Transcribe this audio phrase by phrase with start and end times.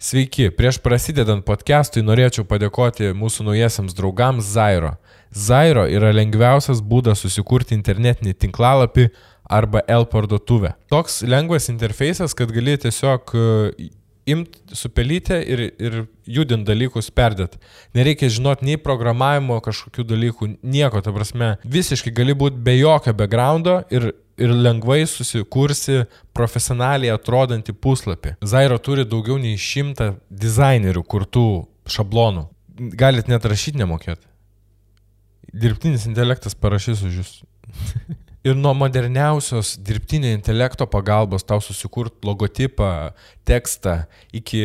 [0.00, 4.94] Sveiki, prieš prasidedant podcastui norėčiau padėkoti mūsų naujiesiams draugams Zairo.
[5.28, 9.10] Zairo yra lengviausias būdas susikurti internetinį tinklalapį
[9.44, 10.72] arba L parduotuvę.
[10.88, 13.90] Toks lengvas interfejsas, kad gali tiesiog e,
[14.32, 17.60] imti supelytę ir, ir judint dalykus perdėt.
[17.92, 23.82] Nereikia žinoti nei programavimo kažkokių dalykų, nieko, ta prasme, visiškai gali būti be jokio backgroundo
[23.92, 26.04] ir ir lengvai susikursi
[26.36, 28.36] profesionaliai atrodantį puslapį.
[28.40, 31.46] Zairo turi daugiau nei šimtą dizainerių kurtų
[31.90, 32.46] šablonų.
[32.96, 34.26] Galit net rašyti nemokėti.
[35.50, 37.32] Dirbtinis intelektas parašys už jūs.
[38.44, 43.12] ir nuo moderniausios dirbtinio intelekto pagalbos tau susikurt logotipą,
[43.48, 44.62] tekstą iki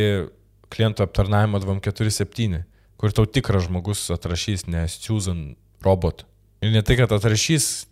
[0.72, 2.64] klientų aptarnavimo 247,
[3.00, 6.24] kur tau tikras žmogus atrašys, ne Susan robot.
[6.64, 7.86] Ir ne tai, kad atrašys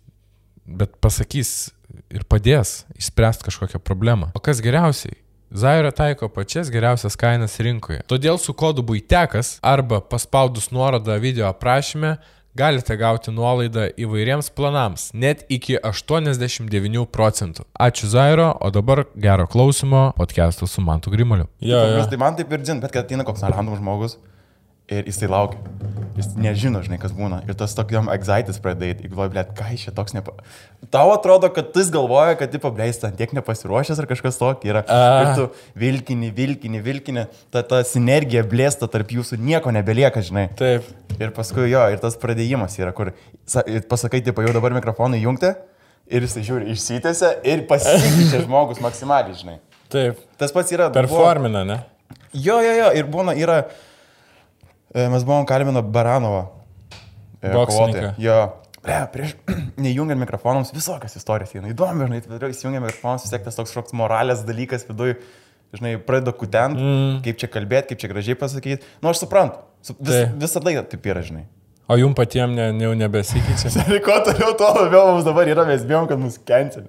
[0.66, 1.72] bet pasakys
[2.12, 4.30] ir padės išspręsti kažkokią problemą.
[4.34, 5.18] O kas geriausiai?
[5.54, 8.00] Zaira taiko pačias geriausias kainas rinkoje.
[8.10, 12.16] Todėl su kodu būtekas arba paspaudus nuorodą video aprašyme
[12.54, 17.66] galite gauti nuolaidą įvairiems planams, net iki 89 procentų.
[17.74, 21.48] Ačiū Zairo, o dabar gero klausimo podcast'ų su Mantu Grimoliu.
[21.58, 22.04] Jo, jo.
[22.10, 24.18] Tai man taip ir dzin, bet kad ateina koks random žmogus
[24.92, 25.60] Ir jisai laukia.
[26.14, 27.40] Jis nežino, žinai, kas būna.
[27.48, 28.98] Ir tas tokiam anxietis pradėjai.
[29.00, 30.34] Ir galvoju, blėt, ką iš čia toks nepa...
[30.92, 34.84] Tau atrodo, kad jis galvoja, kad, tipo, blėt, ten tiek nepasiruošęs ar kažkas tokio yra.
[34.86, 34.98] A.
[35.22, 35.46] Ir tu
[35.80, 37.24] vilkini, vilkini, vilkini.
[37.54, 40.50] Ta, ta sinergija blėsta tarp jūsų, nieko nebelieka, žinai.
[40.58, 40.86] Taip.
[41.16, 43.10] Ir paskui jo, ir tas pradėjimas yra, kur
[43.90, 45.50] pasakai, tipo, jau dabar mikrofonai jungti.
[46.12, 49.58] Ir jisai žiūri, išsitėse ir pasikeičia žmogus maksimaliai, žinai.
[49.90, 50.20] Taip.
[50.38, 50.92] Tas pats yra.
[50.94, 51.80] Performina, ne?
[52.36, 52.92] Jo, jo, jo.
[53.00, 53.64] Ir būna, yra...
[53.64, 53.92] E,
[54.94, 56.44] mes buvom kalbino Baranovą.
[57.42, 58.12] E, Boksininką.
[58.22, 58.38] Jo.
[58.84, 59.32] Ble, prieš
[59.84, 61.72] neįjungiant mikrofonams visokias istorijas eina.
[61.72, 65.18] Įdomu, žinai, viduje įsijungiant mikrofonus, vis tiek tas toks kažkoks moralės dalykas viduje,
[65.74, 67.18] žinai, pradeda kutent, mm.
[67.24, 68.94] kaip čia kalbėti, kaip čia gražiai pasakyti.
[69.00, 70.24] Nu, aš suprantu, vis, tai.
[70.40, 71.46] visada taip yra, žinai.
[71.84, 73.72] O jum patiems ne, ne, jau nebesikeičia?
[73.92, 76.84] Ir ko toliau, to labiau mums dabar yra, mes bijom, kad mus kenčia.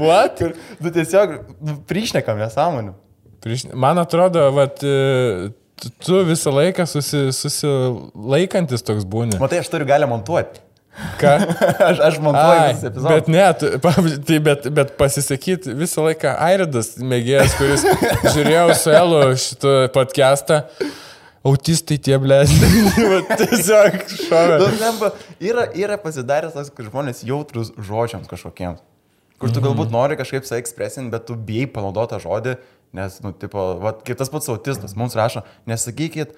[0.00, 0.36] What?
[0.38, 2.94] Kur, nu tiesiog nu, priešnekam nesąmonių.
[3.42, 5.50] Prieš, man atrodo, vat, e,
[6.04, 9.38] tu visą laiką susi, susilaikantis toks būni.
[9.42, 10.62] Matai, aš turiu galę montuoti.
[11.18, 11.32] Ką?
[11.88, 13.14] aš, aš montuoju visą epizodą.
[13.16, 13.70] Bet ne, tu,
[14.28, 17.86] tai bet, bet pasisakyti visą laiką Airidas mėgėjas, kuris
[18.36, 20.62] žiūrėjo su Elu šitą podcastą.
[21.42, 22.68] Autistai tie blėsti.
[23.40, 24.60] Tiesiog šovė.
[24.62, 25.08] Nu,
[25.42, 28.84] yra, yra pasidaręs tas, kad žmonės jautrus žodžiams kažkokiems.
[29.42, 29.96] Kur tu galbūt mhm.
[29.96, 32.54] nori kažkaip save ekspresinti, bet tu bijai panaudoti žodį,
[32.92, 36.34] Nes, nu, tipo, va, kaip tas pats autistas, mums rašo, nesakykit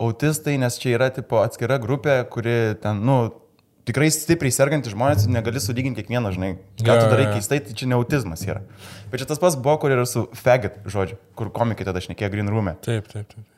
[0.00, 3.18] autistai, nes čia yra, tipo, atskira grupė, kuri ten, nu,
[3.88, 7.98] tikrai stipriai sergantys žmonės negali sulyginti kiekvieną, žinai, ką tu darai keistai, tai čia ne
[7.98, 8.62] autizmas yra.
[9.12, 12.52] Bet čia tas pats buvo, kur yra su faggot žodžiu, kur komikai tada šnekėjo Green
[12.52, 12.72] Room.
[12.72, 12.76] E.
[12.84, 13.48] Taip, taip, taip.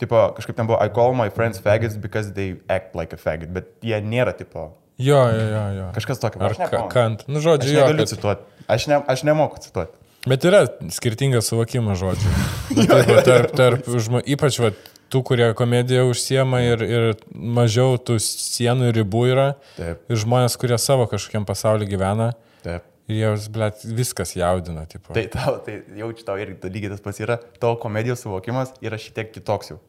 [0.00, 3.52] Tipo, kažkaip ten buvo, I call my friends faggots because they act like a faggot,
[3.56, 4.70] bet jie nėra, tipo.
[5.00, 5.64] Jo, jo, jo.
[5.78, 5.88] jo.
[5.96, 6.44] Kažkas tokio.
[6.44, 6.56] Ar
[6.92, 8.12] kant, nu žodžiu, aš negaliu jo.
[8.14, 8.64] Cituoti.
[8.70, 9.99] Aš, ne, aš nemoku cituoti.
[10.28, 12.32] Bet yra skirtingas suvokimas žodžių.
[12.90, 14.68] Taip, tarp, tarp, žmo, ypač va,
[15.10, 19.48] tų, kurie komediją užsiema ir, ir mažiau tų sienų ir ribų yra.
[19.78, 20.04] Taip.
[20.12, 22.34] Ir žmonės, kurie savo kažkokiam pasauliu gyvena.
[22.66, 22.84] Taip.
[23.10, 24.84] Ir jiems, blėt, viskas jaudina.
[24.90, 25.14] Tipo.
[25.16, 27.40] Tai, tau, tai jaučiu tau irgi lygiai tas pats yra.
[27.62, 29.80] Tavo komedijos suvokimas yra šiek tiek kitoks jau.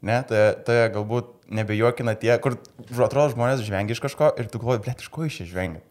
[0.00, 2.54] Ne, tai, tai galbūt nebejokina tie, kur
[3.04, 5.82] atrodo žmonės žvengia iš kažko ir tu galvoji, blėt, iš ko iš čia žvengia.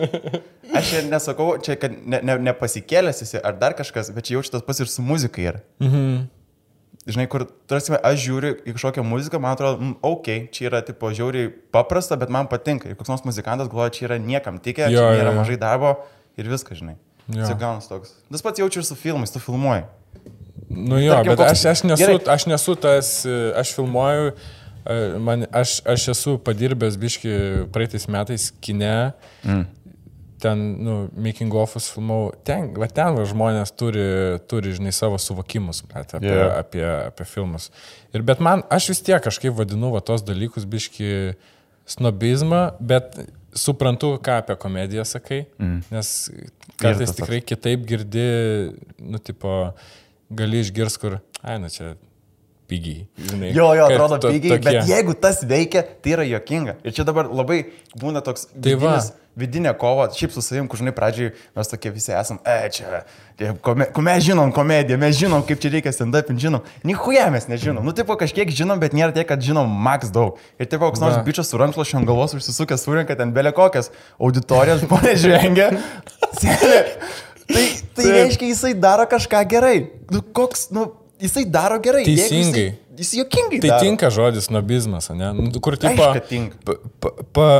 [0.78, 4.54] Aš ir nesakau, čia, kad ne, ne, nepasikėlęs esi ar dar kažkas, bet čia jaučiu
[4.54, 5.64] tas pats ir su muzika yra.
[5.82, 6.28] Mhm.
[7.10, 11.08] Žinai, kur, tarsi, aš žiūriu į kažkokią muziką, man atrodo, mm, ok, čia yra, tipo,
[11.16, 12.90] žiauriai paprasta, bet man patinka.
[12.90, 15.94] Ir koks nors muzikantas galvoja, čia yra niekam tikė, čia nėra mažai darbo
[16.38, 16.98] ir viskas, žinai.
[17.30, 18.12] Čia gaunas toks.
[18.30, 19.86] Tas pats jaučiu ir su filmais, tu filmuoji.
[20.70, 22.18] Nu jo, Tarkim, bet aš, aš, nesu, gerai.
[22.30, 23.10] aš nesu tas,
[23.58, 24.30] aš filmuoju,
[25.18, 27.34] man, aš, aš esu padirbęs biški
[27.74, 29.12] praeitais metais kine.
[29.42, 29.66] Mm.
[30.40, 34.06] Ten, nu, making ofus filmau, ten, va ten va, žmonės turi,
[34.48, 36.54] turi, žinai, savo suvokimus bet, apie, yeah.
[36.62, 37.68] apie, apie filmus.
[38.16, 41.34] Ir bet man, aš vis tiek kažkaip vadinu va tos dalykus biški
[41.90, 43.18] snobizmą, bet
[43.52, 45.78] suprantu, ką apie komediją sakai, mm.
[45.92, 46.14] nes
[46.80, 48.28] kartais tikrai kitaip girdi,
[48.96, 49.74] nu, tipo,
[50.30, 51.94] gali išgirs, kur, ai, nu čia
[52.70, 53.06] pigiai.
[53.30, 54.76] Žinai, jo, jo, atrodo to, pigiai, tokie.
[54.78, 56.76] bet jeigu tas veikia, tai yra jokinga.
[56.86, 57.64] Ir čia dabar labai
[57.98, 59.10] būna toks tai vidinis,
[59.40, 63.02] vidinė kova, šiaip su savim, kur žinai, pradžiai mes tokie visi esam, e, čia,
[63.64, 66.66] kome, mes žinom komediją, mes žinom, kaip čia reikia stand-up, žinom.
[66.86, 67.82] Nichuja mes nežinom.
[67.86, 70.38] Nu, tipo, kažkiek žinom, bet nėra tiek, kad žinom max daug.
[70.60, 74.84] Ir tipo, koks nors bičias su rankšluošiu ant galvos užsisukęs, surinka ten belė kokias auditorijas,
[74.86, 75.70] žmonės žengia.
[77.50, 77.64] Tai,
[78.04, 79.74] Tai reiškia, jisai daro kažką gerai.
[80.10, 80.86] Nu, koks, nu,
[81.22, 82.04] jisai daro gerai.
[82.08, 82.68] Teisingai.
[82.70, 83.60] Jisai, jis jokingai.
[83.64, 83.82] Tai daro.
[83.88, 85.32] tinka žodis snobizmas, ne?
[85.36, 86.08] Nu, Kur tipo...
[86.64, 87.50] Pa, pa, pa,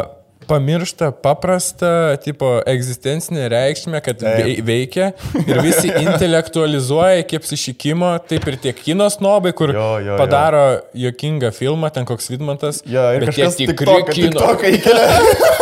[0.50, 4.40] pamiršta paprastą, tipo, egzistencinę reikšmę, kad Taip.
[4.42, 5.12] vei- veikia
[5.46, 10.16] ir visi intelektualizuoja iki apsišykimo, taip ir tie kinos snobai, kur Jo, jo, jo.
[10.18, 10.64] padaro
[10.98, 14.48] jokingą filmą, ten koks Vidmantas, Jo, ir bet jie kažkas tik tikri kino.
[14.74, 15.06] Įkelia.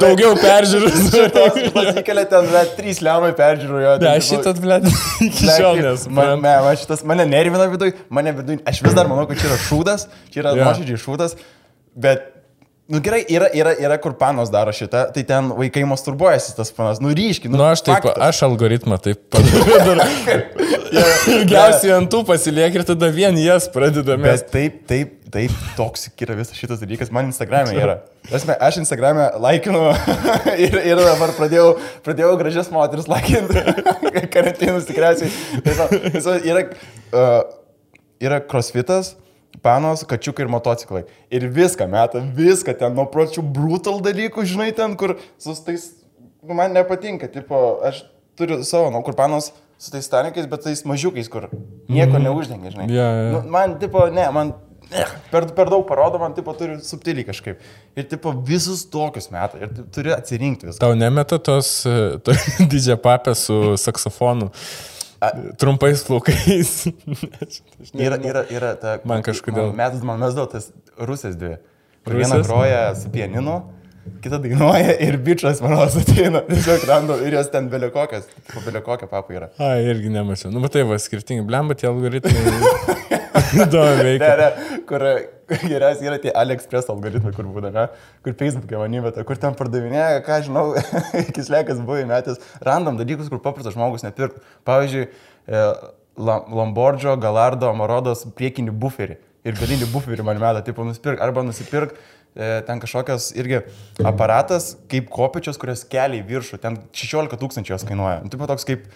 [0.00, 0.90] Daugiau peržiūrų.
[2.00, 3.96] Įkelia ten, bet trys lemai peržiūrojo.
[4.02, 4.78] Ne, šitas, ble,
[5.26, 6.06] iki šiol nes.
[6.10, 9.50] Man, man, man šitas mane nervina viduj, mane viduj, aš vis dar manau, kad čia
[9.50, 10.68] yra šūdas, čia yra Jo.
[10.68, 11.36] nuoširdžiai šūdas,
[12.06, 12.28] bet,
[12.88, 17.00] nu gerai, yra, yra, yra kur panos daro šitą, tai ten vaikai masturbuojasi tas panas,
[17.02, 18.22] nu ryškiai, nu, Nu, aš taip, faktas.
[18.28, 20.04] aš algoritmą taip padariau.
[21.36, 24.28] Ilgiausiai ant tų pasiliek ir tada vien jas pradedame.
[24.28, 27.98] Bet taip, taip, taip, toks yra visas šitas dalykas, man Instagram'e yra.
[28.30, 29.82] Asme, aš Instagram'e laikinu
[30.66, 31.72] ir, ir dabar pradėjau,
[32.06, 33.66] pradėjau gražias moteris laikinti,
[34.34, 35.30] karantinus tikriausiai.
[36.46, 36.68] Yra,
[37.10, 37.38] uh,
[38.22, 39.16] yra crossfitas,
[39.66, 41.04] panos, kačiukai ir motociklai.
[41.34, 45.90] Ir viską meta, viską ten nuo pročių brutal dalykų, žinai, ten, kur su tais,
[46.46, 48.04] nu, man nepatinka, tipo, aš
[48.38, 51.50] turiu savo, nu, kur panos su tais stanikais, bet tais mažiukais, kur
[51.92, 52.86] nieko neuždengia, žinai.
[52.94, 53.26] Jo, jo.
[53.34, 54.54] Nu, man, tipo, ne, man
[55.32, 57.62] per, per daug parodo, man, tipo, turi subtiliai kažkaip.
[57.98, 59.64] Ir, tipo, visus tokius metai.
[59.66, 60.80] Ir tu- turi atsirinkti viską.
[60.84, 62.36] Tau nemeta tos e, to,
[62.72, 64.52] didžią papę su saksofonu.
[65.58, 66.72] Trumpais plaukais.
[68.06, 68.98] Yra, yra, yra ta...
[69.08, 70.68] Man kažkodėl- Metas man mes daug tas
[70.98, 71.56] rusės dvi.
[72.06, 73.56] Viena groja su pianinu,
[74.22, 76.44] kita dainuoja ir bičias manos ateina.
[76.46, 78.28] Tiesiog randu ir jos ten belio kokias.
[78.52, 79.48] Po belio kokią papą yra.
[79.58, 80.52] A, irgi nemačiau.
[80.54, 81.42] Nu, matai, va, skirtingi.
[81.48, 83.15] Blemba tie algoritmai.
[83.64, 84.32] Įdomu Ne, veikia.
[84.40, 85.04] ne, kur
[85.46, 87.84] geriausiai yra tie AliExpress algoritmai, kur būna, ne,
[88.26, 90.64] kur Facebook'e man įmeta, kur ten pardavinėja, ką žinau,
[91.36, 94.40] kislekas buvo įmetęs, randam dalykus, kur paprastas žmogus nepirk.
[94.66, 95.06] Pavyzdžiui,
[95.46, 95.62] e,
[96.16, 102.62] Lambordžio, Galardo, Amarodos priekinį buferį ir galinį buferį man meta, tipo nusipirk, arba nusipirk e,
[102.66, 103.60] ten kažkokias irgi
[104.02, 108.22] aparatas kaip kopečios, kurios kelia į viršų, ten 16 tūkstančių jos kainuoja.
[108.24, 108.88] Nu, Tipo toks kaip,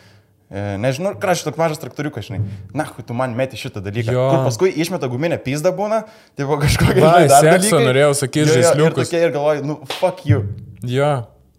[0.50, 2.42] e, nežinau, kraštas toks mažas traktoriukas, žinai.
[2.76, 4.14] Na, tu man meti šitą dalyką.
[4.14, 4.26] Jo.
[4.34, 6.02] Kur paskui išmeta guminę pizdą būna,
[6.34, 7.14] tai buvo kažkokia...
[7.30, 7.82] Sekso dalykai.
[7.88, 10.44] norėjau sakyti, jo, Ir ir galvoju, nu, fuck you.
[10.86, 11.12] Jo.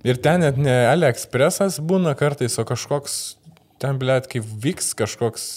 [0.08, 3.18] Ir ten net ne AliExpressas būna kartais, o kažkoks,
[3.82, 5.50] ten, blėt, kaip vyks kažkoks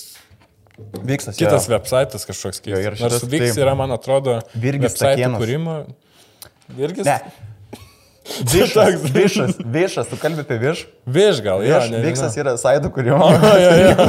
[1.06, 1.38] Vykstas.
[1.38, 3.00] kitas websaitas kažkoks keistas.
[3.00, 3.62] Nors vyks taip.
[3.62, 5.38] yra, man atrodo, Virgis Stakėnas.
[5.40, 5.76] kūrimo.
[6.74, 7.06] Virgis?
[7.06, 7.18] Ne.
[8.54, 10.84] Višas, višas, višas, tu kalbė apie virš.
[11.12, 11.74] Viš gal, jo.
[11.76, 12.04] Viš, nežinau.
[12.08, 13.26] viksas yra saidų kūrimo.
[13.64, 13.90] Jo, jo.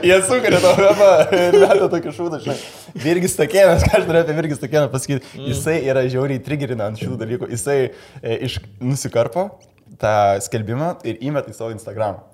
[0.00, 2.56] Jie sukuria tą webą ir meta tokį šūdą, žinai.
[3.02, 5.46] Virgis Takėnas, ką aš norėjau apie Virgis Takėną pasakyti, Mm.
[5.52, 7.48] jisai yra žiauriai trigerina ant šitų dalykų.
[7.52, 9.44] Jisai e, iš, nusikarpo
[10.00, 10.14] tą
[10.46, 12.24] skelbimą ir įmeta į savo Instagramą.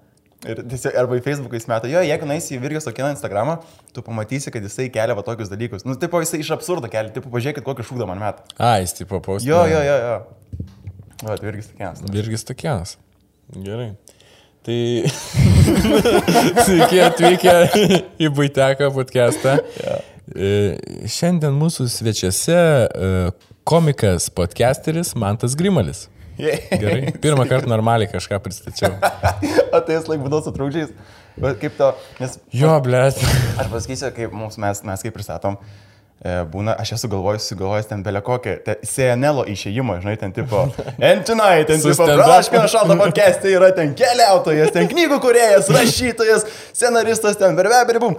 [0.45, 3.57] Ir tiesiog, arba į Facebooką jis meta, jo, jeigu naisi į Virgis Takėną Instagramą,
[3.97, 5.87] tu pamatysi, kad jisai kelia va tokius dalykus.
[5.89, 8.45] Nu, tipo, jisai iš absurdo kelia, tipo, pažiūrėkit, kokį šūdą man meta.
[8.61, 9.49] A, jis tipo paustų.
[9.49, 10.67] Jo, jo, jo, jo.
[11.25, 12.05] O, tai Virgis Takėnas.
[12.13, 12.97] Virgis Takienas.
[13.65, 13.95] Gerai.
[14.67, 14.79] Tai
[16.67, 17.55] sveiki atvykę
[18.21, 19.57] į Buiteką podcastą.
[20.35, 20.51] E,
[21.07, 23.11] Šiandien mūsų svečiuose e,
[23.67, 26.07] komikas podcasteris Mantas Grimalis.
[26.37, 27.13] Gerai.
[27.23, 28.95] Pirmą kartą normaliai kažką pristačiau.
[29.77, 30.93] O tai jis laik būdavo su trūkdžiais.
[31.37, 31.91] Bet kaip to,
[32.23, 33.19] nes Jo, blėt.
[33.61, 38.01] aš pasakysiu, kaip mums mes, mes kaip pristatom, e, būna, aš esu galvojus, sugalvojęs ten
[38.03, 38.55] belė kokią,
[38.89, 40.63] CNL išėjimą, žinai, ten tipo,
[40.97, 42.07] Entinai, ten Su tipo.
[42.09, 48.17] Braškino šalta podcast'e yra ten keliautojas, ten knygų kuriejas, rašytojas, scenaristas, ten berbebrim.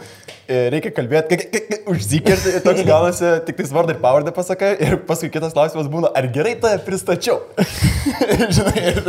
[0.47, 4.69] Reikia kalbėti, k- k- k- užzikirti ir toks gaunasi, tik tais vardą ir pavardę pasakai
[4.85, 7.41] ir paskui kitas klausimas būna, ar gerai tave pristačiau.
[8.55, 9.01] žinai, ir.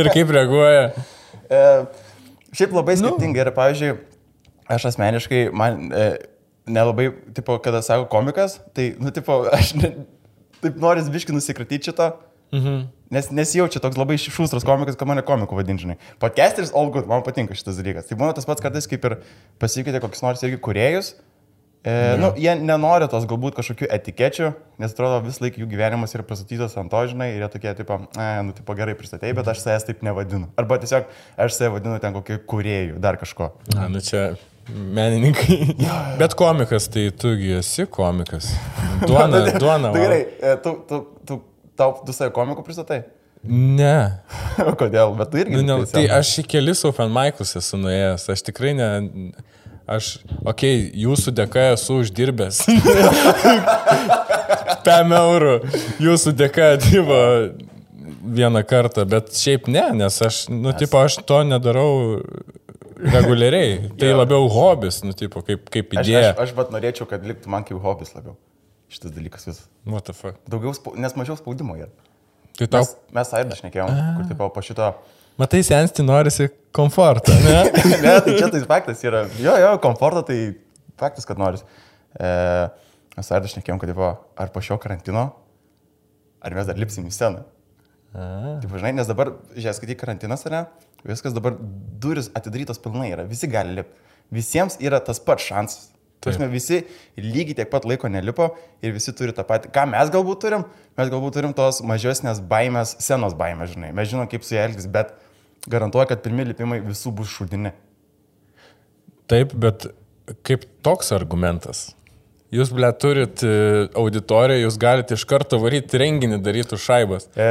[0.00, 0.88] Ir kaip reaguoja.
[1.46, 1.62] E,
[2.56, 3.94] šiaip labai skirtingai yra, pavyzdžiui,
[4.74, 6.08] aš asmeniškai, man e,
[6.70, 9.94] nelabai, tipo, kada sako komikas, tai, nu, tipo, aš ne,
[10.62, 12.12] taip noriu biški nusikratyti šito,
[12.50, 12.78] Mhm.
[13.14, 15.94] nes nesijaučiu toks labai šūstras komikas, kad mane komiku vadinžinai.
[16.18, 18.08] Podcasteris all good, man patinka šitas dalykas.
[18.08, 19.14] Tai būna tas pats kartais, kaip ir
[19.62, 21.12] pasikeitė kokius nors irgi kuriejus.
[21.80, 24.50] E, nu, jie nenori tos galbūt kažkokių etikečių,
[24.82, 27.96] nes atrodo vis laik jų gyvenimas yra pastatytas ant to, žinai, ir jie tokie, tipo,
[28.18, 30.50] e, nu, tipo, gerai pristatėjai, bet aš savęs taip nevadinu.
[30.60, 31.06] Arba tiesiog
[31.40, 33.52] aš save vadinu ten kokiu kuriejų, dar kažko.
[33.72, 34.34] Na, nu čia
[34.74, 35.76] menininkai.
[36.20, 38.50] Bet komikas, tai tugi esi komikas.
[39.08, 39.90] Duona, duona.
[39.90, 40.02] Tai va.
[40.04, 41.40] gerai, e, tu, tu, tu,
[41.78, 43.02] tau, tu save komiku pristatai?
[43.48, 44.20] Ne.
[44.80, 45.14] Kodėl?
[45.18, 45.56] Bet tu irgi.
[45.56, 48.90] Nu, ne, tai aš į kelis open mic'us esu nuėjęs, aš tikrai ne...
[49.90, 52.60] Aš, okei, okay, jūsų dėka esu uždirbęs.
[54.86, 55.54] 5 eurų.
[55.98, 57.16] Jūsų dėka, tipo,
[58.36, 62.20] vieną kartą, bet šiaip ne, nes aš, nu, tipo, aš to nedarau
[63.14, 63.90] reguliariai.
[64.00, 66.32] Tai labiau hobis, nu, tipo, kaip, kaip Aš, idėja.
[66.34, 68.36] aš, aš bet norėčiau, kad liktų man kaip hobis labiau.
[68.90, 69.60] Šitas dalykas vis.
[69.86, 70.38] What the fuck?
[70.50, 71.90] Daugiau, spau- nes mažiau spaudimo yra.
[72.58, 74.88] Tai tau, Mes, mes Aidą šnekėjom, kur tipo po šito...
[75.40, 77.60] matai, sensti norisi komfortą, ne?
[78.04, 79.22] ne, tai čia tai faktas yra.
[79.40, 80.40] Jo, jo, komfortą tai
[81.00, 81.62] faktas, kad noris.
[82.18, 82.32] E,
[83.16, 84.10] mes Aidą šnekėjom, kad tipo,
[84.42, 85.28] ar po šio karantino,
[86.42, 87.46] ar mes dar lipsim į sceną.
[88.10, 90.60] Taip, žinai, nes dabar, žiūrėk, skaityk karantinas, ar ne?
[91.06, 91.56] Viskas dabar
[92.02, 94.08] duris atidarytos pilnai yra, visi gali lipti.
[94.30, 95.88] Visiems yra tas pats šansas.
[96.20, 96.82] Turime, visi
[97.16, 98.50] lygiai tiek pat laiko nelipo
[98.84, 99.70] ir visi turi tą patį.
[99.72, 100.66] Ką mes galbūt turim?
[101.00, 103.94] Mes galbūt turim tos mažesnės baimės, senos baimės, žinai.
[103.96, 105.14] Mes žinom, kaip su jie elgtis, bet
[105.72, 107.72] garantuoju, kad pirmie lipimai visų bus šudini.
[109.32, 109.88] Taip, bet
[110.44, 111.86] kaip toks argumentas?
[112.50, 113.50] Jūs, ble, turit e,
[113.94, 117.28] auditoriją, jūs galite iš karto varyti renginį, daryti šaibas.
[117.38, 117.46] E,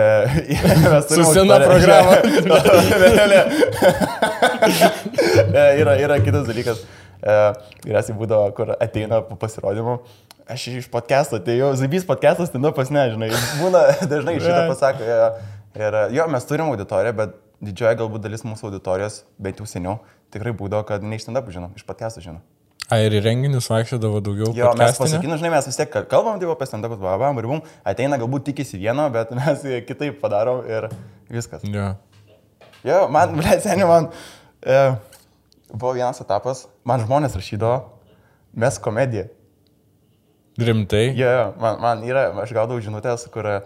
[1.08, 2.18] Su sena programa.
[5.50, 6.82] E, yra, yra kitas dalykas.
[7.24, 7.38] E,
[7.86, 9.96] Vyriausiai būdavo, kur ateina po pasirodymų.
[10.50, 13.32] Aš iš podcast'o atėjau, Zabys podcast'as, tai nu pas nežinai.
[13.62, 15.08] Būna dažnai šitą pasako.
[15.08, 20.00] E, ir jo, mes turim auditoriją, bet didžioji galbūt dalis mūsų auditorijos, bent jau seniau,
[20.34, 22.44] tikrai būdavo, kad ne iš stand-up žinom, iš podcast'o žinom.
[22.90, 24.50] A, ir į renginius vaikščiodavo daugiau.
[24.58, 28.18] Jo, mes pasakinu, žinai, mes vis tiek kalbam, tai apie stand-upus, babam, ir bum, ateina
[28.18, 30.90] galbūt tikisi vieno, bet mes kitaip padarom ir
[31.30, 31.66] viskas.
[31.70, 31.92] Jo.
[32.88, 34.10] Jo, man, ble, seniai, man
[34.66, 34.80] e,
[35.70, 37.78] buvo vienas etapas, man žmonės rašydavo,
[38.66, 39.30] mes komedija.
[40.60, 41.12] Rimtai.
[41.14, 43.60] Jo, jo, man, man yra, aš gaudavau žinutės, kur e,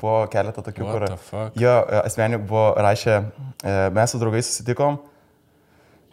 [0.00, 1.50] buvo keletą tokių, What kur...
[1.60, 3.20] Jo, e, asmenių buvo rašę,
[3.60, 5.02] e, mes su draugais susitikom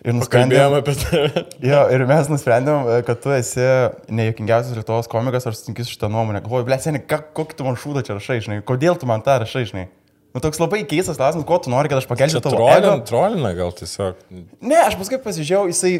[0.05, 0.75] ir nusprendėm...
[0.79, 1.23] apie tai.
[1.71, 3.65] Jo, ir mes nusprendėm, e, kad tu esi
[4.11, 6.43] nejuokingiausias Lietuvos komikas, ar sutinki su šitą nuomonę.
[6.45, 9.65] Galvoju, ble, seniai, kokį tu man šūdą čia rašai, žinai, kodėl tu man tą rašai,
[9.71, 9.87] žinai.
[10.31, 12.93] Nu, toks labai keistas klausimas, ko tu nori, kad aš pakelčiau Čia tavo ego.
[13.03, 14.19] trolina, gal tiesiog.
[14.63, 15.91] Ne, aš paskui pasižiūrėjau, jisai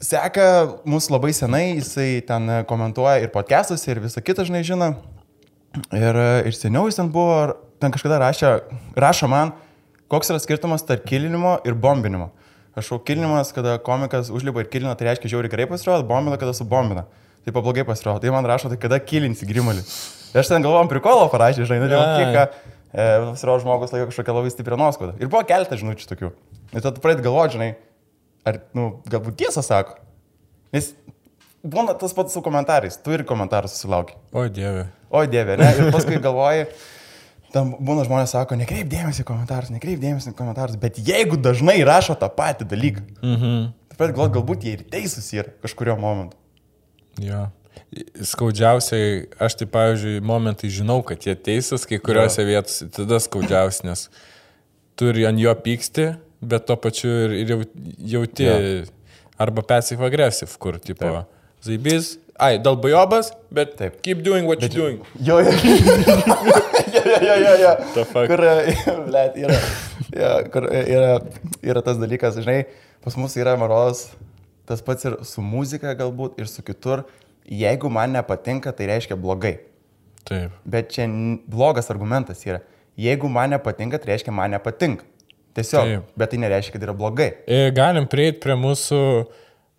[0.00, 0.44] seka
[0.88, 4.92] mus labai senai, jisai ten e, komentuoja ir podcastus, ir visą kitą, žinai, žino.
[5.90, 8.52] Ir, e, ir seniau jis ten buvo, ten kažkada rašė,
[8.94, 9.52] rašo man,
[10.10, 12.30] koks yra skirtumas tarp kilinimo ir bombinimo.
[12.78, 16.54] Aš šau kilinimas, kada komikas užlipa ir kilina, tai reiškia žiauriai gerai pasirodo, bombina, kada
[16.54, 17.06] subombina.
[17.44, 18.22] Tai pablogai pasirodo.
[18.22, 19.82] Tai man rašo, tai kada kilinsi grimalį.
[20.30, 22.28] Ir aš ten galvom, prikolo parašė, žinai, nu, Ai.
[22.30, 22.58] kiek.
[22.90, 25.16] E, pasirodo, žmogus laiko kažkokią labai stiprią nuoskaudą.
[25.18, 26.30] Ir buvo keletą žinučių tokių.
[26.70, 27.70] Ir tada pradėt galvoti, žinai,
[28.46, 29.98] ar, nu, galbūt tiesą sako.
[30.74, 30.92] Nes
[31.66, 32.98] būna tas pats su komentarais.
[33.02, 34.14] Tu ir komentarus susilauki.
[34.30, 34.86] O dieve.
[35.10, 35.70] O dieve, ne?
[35.74, 36.68] Ir paskui galvoji,
[37.52, 41.78] tam būna žmonės sako, nekreip dėmesį į komentarus, nekreip dėmesį į komentarus, bet jeigu dažnai
[41.86, 43.72] rašo tą patį dalyką, Mhm.
[43.90, 46.36] tai pradėt galvoti, galbūt jie ir teisūs yra kažkurio momentu.
[47.20, 47.48] Jo.
[48.22, 54.08] Skaudžiausiai, aš tai, pavyzdžiui, momentai žinau, kad jie teisūs kai kuriuose vietose, tada skaudžiausiai, nes
[54.96, 57.60] turi ant jo pyksti, bet to pačiu ir, ir jau,
[58.14, 58.84] jauti Jo.
[59.38, 61.26] arba passive aggressive, kur, tipo, Taip.
[61.66, 64.00] zaibys, ai, dėl bajobas, bet Taip.
[64.02, 65.00] keep doing what you're doing.
[65.20, 65.50] Jo, jo,
[67.26, 67.72] jo, jo, jo?
[68.14, 68.42] Kur,
[69.08, 69.58] blėt, yra,
[70.14, 71.14] jo, kur yra,
[71.66, 72.62] yra tas dalykas, žinai,
[73.04, 74.06] pas mus yra maros,
[74.68, 77.04] tas pats ir su muzika galbūt, ir su kitur.
[77.50, 79.56] Jeigu man nepatinka, tai reiškia blogai.
[80.28, 80.54] Taip.
[80.68, 81.08] Bet čia
[81.50, 82.60] blogas argumentas yra.
[83.00, 85.06] Jeigu man nepatinka, tai reiškia man nepatinka.
[85.56, 85.86] Tiesiog.
[85.88, 86.10] Taip.
[86.20, 87.30] Bet tai nereiškia, kad yra blogai.
[87.50, 89.00] E, Galim prieiti prie mūsų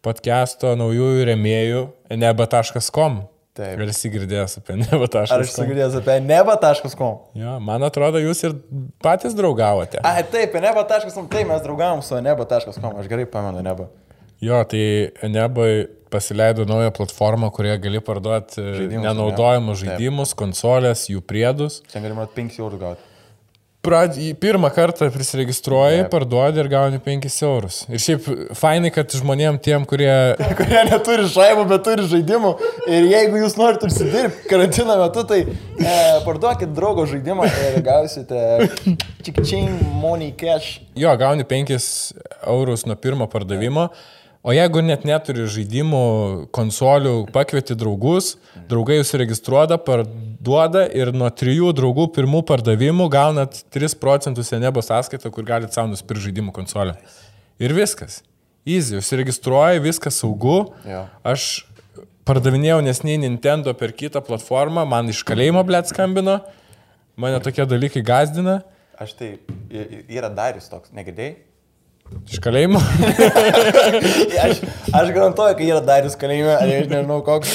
[0.03, 1.83] podcast'o naujųjų remėjų
[2.19, 3.21] neba.com.
[3.51, 3.81] Taip.
[3.83, 5.25] Ar esi girdėjęs apie neba.com?
[5.35, 7.17] Ar aš sugirdėjęs apie neba.com?
[7.35, 8.55] Jo, man atrodo, jūs ir
[9.03, 9.99] patys draugavote.
[10.07, 13.89] Ai, taip, neba.com, tai mes draugavom su neba.com, aš gerai pamenu neba.
[14.41, 20.31] Jo, tai Nebai pasileido naują platformą, kurioje gali parduoti e, Žaidimus?
[20.31, 20.39] Taip.
[20.39, 21.81] konsolės, jų priedus.
[21.91, 23.10] Čia galima 5 eurų gauti.
[23.81, 26.11] Pradį, pirmą kartą prisiregistruoji, Taip.
[26.13, 27.79] parduodi ir gauni 5 eurus.
[27.89, 30.11] Ir šiaip fainai, kad žmonėm tiem, kurie...
[30.59, 32.51] kurie neturi šaibų, bet turi žaidimų.
[32.85, 35.97] Ir jeigu jūs norite užsidirbti karantino metu, tai e,
[36.27, 38.69] parduokit draugo žaidimą ir gausite
[39.25, 40.77] čikčing money cash.
[40.93, 41.73] Jo, gauni 5
[42.53, 43.89] eurus nuo pirmo pardavimo.
[44.41, 45.97] O jeigu net neturi žaidimų,
[46.55, 48.31] konsolių, pakvieti draugus,
[48.69, 55.29] draugai jūs registruoda, parduoda ir nuo trijų draugų pirmų pardavimų gaunat 3 procentus Enebo sąskaitą,
[55.29, 56.95] kur galite savo nusipirkti žaidimų konsolę.
[57.61, 58.23] Ir viskas.
[58.65, 60.71] Easy, užsiregistruoji, viskas saugu.
[60.89, 61.03] Jo.
[61.21, 61.67] Aš
[62.25, 66.39] pardavinėjau nesnei Nintendo per kitą platformą, man iš kalėjimo blėt skambino,
[67.13, 68.63] mane tokie dalykai gazdina.
[68.97, 69.31] Aš tai,
[70.09, 71.37] yra Darius toks, negirdėjai?
[72.31, 72.79] Iš kalėjimo.
[74.45, 74.61] Aš,
[74.93, 77.51] aš garantuoju, kai yra Darius kalėjime, ar aš nežinau, koks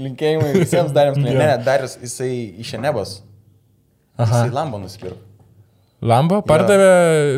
[0.00, 1.18] linkėjimai visiems Darius.
[1.20, 2.30] Ne, ne, Darius, jisai
[2.62, 3.16] iš Enebos.
[4.20, 4.44] Aha.
[4.44, 5.18] Jisai Lambo nusipirko.
[6.00, 6.90] Lamba pardavė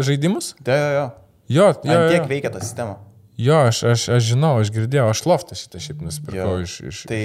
[0.06, 0.52] žaidimus?
[0.66, 1.06] Jo, jo, jo.
[1.52, 1.70] Jo, jo.
[1.72, 2.02] Ant jo.
[2.12, 2.98] tiek veikia ta sistema.
[3.42, 6.66] Jo, aš, aš, aš žinau, aš girdėjau, aš loftą šitą šiaip nusipirkau Jo.
[6.66, 7.22] iš, iš Tai,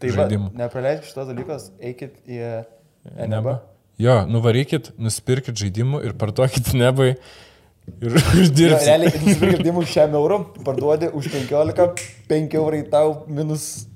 [0.00, 0.52] tai žaidimų.
[0.56, 3.18] nepraleiskit šitos dalykus, eikit į Nebą.
[3.26, 3.54] Enebą.
[3.98, 7.16] Jo, nuvarykit, nusipirkit žaidimų ir parduokit nebai
[8.02, 8.88] ir Jo, uždirbsit.
[8.88, 13.86] Realiai, nusipirkit žaidimų šiam eurų, parduodi už 15, 5 eurai tau minus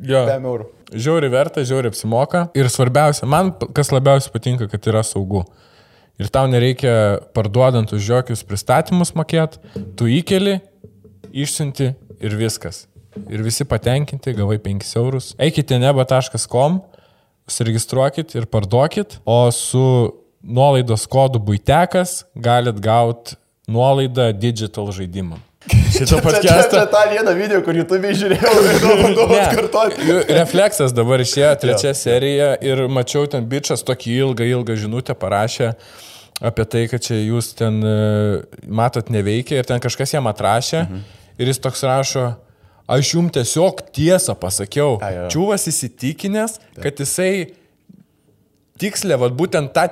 [0.00, 0.24] Jo.
[0.28, 0.68] 5 eurų.
[0.90, 2.46] Žiauri verta, žiauri apsimoka.
[2.58, 5.44] Ir svarbiausia, man kas labiausiai patinka, kad yra saugu.
[6.20, 9.60] Ir tau nereikia parduodant už jokius pristatymus mokėti,
[9.96, 10.58] tu įkeli,
[11.32, 12.84] išsiunti ir viskas.
[13.30, 15.30] Ir visi patenkinti, gavai 5 eurus.
[15.40, 16.80] Eikite neba.com,
[17.48, 19.84] užsiregistruokit ir parduokit, o su
[20.42, 23.36] nuolaidos kodu buitekas galit gauti
[23.68, 25.40] nuolaidą digital žaidimam.
[25.70, 26.86] Šitą Čia, čia podcastą.
[26.86, 28.52] tą vieną video, kur YouTube žiūrėjau
[29.02, 30.14] bandau atkartoti.
[30.32, 35.74] Refleksas dabar išėjo trečia serija ir mačiau ten bičias tokį ilgą, ilgą žinutę parašė
[36.40, 37.96] apie tai, kad čia jūs ten e,
[38.64, 41.02] matot neveikia ir ten kažkas jam atrašė mhm.
[41.36, 42.24] ir jis toks rašo,
[42.88, 44.96] aš jums tiesiog tiesą pasakiau.
[45.30, 47.59] Čiūvas įsitikinęs, kad jisai
[48.80, 49.86] tikslė, vad būtent tą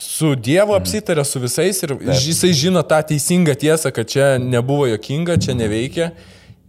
[0.00, 5.38] su Dievu apsitarė su visais ir jisai žino tą teisingą tiesą, kad čia nebuvo jokinga,
[5.42, 6.12] čia neveikia.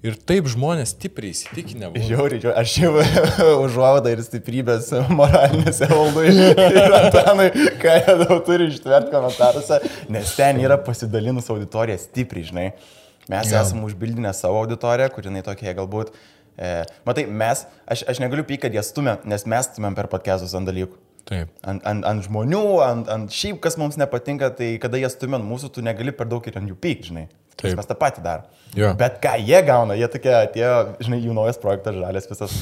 [0.03, 1.87] Ir taip žmonės stipriai įsitikinę.
[1.95, 2.59] Žiauriai, žiauriai.
[2.59, 2.89] aš jau
[3.65, 6.25] užuodą ir stiprybės moralinėse valdui
[6.81, 7.45] ir Antanui,
[7.79, 9.79] ką jie daug turi ištverti komentaruose,
[10.11, 12.67] nes ten yra pasidalinus auditorija stipriai, žinai.
[13.31, 13.63] Mes ja.
[13.63, 16.11] esame užbildinę savo auditoriją, kuri jinai tokia galbūt,
[16.59, 16.73] e,
[17.07, 20.67] matai, mes, aš, aš negaliu pykti, kad jie stumia, nes mes stumėm per podcastus ant
[20.67, 20.99] dalykų.
[21.29, 21.53] Taip.
[21.63, 25.47] Ant, ant, ant žmonių, ant, ant šiaip, kas mums nepatinka, tai kada jie stumia ant
[25.47, 27.27] mūsų, tu negali per daug ir ant jų pykti, žinai.
[27.53, 27.77] Taip.
[27.77, 28.49] Mes tą patį darom.
[28.73, 28.89] Jo.
[28.97, 30.73] Bet ką jie gauna, jie tokie atėjo,
[31.05, 32.57] žinai, jų naujas projektas žalės visas.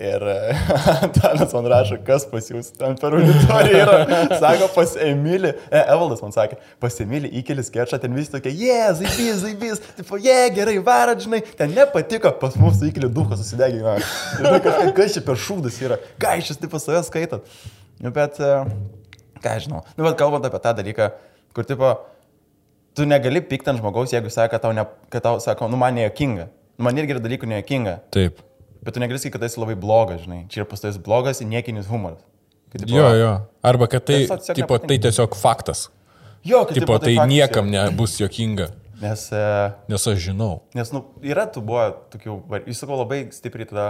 [0.00, 0.22] Ir
[1.04, 3.98] Antanas man rašo, kas pas jūs ten per auditoriją yra.
[4.40, 8.70] Sako, pas Emilį, e, Evaldas man sakė, pas Emilį įkelis kerčą, ten visi tokie, jie,
[8.70, 13.36] yeah, zaibys, zaibys, tipo, jie, yeah, gerai, vara, žinai, ten nepatiko, pas mus įkelį duhą
[13.42, 13.98] susidegino.
[14.40, 17.60] Ir kažkas, kas čia per šūdas yra, ką iš jūs, tipo, save skaitot.
[18.00, 18.64] Nu, bet, e,
[19.44, 21.10] ką žinau, nu, bet kalbant apie tą dalyką,
[21.56, 21.90] kur, tipo,
[22.96, 25.94] tu negali pykti ant žmogaus, jeigu sako, kad tau, ne, kad tau sako, nu man
[25.98, 26.48] nejuokinga.
[26.78, 27.94] Nu, man irgi yra dalykų nejuokinga.
[28.14, 28.40] Taip.
[28.80, 30.46] Bet tu negali sakyti, kad tai esi labai blogas, žinai.
[30.48, 32.22] Čia yra pastais blogas ir niekinis humoras.
[32.72, 33.32] Kad, tipo, Jo, jo.
[33.68, 35.02] Arba kad tai, tipo, tai nepatinka.
[35.08, 35.88] tiesiog faktas.
[36.46, 37.90] Jo, kad Tipo, tai faktas niekam yra.
[37.90, 40.62] nebus jokinga, Nes, e, nes aš žinau.
[40.76, 42.34] nes, nu, yra tų buvo tokių,
[42.68, 43.86] jis sako labai stipriai tada,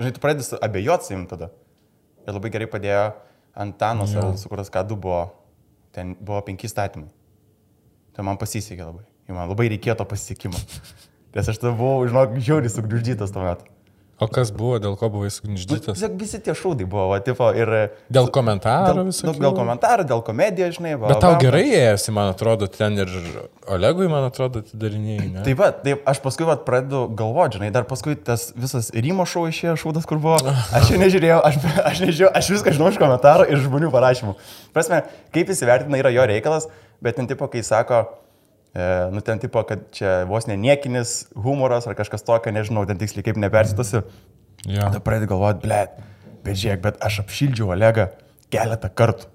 [0.00, 1.48] žinai, tu pradedi abejoti savim tada.
[2.26, 3.02] Ir labai gerai padėjo
[3.56, 5.22] Antanos, sukurtas ką du buvo,
[5.96, 7.08] ten buvo penki statymai.
[8.16, 9.06] Tai man pasisekė labai.
[9.26, 10.60] Ir man labai reikėjo to pasisekimo.
[11.36, 13.66] Nes aš tada buvau, žinok, žiauriai sugniuždytas tuo metu.
[14.16, 15.98] O kas buvo, dėl ko buvai Nu, sugniždytas?
[15.98, 17.68] Tiesiog visi tie šūdai buvo, va, tipo, ir...
[18.08, 19.26] Dėl komentarų visų.
[19.28, 21.10] nu, dėl komentarų, dėl komedijos, žinai, va.
[21.10, 21.40] Bet tau va.
[21.42, 23.12] gerai ėjasi, man atrodo, ten ir
[23.76, 25.44] Olegui, man atrodo, atidarinėjai.
[25.44, 29.44] Taip pat, taip, aš paskui vat, pradedu galvoti, žinai, dar paskui tas visas Rymo šou
[29.52, 30.40] išėjo, šūdas, kur buvo.
[30.76, 34.36] Aš jau nežiūrėjau, aš, aš nežiūrėjau, aš viską žinau iš komentarų ir žmonių parašymų.
[34.72, 35.02] Prasme,
[35.34, 36.70] kaip įsivertina yra jo reikalas,
[37.04, 38.25] bet ten tipo, kai sako, e,
[39.12, 43.24] nu ten tipo, kad čia vos ne niekinis humoras ar kažkas tokio, nežinau, ten tiksliai
[43.24, 44.02] kaip nepersitasi.
[44.66, 44.88] Ja.
[44.88, 45.96] Tada pradedi galvoti, blėt,
[46.44, 48.10] bet žiūrėk, bet aš apšildžiau Olegą
[48.52, 49.30] keletą kartų.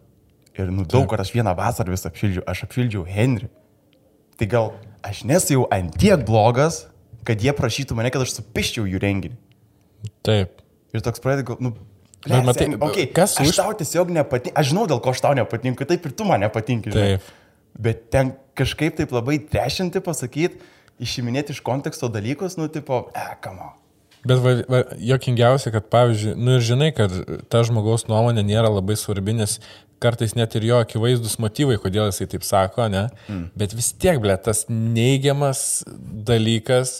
[0.59, 3.47] Ir nu daug kartų aš vieną vasarą vis apšildžiau, aš apšildžiau Henry.
[4.37, 4.73] Tai gal
[5.05, 6.83] aš nesu jau antiek blogas,
[7.27, 9.39] kad jie prašytų mane, kad aš supiščiau jų renginį.
[10.25, 10.61] Taip.
[10.91, 11.73] Ir toks galvoti, nu...
[12.21, 15.23] Bet blet, matai, okay, kas aš už- tau tiesiog nepatinka, aš žinau, dėl ko aš
[15.23, 16.91] tau nepatinku, taip ir tu man nepatinki.
[16.93, 17.15] žinai.
[17.15, 17.29] Taip.
[17.79, 20.59] Bet ten kažkaip taip labai trešinti pasakyti,
[21.01, 23.71] išiminėti iš konteksto dalykus, nu, tipo, e, kamo.
[24.27, 27.13] Bet va, va, jokingiausia, kad pavyzdžiui, nu ir žinai, kad
[27.49, 29.55] ta žmogaus nuomonė nėra labai svarbi, nes
[30.01, 33.07] kartais net ir jo akivaizdus motyvai, kodėl jisai taip sako, ne?
[33.29, 33.47] Mm.
[33.57, 35.81] Bet vis tiek, ble, tas neigiamas
[36.29, 36.99] dalykas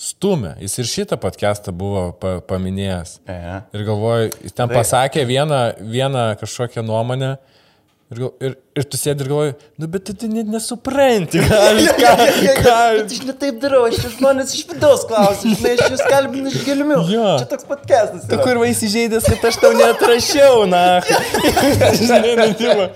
[0.00, 0.54] stumia.
[0.62, 3.18] Jis ir šitą podcastą buvo pa, paminėjęs.
[3.28, 3.36] E,
[3.76, 7.34] Ir galvoju, jis ten Tai- pasakė vieną, vieną kažkokią nuomonę.
[8.10, 11.58] Ir, gal- ir, ir tu sėdi ir galvoji, nu bet tu, net nesupranti, ką,
[12.00, 12.14] ką,
[12.64, 12.72] ką,
[13.04, 16.96] Aš ne taip darau, aš žmonės iš vidaus klausiu, žinai, aš jūs kalbinu iš gelmių.
[17.06, 17.28] Jo.
[17.38, 18.26] Čia toks podcastas.
[18.26, 20.82] Tu kur vaisižėdės, kad aš tau neatrašiau, na.
[22.00, 22.90] Žinai, nu, tipo.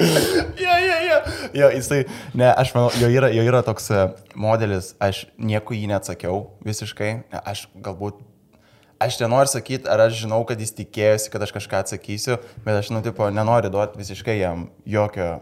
[0.58, 1.22] Jo, jo, jo.
[1.62, 2.02] Jo, jisai,
[2.34, 7.12] ne, aš manau, jo yra, jo yra toks e, modelis, aš nieko jį neatsakiau visiškai,
[7.44, 8.18] aš galbūt,
[9.06, 12.90] aš nenoriu sakyti, ar aš žinau, kad jis tikėjosi, kad aš kažką atsakysiu, bet aš,
[12.94, 15.34] nu, tipo, nenoriu duoti visiškai jam jokio.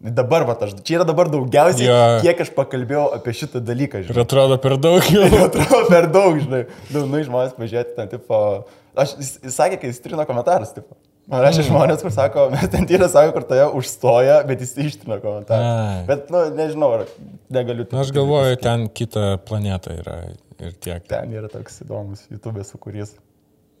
[0.00, 1.96] Dabar, va, aš, čia yra dabar daugiausiai, Jo.
[2.24, 4.14] kiek aš pakalbėjau apie šitą dalyką, žinai.
[4.16, 5.42] Ir atrodo per daug Jau jau.
[5.50, 6.62] atrodo per daug, žinai.
[6.94, 8.38] Nu, nu žmonės pažiūrėti ten, tipo,
[8.96, 10.96] aš, jis, jis sakė, kai jis trino komentarus, tipo.
[11.30, 15.20] Man rašė žmonės, kur sako, mes ten tyra sako, kur tave užstoja, bet jis ištrina
[15.22, 15.72] komentarą.
[15.84, 15.98] Ai.
[16.08, 17.04] Bet, nu, nežinau, ar
[17.54, 17.86] negaliu.
[17.92, 20.16] Na, aš galvoju, ten kita planeta yra
[20.58, 21.04] ir tiek.
[21.10, 23.14] Ten yra toks įdomus YouTube sukūrys.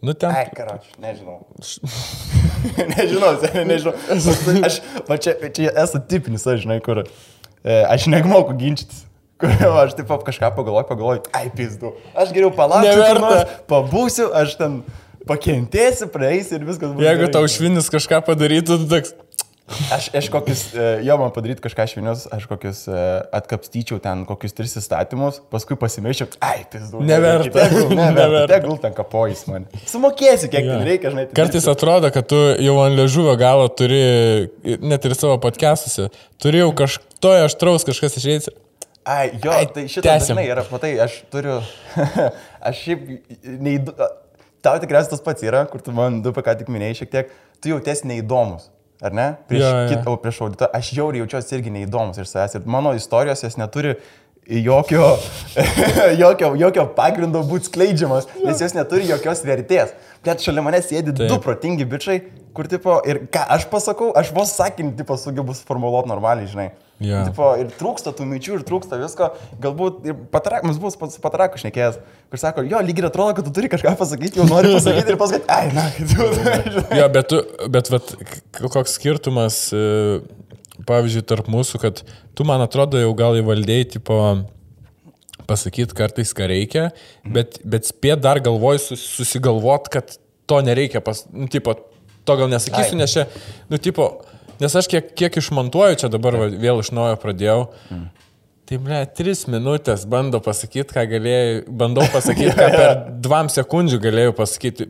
[0.00, 0.30] Nu, ten.
[0.32, 1.42] Ai, karoč, nežinau.
[2.94, 3.96] nežinau, seniai, nežinau.
[4.64, 7.06] Aš, va čia, čia esu tipinis, aš žinai, kur e,
[7.82, 9.04] aš nemoku ginčytis.
[9.40, 11.94] Kur aš taip kažką pagalvoju, pagalvoju, ai, pizdu.
[12.12, 14.82] Aš geriau palauksiu, pabūsiu, aš ten
[15.30, 17.02] pakentėsiu, praeisiu ir viskas bus.
[17.06, 17.34] Jeigu gerai.
[17.38, 19.16] tau švinis kažką padarytų, tu toks.
[19.94, 23.02] Aš, aš kokius, e, jo man padaryti kažką švinius, aš kokius e,
[23.38, 26.98] atkapstyčiau ten kokius tris įstatymus, paskui pasimėčiau, ai, pizdu.
[27.06, 27.52] Neverta.
[27.68, 28.48] Tegul, neverta.
[28.50, 29.68] Tegul ten kapojais man.
[29.86, 30.72] Sumokėsi, kiek Jo.
[30.74, 31.28] ten reikia, žinai.
[31.30, 31.70] tai Kartais dirbsi.
[31.70, 34.02] atrodo, kad tu jau ant ležuvio galo turi,
[34.82, 36.08] net ir savo podcastuose,
[36.42, 38.56] turi jau kažtoje aštraus kažkas išeiti.
[39.06, 41.60] Ai, jo, Ai, tai šitą dažnai yra, matai, aš turiu,
[42.68, 43.06] aš šiaip,
[43.46, 43.94] neįdu,
[44.64, 47.72] tau tikriausiai tas pats yra, kur tu man du ką tik minėjai šiek tiek, tu
[47.72, 48.68] jautiesi neįdomus,
[49.02, 49.28] ar ne?
[49.48, 49.90] Prieš, Jo, jo.
[49.94, 53.96] kitą, prieš auditą, aš jau jaučiuosi irgi neįdomus iš savęs ir mano istorijos jos neturi
[54.50, 55.18] jokio,
[56.22, 59.94] jokio, jokio pagrindo būti skleidžiamas, nes jos neturi jokios vertės.
[60.26, 61.30] Bet šalia manęs sėdi Taip.
[61.30, 62.20] du protingi bičiai,
[62.56, 66.66] kur tipo, ir ką aš pasakau, aš vos sakinį, tipo, sugebu suformuoluoti normaliai, žinai.
[67.00, 67.22] Jo.
[67.30, 69.30] Tipo, ir trūksta tų minčių, ir trūksta visko.
[69.62, 71.96] Galbūt ir patrak, mums bus pats patraku šnekėjęs,
[72.28, 75.48] kur sako, jo, lygiai atrodo, kad tu turi kažką pasakyti, jau nori pasakyti ir pasakyti,
[75.48, 76.28] ai, na, tu.
[77.00, 77.40] Jo, bet, tu,
[77.72, 78.12] bet vat,
[78.60, 80.20] koks skirtumas, e,
[80.90, 82.02] pavyzdžiui, tarp mūsų, kad
[82.36, 84.18] tu, man atrodo, jau gal įvaldėjai, tipo,
[85.50, 86.88] pasakyti kartais, ką reikia,
[87.24, 90.18] bet, bet spėt dar galvoj sus, susigalvot, kad
[90.50, 91.76] to nereikia, pas, nu, tipo,
[92.28, 93.02] to gal nesakysiu, Ai.
[93.02, 93.26] nes čia,
[93.72, 94.10] nu, tipo,
[94.62, 97.62] nes aš kiek, kiek išmontuoju, čia dabar va, vėl iš naujo pradėjau.
[98.70, 102.90] Tai, ble, tris minutės bando pasakyti, ką galėjai, bandau pasakyti, ką per
[103.24, 104.86] dvam sekundžių galėjau pasakyti.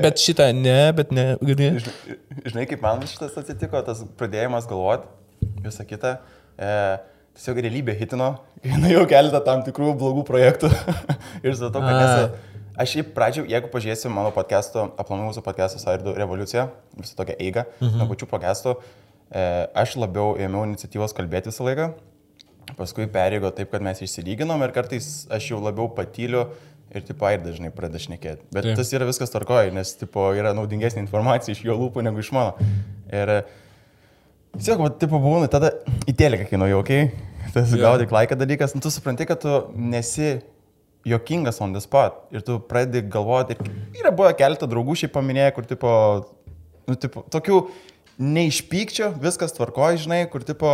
[0.00, 1.26] Bet šitą ne, bet ne.
[1.44, 1.66] gali.
[2.46, 5.10] Žinai, kaip man šitas atsitiko, tas pradėjimas galvoti,
[5.66, 6.14] visą kitą.
[6.56, 6.70] E,
[7.36, 8.30] tiesiog realybė hitino,
[8.64, 10.72] kai jau keletą tam tikrų blogų projektų.
[11.44, 12.56] ir su to, kad nesu.
[12.80, 17.68] Aš šiaip pradžiu, jeigu pažiūrėsim mano podcast'o, aplamai mūsų podcast'o Sairdų revoliucija, visą tokią eigą,
[17.82, 18.00] mhm.
[18.00, 18.78] nuo pačių podcast'o,
[19.30, 21.90] aš labiau ėmiau iniciatyvos kalbėti visą laiką.
[22.78, 26.48] Paskui perėgo taip, kad mes išsilyginom ir kartais aš jau labiau patyliu
[26.94, 28.46] ir tipo ir dažnai pradeda šnekėti.
[28.54, 28.76] Bet Taip.
[28.80, 32.70] tas yra viskas tvarkoja, nes tipo yra naudingesnė informacija iš jo lūpų negu iš mano.
[33.10, 33.40] Ir e,
[34.56, 35.72] tiesiog, va, tipo būna, tada
[36.10, 37.52] į teleką kainuoja, okei, okay?
[37.54, 37.84] tas yeah.
[37.86, 40.40] gaudyk laiką dalykas, nu, tu supranti, kad tu nesi
[41.06, 45.54] jokingas on the spot ir tu pradedi galvoti, ir yra buvę keletą draugų šiaip paminėję,
[45.56, 45.92] kur tipo,
[46.90, 47.62] nu, tipo, tokių
[48.20, 50.70] neišpykčio, viskas tvarkoja, žinai, kur tipo,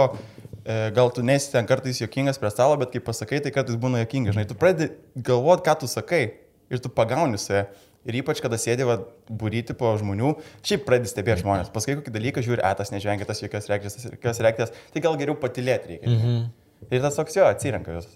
[0.66, 4.02] e, gal tu nesi ten kartais jokingas prie stalo, bet kai pasakai, tai kartais būna
[4.02, 6.24] jokinga, žinai, tu pradedi galvoti, ką tu sakai
[6.70, 7.68] ir tu pagauni save.
[8.06, 11.72] Ir ypač, kada sėdi va, būryti po žmonių, šiaip pradedi stebėti žmonės.
[11.74, 16.12] Paskui kokį dalyką žiūri, etas nežengitas, jokios reakcijos, jokios reakcijos, tai gal geriau patilėti reikia.
[16.12, 16.44] Mhm.
[16.86, 18.06] Ir tas toks jo atsirenka jūs.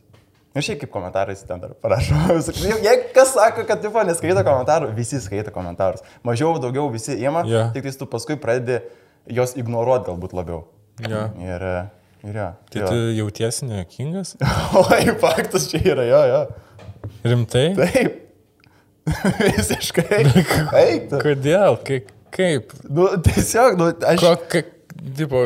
[0.54, 2.14] Ir šiaip kaip komentarais ten dar parašo.
[2.86, 6.02] Jei kas sako, kad tipo neskaito komentarų, visi skaito komentarus.
[6.26, 7.68] Mažiau, daugiau visi ima, Jo.
[7.74, 8.80] tik tai tu paskui pradedi
[9.28, 10.64] jos ignoruoti galbūt labiau.
[11.04, 11.26] Jo.
[11.40, 11.76] Ir, e,
[12.28, 12.48] ir jo.
[12.72, 14.36] Tai tu jautiesi nejokingas?
[14.84, 16.40] Oi, faktas čia yra, jo, jo.
[17.24, 17.66] Rimtai?
[17.78, 18.18] Taip.
[19.42, 20.24] Visiškai.
[20.80, 21.20] Eik, tu.
[21.22, 21.78] Kodėl?
[21.86, 22.10] Kaip?
[22.30, 22.72] kaip?
[22.88, 24.22] Nu, tiesiog, nu, aš...
[24.22, 24.62] Ko, ka,
[25.16, 25.42] tipo,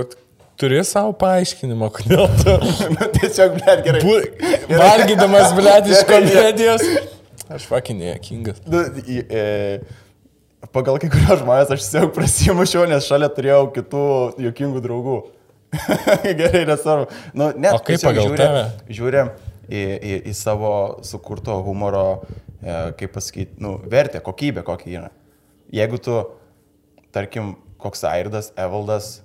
[0.60, 2.56] turi savo paaiškinimą, kodėl tu...
[2.94, 4.02] Nu, tiesiog, blėt, gerai.
[4.04, 6.84] Bu- Valgydamas, blėt, iš komedijos.
[7.54, 8.60] Aš fucking nejokingas.
[8.70, 9.44] Nu, į, e,
[10.74, 14.04] pagal kai kurios žmonės aš tiesiog prasimušiau, nes šalia turėjau kitų
[14.48, 15.16] jokingų draugų.
[16.38, 17.08] Gerai, nesvarbu.
[17.34, 18.64] Nu, net, O kaip pagal žiūri- tave?
[18.94, 20.70] Žiūri į, į, į savo
[21.06, 22.06] sukurto humoro,
[22.60, 25.10] e, kaip pasakyti, nu, vertę, kokybę, kokia yra.
[25.74, 26.18] Jeigu tu,
[27.14, 29.16] tarkim, koks Airdas, Evaldas,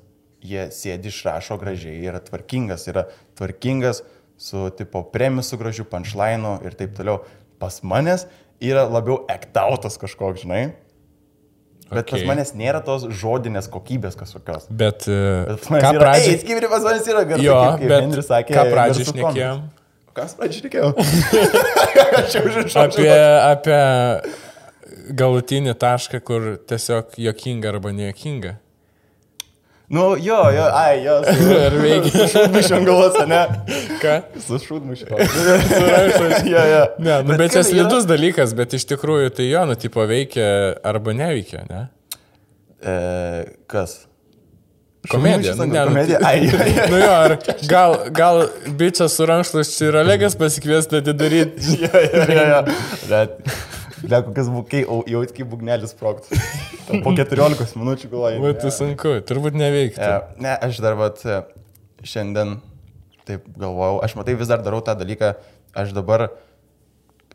[0.42, 3.06] jie sėdi išrašo gražiai, yra tvarkingas, yra
[3.38, 4.02] tvarkingas
[4.40, 7.22] su tipo premisu gražiu, punchline'u ir taip toliau.
[7.60, 8.24] Pas manęs
[8.64, 10.70] yra labiau ektautas kažkoks, žinai.
[11.90, 12.20] Bet okay.
[12.20, 14.68] pas manęs nėra tos žodinės kokybės kažkokios.
[14.70, 16.36] Bet, e, Bet ką pradžiai...
[16.36, 17.46] Ei, skibri pas manęs yra garsas.
[17.48, 18.54] Jo, kaip, kaip bet sakė.
[18.54, 19.64] ką pradžiai šnekėjom?
[20.20, 20.92] Kas pradžiai žinau.
[22.84, 23.10] Apie,
[23.50, 23.82] apie
[25.18, 28.56] galutinį tašką, kur tiesiog jokinga arba nejokinga.
[29.90, 31.16] Nu, jo, jo, ai, jo.
[31.66, 32.12] Ar veikia?
[32.14, 33.40] Su šūdmušiu galvos, ne?
[34.02, 34.18] Ką?
[34.38, 34.60] Su.
[34.62, 36.44] Surašas.
[36.46, 36.84] jo, jo.
[37.02, 40.06] Ne, nu, bet čia kaip yra- slidus dalykas, bet iš tikrųjų tai jo, nu, tipo
[40.10, 40.46] veikia
[40.86, 41.82] arba neveikia, ne?
[42.86, 42.94] E,
[43.68, 43.98] kas?
[45.10, 46.20] Komedija, nu, ne, nu, komedija.
[46.22, 46.86] tai- Ai, jo, jo.
[46.92, 47.36] Nu jo, ar
[47.72, 48.42] gal, gal
[48.78, 51.78] bičias su rankšluosčiu ir Olegas pasikviesti atidaryti.
[51.82, 52.62] Jo, jo, jo, jo.
[53.10, 53.40] Bet,
[54.04, 55.96] Ble, kokias bukai, jau kaip bugnelis.
[56.90, 58.42] Ten Po 14 minučių galvoju.
[58.44, 60.02] Būtų sunku, turbūt neveikti.
[60.02, 61.22] E, Ne, aš dar vat
[62.06, 62.60] šiandien
[63.30, 65.36] taip galvojau, aš matai vis dar darau tą dalyką,
[65.78, 66.30] aš dabar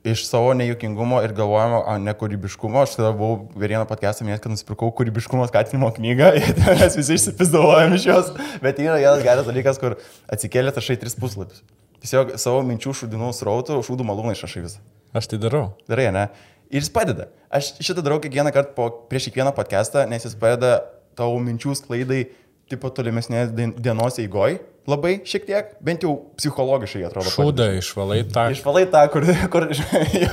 [0.04, 4.52] iš savo nejukingumo ir galvojimo, o ne kūrybiškumo, aš tada buvau vieną podcastą minėjęs, kad
[4.52, 9.80] nusipirkau kūrybiškumo skatinimo knygą ir mes visi išsipizdavojom iš jos, bet yra vienas geras dalykas,
[9.80, 9.96] kur
[10.28, 11.62] atsikėlė tašai tris puslapius.
[12.04, 14.82] Tiesiog savo minčių šūdinų srautų, šūdų malūnai išrašai visą.
[15.16, 15.70] Aš tai darau.
[15.88, 16.26] Darai, ne?
[16.72, 17.28] Ir jis padeda.
[17.54, 20.80] Aš šitą darau kiekvieną kartą po, prieš kiekvieną podcastą, nes jis padeda
[21.18, 22.24] tavo minčių sklaidai,
[22.70, 24.56] tipo tolimesnės dien- dienos eigoj,
[24.88, 27.30] labai šiek tiek, bent jau psichologiškai atrodo.
[27.32, 28.48] Šūdą išvalai tą.
[28.56, 29.26] Išvalai tą, kur...
[29.52, 30.30] kur jo,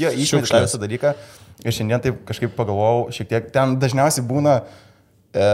[0.00, 1.12] jo, išmeti tą visą dalyką.
[1.64, 5.44] Ir šiandien taip kažkaip pagalvojau, šiek tiek ten dažniausiai būna e,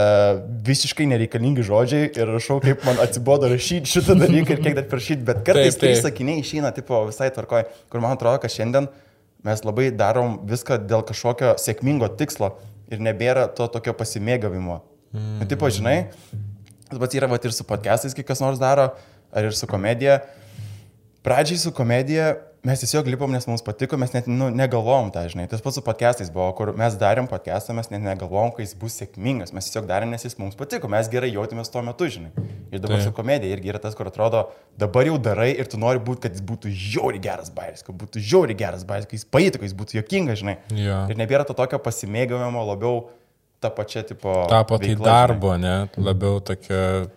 [0.67, 5.21] visiškai nereikalingi žodžiai ir rašau, kaip man atsibodo rašyti šitą dalyką ir kiek dar prašyti,
[5.27, 6.03] bet kartais Taip, tai taip.
[6.07, 8.89] sakiniai išeina tipo visai tvarkoj, kur man atrodo, kad šiandien
[9.47, 12.53] mes labai darom viską dėl kažkokio sėkmingo tikslo
[12.91, 14.81] ir nebėra to tokio pasimėgavimo.
[15.11, 15.41] Mm.
[15.43, 15.95] Ir tipo, žinai,
[16.89, 18.91] tas pats yra vat, ir su podcastais, kai kas nors daro,
[19.31, 20.21] ar ir su komedija.
[21.25, 25.47] Pradžiai su komedija mes tiesiog lipom, nes mums patiko, mes net nu, negalvojom tą, žinai.
[25.49, 28.97] Tas pats su podcastais buvo, kur mes darėm podcastą, mes net negalvojom, kad jis bus
[29.01, 29.53] sėkmingas.
[29.55, 32.29] Mes tiesiog darėm, nes jis mums patiko, mes gerai jautėmės tuo metu, žinai.
[32.69, 33.07] Ir dabar Taip.
[33.07, 34.43] su komedija irgi yra tas, kur atrodo,
[34.79, 38.21] dabar jau darai ir tu nori būti, kad jis būtų žiauri geras bairis, kad būtų
[38.29, 40.59] žiauri geras bairis, kad jis paėtų, kad jis būtų jokingas, žinai.
[40.77, 41.01] Jo.
[41.09, 43.07] Ir nebėra to tokio pasimėgavimo labiau
[43.61, 44.37] tą pačią tipo...
[44.49, 45.09] Tapo tai veikla, žinai.
[45.09, 45.75] darbo, ne?
[45.97, 47.09] Labiau tokia.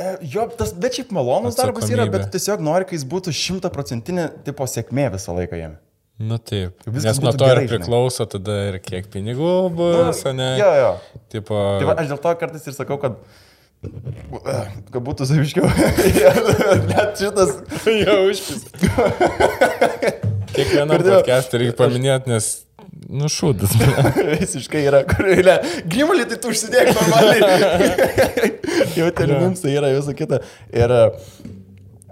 [0.00, 4.26] E, Jo, tas, bet šiaip malonus darbas yra, bet tiesiog nori, kad jis būtų šimtaprocentinė
[4.46, 5.78] tipo sėkmė visą laiką jame.
[6.20, 6.76] Nu taip.
[6.84, 7.78] Viskas Nes nuo to gerai, ir žinai.
[7.80, 10.50] priklauso tada ir kiek pinigų bus, ne?
[10.60, 10.90] Jo, jo.
[11.32, 13.16] Tipo, Tai va, aš dėl to kartais ir sakau, kad...
[13.80, 15.64] Kad būtų saviškiau.
[16.90, 17.54] Net šitas...
[18.04, 18.66] jau užpis.
[20.54, 22.50] Kiekvieną podcastą reikia paminėti, nes
[23.10, 23.74] nušūdas.
[24.40, 25.56] Visiškai yra, kur eilė.
[25.90, 27.40] Grimulį tai tu užsidėk normaliai.
[28.98, 30.40] Jau ten mums tai yra visą kitą.
[30.74, 30.94] Ir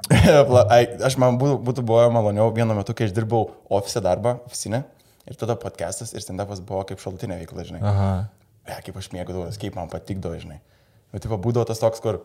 [1.08, 4.84] aš man būtų, būtų buvę maloniau vienu metu, kai aš dirbau ofise darbą, oficinę.
[5.28, 7.82] Ir tada podcastas ir stand-upas buvo kaip šaltinė veikla, žinai.
[7.84, 8.10] Aha.
[8.68, 10.60] Ja, kaip aš mėgdavau, kaip man patikdavo, žinai.
[11.12, 12.22] Bet taip būdavo tas toks, kur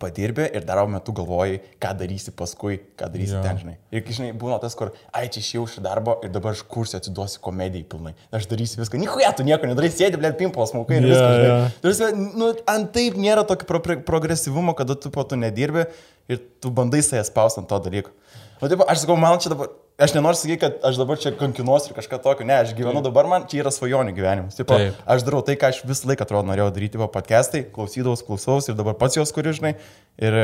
[0.00, 3.42] padirbė ir daro metu galvojai, ką darysi paskui, ką darysi ja.
[3.44, 3.76] ten, žinai.
[3.94, 7.40] Ir, žinai, būna tas, kur, ai, čia išėjau iš darbo ir dabar aš kursiu, atsiduosiu
[7.44, 8.12] komedijai pilnai.
[8.34, 8.98] Aš darysiu viską.
[9.00, 11.38] Nihuja, tu nieko nedarysi, sėdi, blėt, pimpos, smaukai ir Jo, viskas.
[11.38, 11.70] žinai.
[11.86, 15.86] Tarsi, nu, ant taip nėra tokio pro progresyvumo, kada tu po to nedirbi
[16.26, 18.14] ir tu bandai save spausti ant to dalyko.
[18.58, 21.90] O taip, aš sakau, man čia dabar, aš nenoriu sakyti, kad aš dabar čia kankinuosi
[21.90, 24.58] ir kažką tokio, ne, aš gyvenu dabar, man čia yra svajonių gyvenimas.
[24.58, 24.98] Taip, Taip.
[25.16, 28.78] aš darau tai, ką aš visą laiką atrodo norėjau daryti, va podcastai, klausydavau, klausaus ir
[28.78, 29.74] dabar pats jos kuriu, žinai,
[30.20, 30.38] ir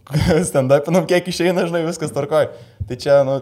[0.50, 2.50] stand-upinam kiek išeina, žinai, viskas tarkoj.
[2.88, 3.40] Tai čia, nu,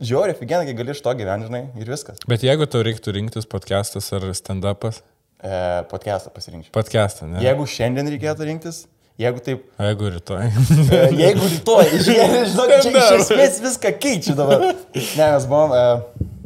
[0.00, 2.22] žiauri, figenai, kai gali iš to gyventi, žinai, ir viskas.
[2.30, 5.04] Bet jeigu tau reiktų rinktis podcastas ar stand-upas,
[5.44, 6.72] E, podcastą pasirinkčiau.
[6.72, 7.42] podcastą, ne?
[7.44, 8.86] Jeigu šiandien reikėtų rinktis,
[9.18, 10.44] jeigu taip jeigu rytoj.
[10.94, 14.58] E, Jeigu rytoj, žinok, čia iš esmės viską keičia dabar.
[14.94, 15.70] Ne, mes buvom...
[15.74, 16.02] Uh,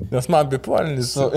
[0.08, 1.12] Nes man bipolinis.
[1.12, 1.24] su...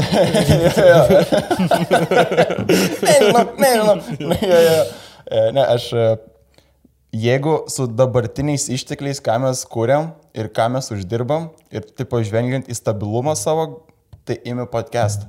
[3.60, 4.38] ne, žinok, ne.
[4.42, 5.92] E, ne, aš...
[7.12, 12.76] Jeigu su dabartiniais ištekliais, ką mes kūriam ir ką mes uždirbam, ir taip žvengiant į
[12.78, 13.84] stabilumą savo,
[14.24, 15.28] tai imi podcast.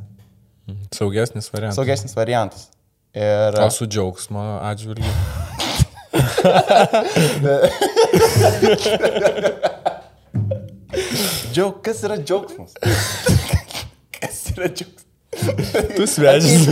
[0.94, 1.80] Saugesnis variantas.
[1.80, 2.68] Saugesnis variantas.
[3.12, 3.58] Ir...
[3.58, 5.10] O su džiaugsmo atžvilgiu.
[11.52, 12.74] Džiaug, kas yra džiaugsmas?
[14.18, 15.06] kas yra džiaugsmas?
[15.96, 16.66] Tu svečias.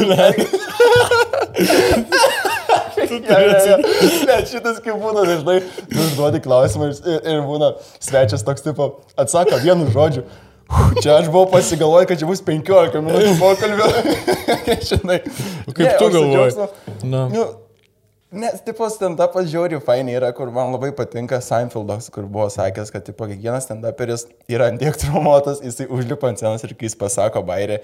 [3.11, 3.77] Ja, ja, ja.
[4.29, 5.57] Ne, šitas kaip būna dažnai,
[5.89, 7.73] tu užduodi klausimą ir, ir būna
[8.03, 8.85] svečias toks tipo,
[9.19, 10.23] atsako vienu žodžiu.
[11.03, 13.89] Čia aš buvau pasigalvojęs, kad čia bus 15 minučių pokalbio.
[14.91, 15.19] Žinai.
[15.75, 16.69] Kaip tu o su galvoji?
[17.03, 17.25] Nu.
[18.31, 23.03] Nes, tipo, stand-upas žiauri fainai yra, kur man labai patinka Seinfeldas, kur buvo sakęs, kad,
[23.03, 27.81] tipo, kiekvienas stand-uperis yra antiek traumuotas, jisai užlipa ant scenos ir kai jis pasako bairį,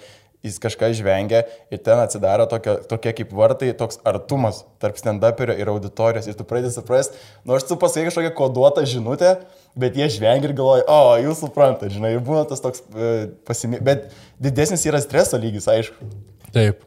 [0.46, 1.42] jis kažką žvengia
[1.74, 6.46] ir ten atsidaro tokia, tokie kaip vartai, toks artumas tarp stand-uperio ir auditorijos ir tu
[6.46, 9.34] pradedi suprasti, nors tu pasakai kažkokią koduotą žinutę,
[9.74, 13.14] bet jie žvengia ir galvoja, o, jūs suprantate, žinai, ir būna tas toks e,
[13.48, 13.82] pasimė...
[13.82, 16.12] Bet didesnis yra streso lygis, aišku.
[16.54, 16.86] Taip.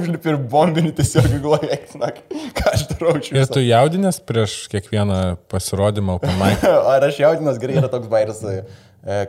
[0.00, 2.20] Užlipi ir bombinį tiesiog galvoju, eiksinak,
[2.56, 5.20] ką aš darau iš Ir tu jaudinės prieš kiekvieną
[5.52, 6.64] pasirodymą mic.
[6.94, 8.62] Ar aš jaudinas gerai yra toks bairis, e,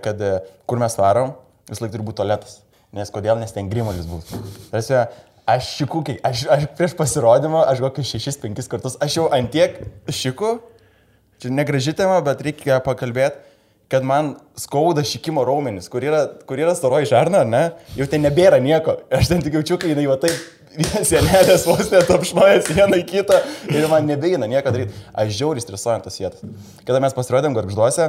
[0.03, 0.37] kad e,
[0.69, 1.35] kur mes varom,
[1.71, 2.59] vis laik turi būti toletas.
[2.95, 4.31] Nes kodėl, nes ten grimalis bus.
[4.71, 4.97] Tarsi,
[5.51, 9.79] aš šikukiai, aš, aš prieš pasirodymą, aš kokius šešis, penkis kartus, aš jau antiek
[10.11, 10.57] šiku,
[11.41, 13.50] čia negraži tema, bet reikia pakalbėti,
[13.91, 17.63] kad man skauda šikimo raumenis, kur yra, kur yra staroji žarna, ne,
[17.97, 19.01] jau ten nebėra nieko.
[19.11, 20.37] Aš ten tik jaučiu, kai jinai va taip,
[20.77, 23.41] vienas senelės vos net apšnoja vieną į kitą
[23.73, 24.95] ir man nebeina nieko daryti.
[25.11, 26.45] Aš žiauriai stresuoju ant tos vietos.
[26.87, 28.07] Kada mes pasirodėm garžduose,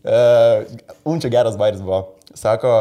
[0.00, 0.22] e,
[1.08, 2.16] Unčia geras bairis buvo.
[2.36, 2.74] Sako,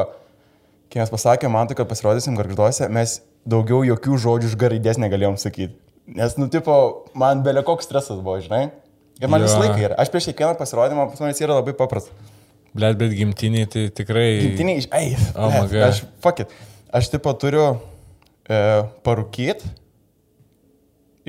[0.91, 5.75] kai mes pasakėm man, kad pasirodysim garžduose, mes daugiau jokių žodžių iš garaidės negalėjom sakyti.
[6.09, 6.75] Nes, nu, tipo,
[7.17, 8.69] man belė koks stresas buvo, žinai.
[9.19, 9.47] Ir man Jo.
[9.47, 9.95] visą laiką yra.
[9.99, 12.11] Aš prieš kiekvieną pasirodymą, pas manęs yra labai paprasta.
[12.73, 14.27] Blet, bet gimtiniai tai tikrai...
[14.45, 14.87] Gimtiniai iš...
[14.95, 15.73] Ei, Oh God.
[15.89, 16.53] aš, fuck it.
[16.93, 17.65] Aš tipo turiu
[18.47, 18.59] e,
[19.03, 19.67] parūkyti,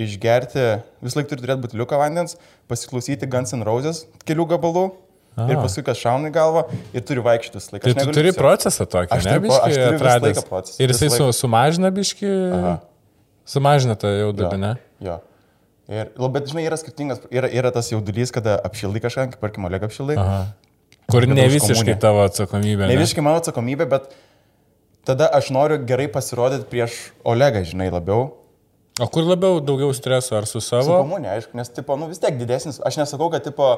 [0.00, 0.64] išgerti,
[1.04, 2.36] vis laik turi turėti butiliuką vandens,
[2.70, 4.84] pasiklausyti Guns N' Roses kelių gabalų
[5.38, 5.44] A.
[5.50, 6.62] ir paskui kas šauna į galvą
[6.96, 7.84] ir turi vaikščioti visą laiką.
[7.86, 10.26] Tai tu turi tiesiog- procesą tokį, Aš ne, turiu- biški aš turiu visą atradęs.
[10.38, 11.36] laiką procesą, Ir visą jisai su, laiką.
[11.40, 12.72] sumažina biški, Aha.
[13.46, 14.72] sumažina tą jau Jo, dalį, ne?
[15.00, 15.18] Jo.
[15.90, 19.82] Ir, bet žinai, yra skirtingas, yra, yra tas jaudulys, kada apšildai kažką, kaip tarkim, Oleg
[19.88, 20.18] apšildai.
[20.22, 20.42] Aha.
[21.10, 22.86] Kur ne visiškai tavo atsakomybė.
[22.86, 24.12] Ne visiškai mano atsakomybė, bet
[25.08, 28.28] tada aš noriu gerai pasirodyti prieš Olegą, žinai, labiau.
[29.00, 31.00] O kur labiau daugiau streso, ar su Su savo?
[31.02, 33.72] komunė, aišku, nes, tipo, nu vis tiek didesnis, aš nesakau, kad, tipo,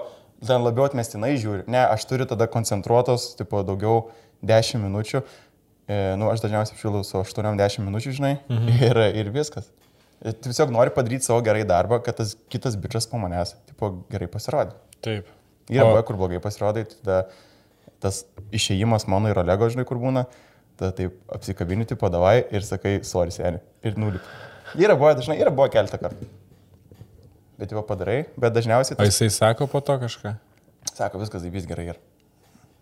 [0.44, 1.64] ten labiau atmestinai žiūri.
[1.70, 4.10] Ne, aš turiu tada koncentruotos, tipo, daugiau
[4.44, 5.22] 10 minučių.
[5.88, 8.74] E, nu, aš dažniausiai apšilau su 8-10 minučių, žinai, mhm.
[8.88, 9.70] ir, ir viskas.
[10.22, 14.76] Tiesiog nori padaryti savo gerai darbą, kad tas kitas bičias po manęs, tipo, gerai pasirodė.
[15.02, 15.26] Taip.
[15.72, 17.18] Yra O- buvę, kur blogai pasirodai, tai tada
[18.02, 20.24] tas išėjimas mano ir Olego, žinai, kur būna,
[20.78, 23.60] tada taip apsikabini, tipo, davai ir sakai, sorry, seniai.
[23.86, 24.22] Ir nulip.
[24.78, 26.30] Yra buvę, dažnai, yra buvę keletą kartų.
[27.58, 30.36] Bet jau padarai, bet dažniausiai O tas jisai sako po to kažką?
[30.92, 31.98] sako, viskas taip vis gerai yra.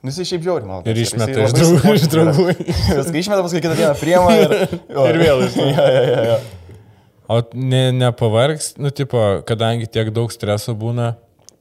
[0.03, 0.85] Nu, jisai šiaip žiauri, man.
[0.88, 2.55] Ir išmeta iš draugų.
[2.57, 4.55] Viską išmeta, paskui kitą dieną priema ir...
[5.11, 6.38] Ir vėl iš- jo, jo, jo, jo.
[7.31, 11.12] O ne, nepavargs, nu, tipo, kadangi tiek daug streso būna,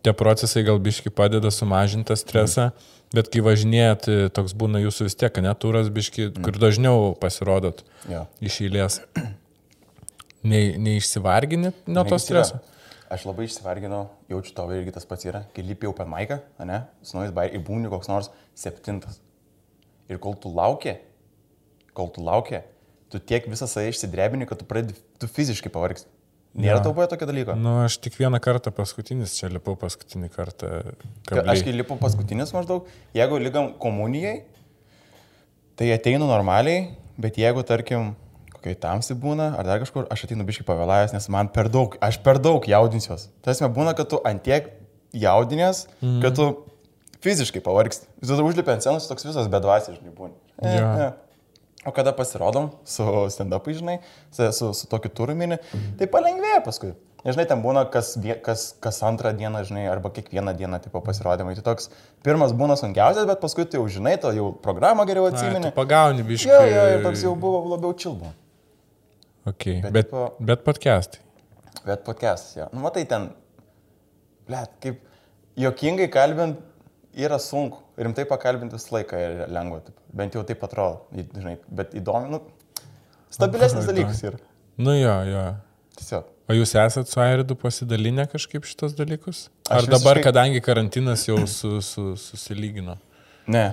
[0.01, 2.71] tie procesai gal biški padeda sumažinti stresą,
[3.13, 8.23] bet kai važinėjat, tai toks būna jūsų vis tiek, netūras biški, kur dažniau pasirodot Jo.
[8.41, 8.97] iš eilės.
[10.39, 12.61] Ne, neišsivargini nuo to streso?
[13.11, 17.17] Aš labai išsivarginau, jaučiu tavo irgi tas pats yra, kai lipi per maiką, ne, su
[17.17, 19.17] naujas bairiai, ir būni koks nors septintas.
[20.09, 20.93] Ir kol tu lauki,
[21.97, 22.61] kol tu lauki,
[23.11, 26.09] tu tiek visą save išsidrebini, kad tu pradedi, tu fiziškai pavargsti.
[26.59, 26.85] Nėra Jo.
[26.87, 27.53] tau buvę tokio dalyko?
[27.57, 30.69] Nu, aš tik vieną kartą paskutinis, čia lipau paskutinį kartą.
[31.27, 31.53] Ka- kabliai.
[31.53, 34.39] Aš kai lipu paskutinis maždaug, jeigu lygam komunijai,
[35.77, 36.87] tai ateinu normaliai,
[37.21, 38.15] bet jeigu, tarkim,
[38.55, 42.17] kokiai tamsi būna, ar dar kažkur, aš ateinu biškai pavėlavęs, nes man per daug, aš
[42.25, 43.29] per daug jaudinsiuos.
[43.45, 44.73] Me būna, kad tu antiek
[45.13, 46.19] jaudinės, mm.
[46.25, 46.49] kad tu
[47.23, 48.09] fiziškai pavargsti.
[48.23, 50.33] Vis dėlto užlipi ant scenos, toks visas bedvasis, žinai, būna.
[50.59, 50.91] E, Jo.
[51.05, 51.28] e.
[51.87, 53.99] O kada pasirodom su stand-upai, žinai,
[54.35, 55.55] su, su, su tokiu turmini,
[55.99, 56.91] tai palengvėja paskui.
[57.23, 58.13] Nežinai, ten būna kas,
[58.43, 61.55] kas, kas antrą dieną, žinai, arba kiekvieną dieną tipo pasirodymai.
[61.57, 61.89] Tai toks
[62.23, 65.71] pirmas būna sunkiausias, bet paskui tai jau žinai, to jau programą geriau atsimeni.
[65.75, 66.47] Pagauni biški.
[66.51, 68.31] Jo, jo, ir toks jau buvo labiau čilbu.
[69.51, 69.81] Okay.
[69.83, 71.19] Bet Bet, tipo- bet podcastai.
[71.85, 72.69] Bet podcastas, jo.
[72.75, 73.29] Nu, matai, ten,
[74.47, 74.99] blėt, kaip
[75.59, 76.59] jokingai kalbint
[77.25, 77.79] yra sunku.
[77.99, 79.19] Rimtai pakalbinti visą laiką
[79.51, 79.81] lengva.
[79.85, 79.95] Taip.
[80.21, 81.01] Bent jau taip atrodo,
[81.35, 82.41] žinai, bet įdomu, nu,
[83.33, 84.39] stabilesnis dalykas yra.
[84.79, 85.43] Nu jo, jo.
[85.99, 86.27] Tiesiog.
[86.49, 89.49] O jūs esat su Airidu pasidalinę kažkaip šitos dalykus?
[89.69, 92.95] Ar Aš dabar, visiškai- kadangi karantinas jau su, su, susilygino?
[93.47, 93.67] Ne.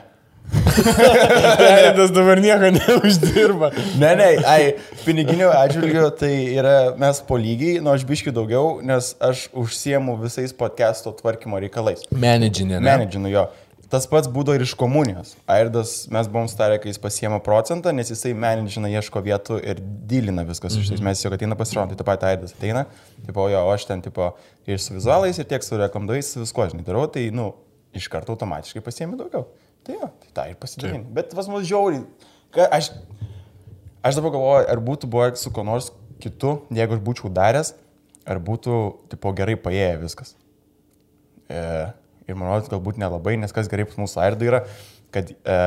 [1.71, 3.71] Airidas dabar nieko neuždirba.
[3.99, 4.73] Ne, ne, ai,
[5.05, 10.55] piniginių atžvilgių tai yra mes po lygiai, nu aš biški daugiau, nes aš užsiemu visais
[10.57, 12.05] podcast'o tvarkymo reikalais.
[12.11, 12.79] Menedžinė.
[12.79, 12.85] ne?
[12.91, 13.47] Menedžinu jo.
[13.91, 15.37] Tas pats būdo ir iš komunijos.
[15.51, 20.43] Airdas, mes buvom starę, kai jis pasiema procentą, nes jisai menedžina, ieško vietų ir dylina
[20.49, 20.75] viskas.
[20.75, 21.05] Mm -hmm.
[21.07, 22.85] Mes tiesiog ateina pasirodyti, taip pat Airdas ateina,
[23.27, 24.33] tipo, jo, o aš ten, tipo,
[24.67, 27.53] ir su vizualais, ir tiek su reklamdais, su viskuo, žinai, darau, tai, nu,
[27.95, 29.47] iš karto automatiškai pasiemi daugiau.
[29.87, 31.05] Tai jo, tai tą ir pasidalini.
[31.15, 32.03] Bet pas mus žiauriai.
[32.75, 32.91] Aš,
[34.03, 37.75] aš dabar galvoju, ar būtų buvę su kuo nors kitu, jeigu aš būčiau daręs,
[38.27, 38.79] ar būtų,
[39.13, 40.35] tipo, gerai paėję viskas.
[41.47, 41.61] E,
[42.27, 44.63] ir manau, galbūt nelabai, nes kas gerai pas mūsų Airdai yra,
[45.15, 45.59] kad e,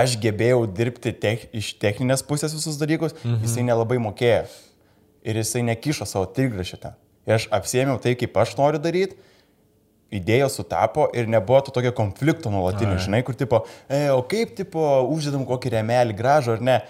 [0.00, 3.42] aš gebėjau dirbti tech, iš techninės pusės visus dalykus, mhm.
[3.44, 4.46] jisai nelabai mokėjo.
[5.28, 6.96] Ir jisai nekišo savo trigrašį ten.
[7.28, 9.18] Ir aš apsėmiau tai, kaip aš noriu daryti,
[10.14, 13.04] idėjos sutapo ir nebuvo to tokio konflikto nuolatinio, Ai.
[13.04, 16.80] žinai, kur tipo, e, o kaip tipo uždedam kokį remelį gražų ar ne.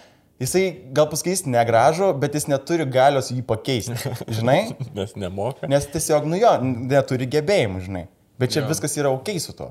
[0.40, 0.64] Jisai
[0.96, 4.72] gal pasakys negražų, bet jis neturi galios jį pakeisti, žinai.
[4.96, 5.68] Nes nemoka.
[5.68, 8.06] Nes tiesiog, nu jo, neturi gebėjimų, žinai.
[8.40, 8.70] Bet čia jo.
[8.70, 9.68] viskas yra ok su to.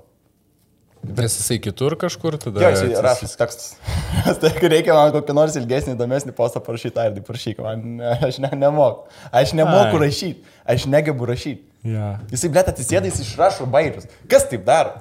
[1.00, 2.60] Nes jisai kitur kažkur tada.
[2.60, 3.78] Jo, jisai rašo tekstus.
[4.41, 8.52] tai reikia man kokį nors ilgesnį, įdomesnį postą parašyti, ar tai parašyk, man, aš ne,
[8.60, 9.08] nemoku.
[9.32, 11.64] Aš nemoku rašyti, aš negebu rašyti.
[11.88, 12.18] Ja.
[12.34, 14.10] Jisai, blėt, atsisėda, jis išrašo bairius.
[14.30, 14.97] Kas taip daro?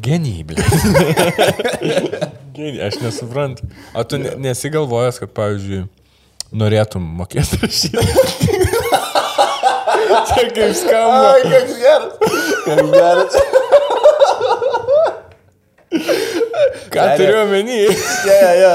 [0.00, 0.64] Genijai, blė.
[2.56, 3.68] Genijai, aš nesuprantu.
[3.92, 5.84] O tu ne, nesigalvojęs, kad, pavyzdžiui,
[6.56, 8.00] norėtum mokėti rašyti?
[10.06, 11.32] Čia kaip skamba.
[11.34, 12.12] Ai, koks geras.
[12.64, 13.65] Koks geras.
[16.90, 17.86] Ką turiu omeny?
[18.26, 18.70] Ja, ja, ja,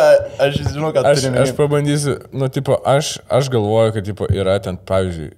[0.45, 4.57] aš žinau, ką Aš, turi aš pabandysiu, nu, tipo, aš, aš galvoju, kad, tipo, yra
[4.63, 5.31] ten, pavyzdžiui,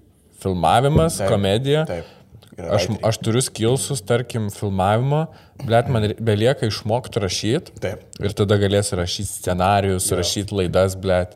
[0.44, 1.86] filmavimas, Taip, komedija.
[1.90, 2.12] Taip.
[2.54, 5.24] Aš, aš turiu skilsus, tarkim, filmavimo,
[5.66, 7.74] bet man belieka išmokti rašyti.
[7.82, 8.04] Taip.
[8.22, 11.34] Ir tada galėsiu rašyti scenarius, rašyti laidas, bet.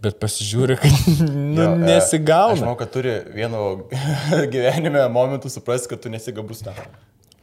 [0.00, 0.94] Bet pasižiūri, kad
[1.28, 2.56] nu, Jo, e, Aš nesigauna.
[2.62, 3.84] manau, kad turi vienu
[4.52, 6.78] gyvenime momentu suprasti, kad tu nesigabus tam.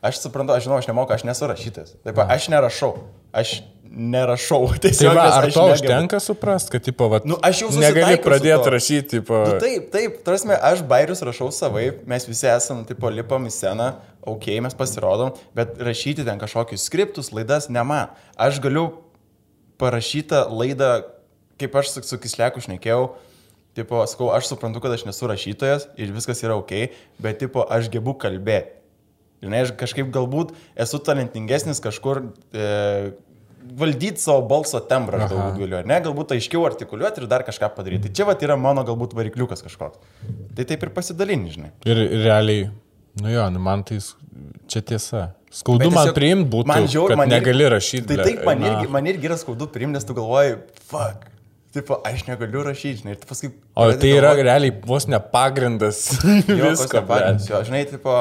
[0.07, 1.97] Aš suprantu, aš žinau, aš nemoku, aš nesu rašytas.
[2.05, 2.93] Taip, aš nerašau.
[3.35, 3.57] Aš
[3.97, 4.67] nerašau.
[4.81, 8.19] Tai Tiesiog, va, nes ar to užtenka suprast, kad, tipo, va, Nu, aš jau negali
[8.21, 13.09] pradėti rašyti, tipo, Nu, taip, taip, tarsi aš bairius rašau savai, mes visi esam, tipo,
[13.13, 13.91] lipam į sceną,
[14.27, 18.13] ok, mes pasirodom, bet rašyti ten kažkokius skriptus, laidas, ne man.
[18.35, 18.89] Aš galiu
[19.81, 20.91] parašytą laidą,
[21.61, 23.11] kaip aš su, su Kisleku šnekėjau,
[23.77, 26.89] tipo, sakau, aš suprantu, kad aš nesu rašytojas ir viskas yra ok,
[27.21, 28.75] bet, tipo, aš gebu kalbėti.
[29.43, 32.23] Žinai, aš kažkaip galbūt esu talentingesnis kažkur
[32.57, 33.11] e,
[33.77, 37.69] valdyti savo balso tembrą, aš galbūt galiu, ar ne, galbūt aiškiau artikuliuoti ir dar kažką
[37.75, 38.07] padaryti.
[38.07, 39.99] Tai čia va yra mano galbūt varikliukas kažkoks.
[40.57, 41.71] Tai taip ir pasidalini, žinai.
[41.85, 42.69] ir realiai,
[43.21, 43.99] nu jo, nu, man tai
[44.71, 45.27] čia tiesa.
[45.53, 48.07] Skaudu man priimti būtų, man žiaur- kad man irgi- negali rašyti.
[48.09, 50.57] Tai taip, man irgi, man irgi yra skaudu priimti, nes tu galvoji,
[50.89, 51.29] fuck.
[51.77, 53.51] Tipo, aš negaliu rašyti, žinai, ir tu paskui...
[53.77, 56.01] O tai yra galvot, realiai vos ne pagrindas
[56.47, 57.01] jo, visko.
[57.05, 57.43] blet.
[57.47, 58.15] jo, žinai, tipo...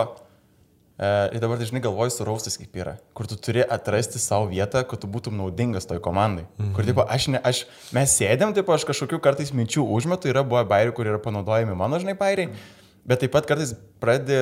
[0.96, 4.80] E, ir dabar dažnai galvoju su raustais kaip yra, kur tu turi atrasti savo vietą,
[4.88, 6.46] kad tu būtum naudingas toj komandai.
[6.56, 6.70] Mhm.
[6.76, 10.62] Kur, tipo, aš ne, aš, mes sėdėm, tipo, aš kažkokių kartais minčių užmetu, yra buvo
[10.70, 12.48] bairių, kur yra panaudojami mano, žinai, bairiai,
[13.04, 14.40] bet taip pat kartais pradedi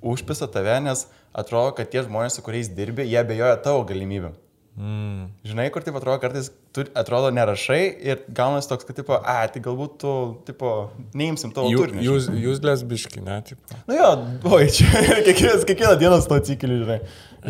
[0.00, 4.38] užpisa tave, nes atrodo, kad tie žmonės, su kuriais dirbi, jie bejoja tavo galimybėm.
[4.78, 5.26] Mm.
[5.44, 9.60] Žinai, kur taip atrodo, kartais tu atrodo nerašai ir gaunasi toks, kad, tipo, a, tai
[9.64, 10.12] galbūt tu,
[10.46, 10.68] tipo,
[11.16, 12.02] neimsim tavo turinio.
[12.06, 13.36] Jūs, jūs lesbiški, ne?
[13.46, 13.62] Tipo.
[13.90, 14.10] Nu jo,
[14.54, 14.88] oi, čia
[15.26, 17.00] kiekvienas, kiekvieną dieną su to atsikeliu, žinai.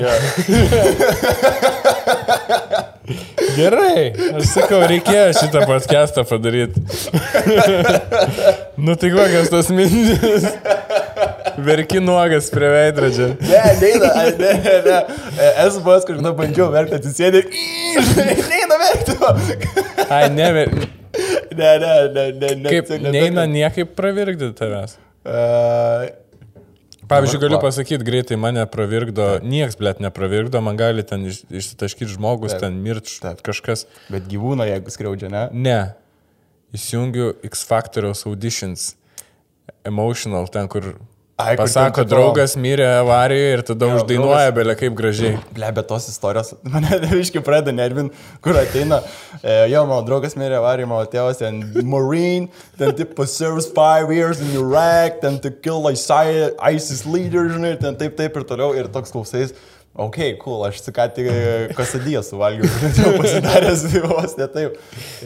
[0.01, 0.12] Ja.
[3.57, 6.83] Gerai, aš sakau, reikėjo šitą podcastą padaryti.
[8.85, 10.47] nu tai kokios tos mintis?
[11.65, 13.33] Verki nuogas prie veidrodžio.
[13.41, 15.01] Ne, neina, ne, ne, ne.
[15.35, 17.45] E, Esu buvęs, žinau, bandžiau verkti, atsisėdė.
[18.55, 19.19] Neina verkti.
[20.09, 20.75] Ai, ne, ver...
[21.51, 22.71] Ne, ne, ne, ne, ne.
[22.71, 24.95] kaip tiesiog neina niekaip pravirkti tavęs.
[25.27, 25.41] E,
[27.11, 32.55] Pavyzdžiui, galiu pasakyti, greitai mane pravirkdo, nieks, blėt, nepravirkdo, man gali ten iš, išsitaškyti žmogus,
[32.55, 32.63] Taip.
[32.63, 33.43] ten mirč, Taip.
[33.47, 33.89] kažkas.
[34.13, 35.43] Bet gyvūno, jeigu skriaudžia, ne?
[35.51, 35.79] Ne.
[36.77, 38.93] Įsijungiu X Factoriaus auditions.
[39.87, 40.93] Emotional, ten kur
[41.41, 45.38] Ai, pasako, draugas mirė avarijoje ir tada Jo, uždainuoja belė kaip gražiai.
[45.57, 48.11] Ble, bet tos istorijos, mane visiškai pradeda nervin,
[48.45, 49.01] kur ateina,
[49.41, 54.43] e, jo, mano draugas mirė avarijoje, mano tėvas ten Marine, ten tipo serves five years
[54.45, 58.91] in Iraq, ten to kill ISI- ISIS leader, žinai, ten taip, taip ir toliau, ir
[58.93, 59.55] toks klausais.
[60.01, 61.26] Ok, cool, aš tik ką tik
[61.74, 62.68] kasadiją suvalgiau,
[63.01, 64.76] jau pasidaręs vos ne taip.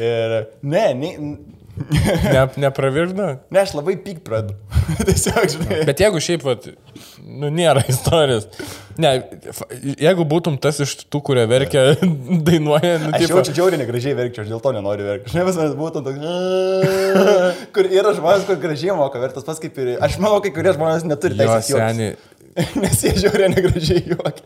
[0.00, 0.32] Ir
[0.64, 1.10] ne, ne,
[1.74, 3.26] Ne, nepravirkdo?
[3.50, 4.54] ne, aš labai pyk pradedu.
[5.08, 5.80] Tiesiog, žinai.
[5.88, 6.68] Bet jeigu šiaip, vat,
[7.24, 8.46] nu, nėra istorijos.
[9.00, 9.10] Ne,
[9.98, 11.82] jeigu būtum tas iš tų, kurie verkia,
[12.48, 15.32] dainuoja, nu, Aš tipo, jaučiu džiaugiai negražiai verkčiau, aš dėl to nenoriu verkti.
[15.34, 19.96] Žinai, manęs būtų toks, kur yra žmonės, kur gražiai moka vertas, pas kaip ir...
[20.04, 22.14] Aš manau, kai kurie žmonės neturi teisės seniai.
[22.78, 24.44] Nes jie žiūri negražiai juokia.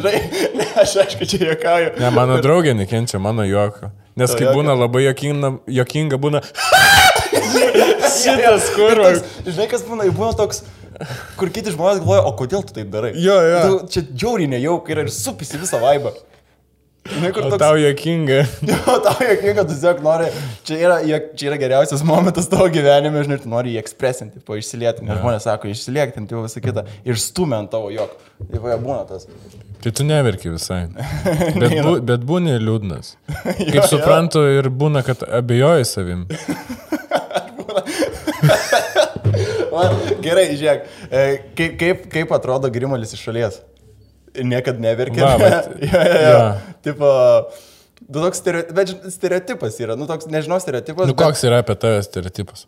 [0.00, 0.16] Žinai,
[0.56, 1.92] ne, aš aišku, čia juokauju.
[2.00, 3.92] Ne, mano draugė nekenčia mano juoko.
[4.16, 6.40] Nes kai būna labai jokinga, jokinga būna.
[8.16, 9.20] Šitas kurvas.
[9.44, 10.62] Žinai, kas būna, būna toks,
[11.36, 13.12] kur kiti žmonės galvoja, o kodėl tu taip darai?
[13.20, 13.60] Jo, jo.
[13.66, 16.14] Tu, čia džiauriai nejaukai yra ir supisi visą vaibą.
[17.12, 17.60] Žinai, kur O toks...
[17.62, 18.38] tau jokinga.
[18.70, 20.28] Jo, tau jokinga, tu tiesiog nori,
[20.66, 20.96] čia yra,
[21.38, 25.46] čia yra geriausias momentas tavo gyvenime, žinai, tu nori jį ekspresinti, po išsilieti, nes žmonės
[25.48, 28.14] sako, išsiliekti, tai visą kitą, ir stumia ant tavo jog.
[28.50, 29.28] Tai va, būna tas.
[29.84, 30.86] Tai tu neverki visai.
[31.60, 33.14] Bet, bu, bet būni liūdnas.
[33.60, 33.86] Kaip jo.
[33.94, 36.26] suprantu, ir būna, kad abejoji savim.
[39.76, 39.86] Va,
[40.24, 41.24] gerai, žiūrėk, e,
[41.58, 43.58] kaip, kaip, kaip atrodo grimalis iš šalies?
[44.44, 45.24] Niekad neverkia.
[45.24, 46.30] Va, bet- ja, ja, ja.
[46.32, 46.74] jo.
[46.86, 47.10] Tipo,
[48.08, 51.08] nu, toks stereotipas, stereotipas yra, nu toks, nežinau, stereotipas.
[51.08, 52.66] Nu, bet- koks yra apie tave stereotipas?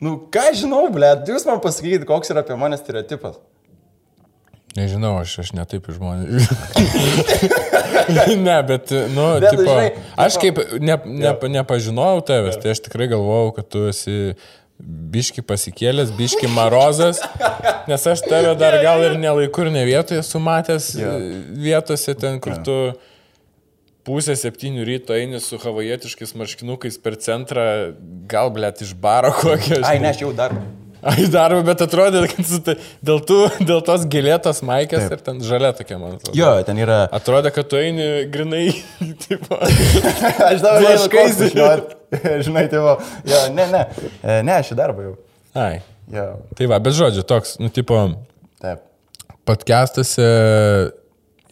[0.00, 3.36] Nu, ką aš žinau, ble, jūs man pasakykite, koks yra apie mane stereotipas.
[4.78, 6.46] Nežinau, aš, aš netaip į žmonės.
[8.46, 12.82] ne, bet, nu, Bet, tipo, žinai, aš tipo- kaip ne, ne, nepažinojau tavęs, tai aš
[12.86, 14.14] tikrai galvojau, kad tu esi
[15.10, 17.20] biški pasikėlęs, biški marozas,
[17.90, 21.14] nes aš tave dar gal ir nelaikur, ne vietoje esu matęs e,
[21.66, 22.76] vietose ten, kur tu
[24.06, 27.64] pusę septynių ryto eini su havajietiškais marškinukais per centrą,
[28.30, 29.82] gal blėt iš baro kokio.
[29.86, 30.56] Ai, ne, aš jau dar.
[31.10, 32.74] Ai, darbą, bet atrodė, kad tai,
[33.06, 35.14] dėl, tų, dėl tos gėlėtos maikės Taip.
[35.16, 36.34] ir ten žalia tokia, man atrodo.
[36.36, 36.98] Jo, ten yra.
[37.16, 38.66] Atrodė, kad tu eini grinai,
[39.26, 41.50] tipo, Aš dabar Blaškaisi.
[41.56, 42.98] blaškais, žinai, tėvo.
[43.28, 43.82] Jo, ne, ne,
[44.20, 45.16] E, ne, aš į darbą jau.
[45.56, 45.80] ai.
[46.10, 46.26] Jo,
[46.58, 47.94] Tai va, bet žodžiu, toks, nu, tipo,
[48.60, 48.80] taip.
[49.46, 50.24] podcastuose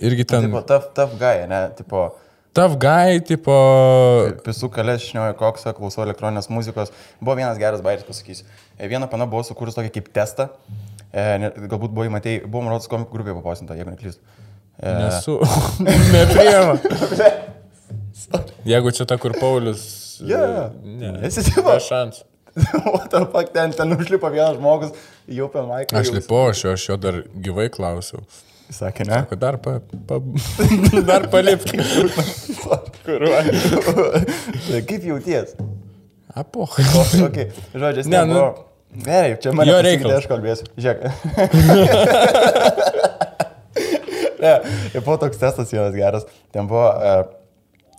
[0.03, 0.49] irgi ten...
[0.49, 2.09] Tipo, tough, tough guy, ne, tipo,
[2.59, 3.55] Tough guy, tipo...
[4.43, 6.89] Pisų kalės šnioja koksą, klausau elektroninės muzikos.
[7.21, 8.49] Buvo vienas geras bairis, pasakysiu.
[8.79, 10.49] E, Viena pana buvo sukūrus tokį kaip testą.
[11.11, 14.23] E, galbūt buvo įmatėjai, buvo Marodas komikų grupė paposinta, jeigu neklystu.
[14.79, 15.39] E, Nesu.
[16.15, 16.79] Nepriema.
[18.69, 19.85] Jeigu čia ta, kur Paulius.
[20.23, 20.43] Jo.
[20.85, 21.15] Ne.
[21.27, 21.67] Esi tipo?
[21.71, 22.25] Be šansų.
[22.93, 24.95] What the fuck, ten, ten užlipo vienas žmogus,
[25.31, 25.99] jau per maiką.
[26.01, 28.25] Aš lipau, aš jo, aš jo dar gyvai klausiau.
[28.75, 29.23] Sakė, ne?
[29.31, 30.19] Kad dar, pa, pa,
[31.09, 31.79] dar palipti.
[33.07, 33.45] Kuruoja.
[34.91, 35.55] Kaip jauties?
[36.37, 36.77] Apoch.
[37.29, 37.49] Okay.
[37.75, 38.68] Ne, ne, nu- buvo...
[38.89, 40.23] Gerai, čia pasikeitė, reikalas.
[40.23, 40.65] aš kalbėsiu.
[40.81, 41.03] Žiūrėk.
[44.45, 44.53] ne,
[44.95, 46.25] ir buvo toks testas vienas geras.
[46.55, 47.25] Ten buvo, uh,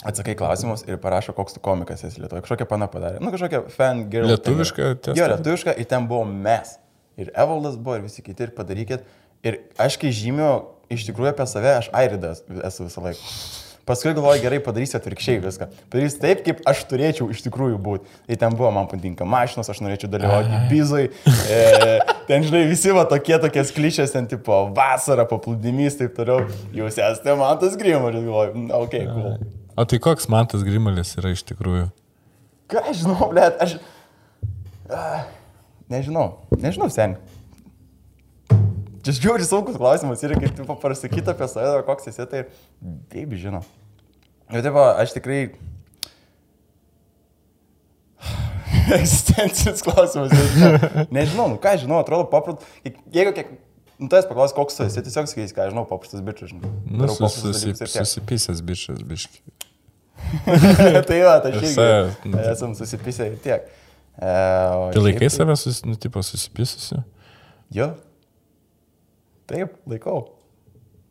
[0.10, 2.44] atsakai klausimus ir parašo, koks tu komikas esi Lietuvoje.
[2.48, 3.18] Kažkokią pana padarė.
[3.22, 4.28] Nu, kažkokią fan girl.
[4.34, 5.18] Lietuvišką testą?
[5.20, 6.68] Jo, lietuvišką, ir ten buvo mes.
[7.20, 9.00] Ir Evaldas buvo, ir visi kiti, ir padarykit.
[9.46, 10.52] Ir aš kai žymiu,
[10.92, 13.24] iš tikrųjų apie save, aš airidas esu visą laiką.
[13.90, 15.68] Paskui galvoju, gerai padarysiu atvirkščiai viską.
[15.90, 18.12] Padarysiu taip, kaip aš turėčiau iš tikrųjų būti.
[18.28, 21.08] Tai ten buvo, man patinka mašinos, aš norėčiau dalyvauti bizui.
[21.50, 21.64] E,
[22.30, 26.46] ten, žinai, visi va tokie tokie klišės, ten tipo vasara, paplūdimys, taip toliau.
[26.76, 29.58] Jūs esate man tas grimaris, galvoju, "Mm, ok, cool.
[29.80, 31.90] O tai koks man tas grimalis yra iš tikrųjų?
[32.70, 33.80] Ką aš žinau, blėt, aš...
[34.94, 35.26] Ah,
[35.90, 36.28] nežinau,
[36.62, 37.18] nežinau, sen.
[39.10, 42.44] Čia žiūri sunkus klausimas ir kaip tu pasakyti apie save, koks esi, tai
[43.10, 43.64] taip žinau.
[44.54, 45.40] Ir taip, aš tikrai...
[49.00, 51.08] Egzistencinis klausimas, nežinau.
[51.16, 52.70] Nežinau, nu ką žinau, atrodo paprastas.
[52.86, 53.56] Jeigu kiek...
[54.00, 56.54] Nu, tas paklaus, koks tu esi, tiesiog sakys, ką žinau, paprastas bičias.
[56.54, 56.70] Nu,
[57.02, 58.06] Darau sus, paprastus susi, dalykus ir tiek.
[58.06, 59.42] susipysęs bičias, biški.
[61.10, 63.66] tai va, tai aš irgi nu, esam susipysę ir tiek.
[64.20, 64.30] E,
[64.94, 67.02] Tai laikai šiaip save, sus, nu, tipo, susipysusi?
[67.76, 67.90] Jo.
[69.50, 70.20] Taip, laikau.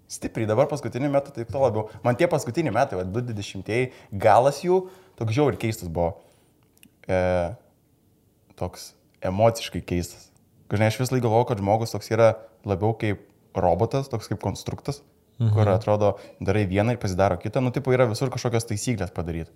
[0.08, 1.88] Stipriai, dabar paskutiniu metu taip to labiau.
[2.04, 3.90] Man tie paskutiniai metai, va, 20-ieji,
[4.24, 4.86] galas jų,
[5.18, 6.14] toks žiauriai keistas buvo.
[7.04, 7.18] E,
[8.56, 8.92] toks
[9.28, 10.30] emociškai keistas.
[10.72, 12.32] Žinai, aš vis laik galvoju, kad žmogus toks yra
[12.68, 13.24] labiau kaip
[13.58, 15.02] robotas, toks kaip konstruktas,
[15.40, 15.52] mhm.
[15.56, 16.14] kur atrodo,
[16.44, 19.52] darai vieną ir pasidaro kitą, nu, tipo, yra visur kažkokios taisyklės padaryti.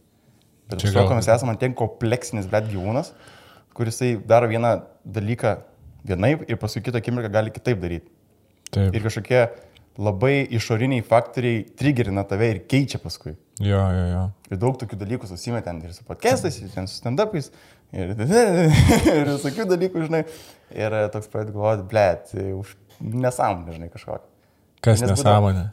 [0.69, 3.13] Bet Čia tiesiog gal- mes esame ten kompleksinis, bet gyvūnas,
[3.77, 5.57] kuris daro vieną dalyką
[6.05, 8.09] vienaip ir paskui kitą akimirką gali kitaip daryti.
[8.73, 8.95] Taip.
[8.97, 9.43] Ir kažkokie
[10.01, 13.35] labai išoriniai faktoriai triggerina tave ir keičia paskui.
[13.61, 14.23] Jo, jo, jo.
[14.49, 17.51] Ir daug tokių dalykų susimė ten ir su podcastais, ir ten su stand-upais,
[17.93, 18.15] ir,
[19.19, 20.23] ir visokių dalykų, žinai.
[20.73, 24.29] Ir e, toks pradėt galvoti, blėt, už nesąmonę, žinai, kažkokią.
[24.83, 25.69] Kas Nes nesąmonė?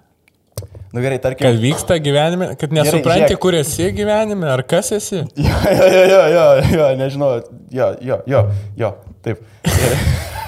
[0.91, 1.45] Nu gerai, tarkim.
[1.47, 3.41] Kad vyksta gyvenime, kad nesupranti, žiūrėk.
[3.41, 5.21] kur esi gyvenime, ar kas esi?
[5.39, 7.31] Jo, jo, jo, jo, jo, jo, nežinau,
[7.71, 8.43] jo, jo, jo,
[8.83, 8.91] jo,
[9.23, 9.47] taip.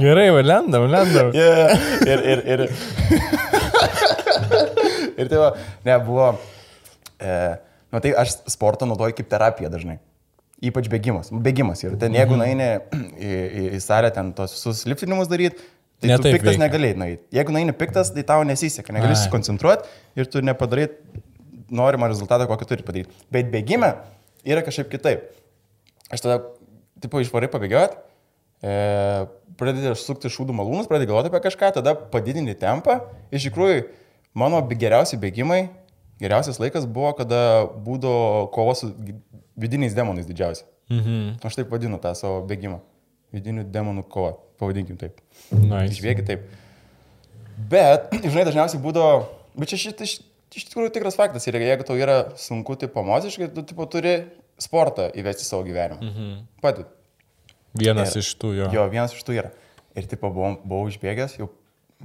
[0.00, 1.32] Gerai, valendam, valendam.
[1.36, 1.76] Yeah,
[2.06, 2.60] ir, ir, ir.
[5.18, 5.50] ir tai va,
[5.86, 6.30] ne, buvo.
[7.22, 7.34] E,
[7.92, 9.98] nu tai aš sportą naudoju kaip terapiją dažnai.
[10.62, 11.32] Ypač bėgimas.
[11.42, 11.82] Bėgimas.
[11.82, 15.58] Ir ten jeigu nueini į, į, į salę ten tos visus liptinimus daryti,
[16.02, 16.62] tai Ne tu piktas veikia.
[16.64, 17.22] negalėjai nueiti.
[17.34, 20.86] Jeigu nueini piktas, tai tau nesiseka, negali susikoncentruoti ir tu nepadarai
[21.72, 23.14] norimą rezultatą, kokį turi padaryti.
[23.34, 23.90] Bet bėgime
[24.46, 25.26] yra kažkaip kitaip.
[26.12, 26.38] Aš tada,
[27.02, 27.94] tipo, išvarai pabėgiot,
[28.62, 28.72] e,
[29.62, 32.98] pradedi sukti šūdų malūnus, pradedi galvoti apie kažką, tada padidini tempą.
[33.34, 33.86] Iš tikrųjų,
[34.38, 35.64] mano geriausi bėgimai,
[36.22, 38.92] geriausias laikas buvo, kada būdavo kova su
[39.58, 40.66] vidiniais demonais didžiausia.
[40.92, 41.38] Mhm.
[41.46, 42.80] Aš taip vadinu tą savo bėgimą.
[43.32, 45.22] Vidinių demonų kova, pavadinkim taip.
[45.54, 45.94] Nice.
[45.94, 46.44] Išbėgi taip.
[47.72, 49.22] Bet, žinai, dažniausiai būdavo,
[49.56, 50.18] bet čia šit, iš,
[50.68, 54.18] tikrųjų tikras faktas ir jeigu tau yra sunku, tipo, emociškai, tu, tipo, turi
[54.60, 56.02] sportą įvesti savo gyvenimą.
[56.04, 56.34] Mhm.
[56.64, 56.92] Padėt.
[57.78, 58.68] Vienas Ir- iš tų jo.
[58.74, 59.50] Jo, vienas iš tų yra.
[59.96, 61.50] Ir tipo, buvau, buvau išbėgęs jau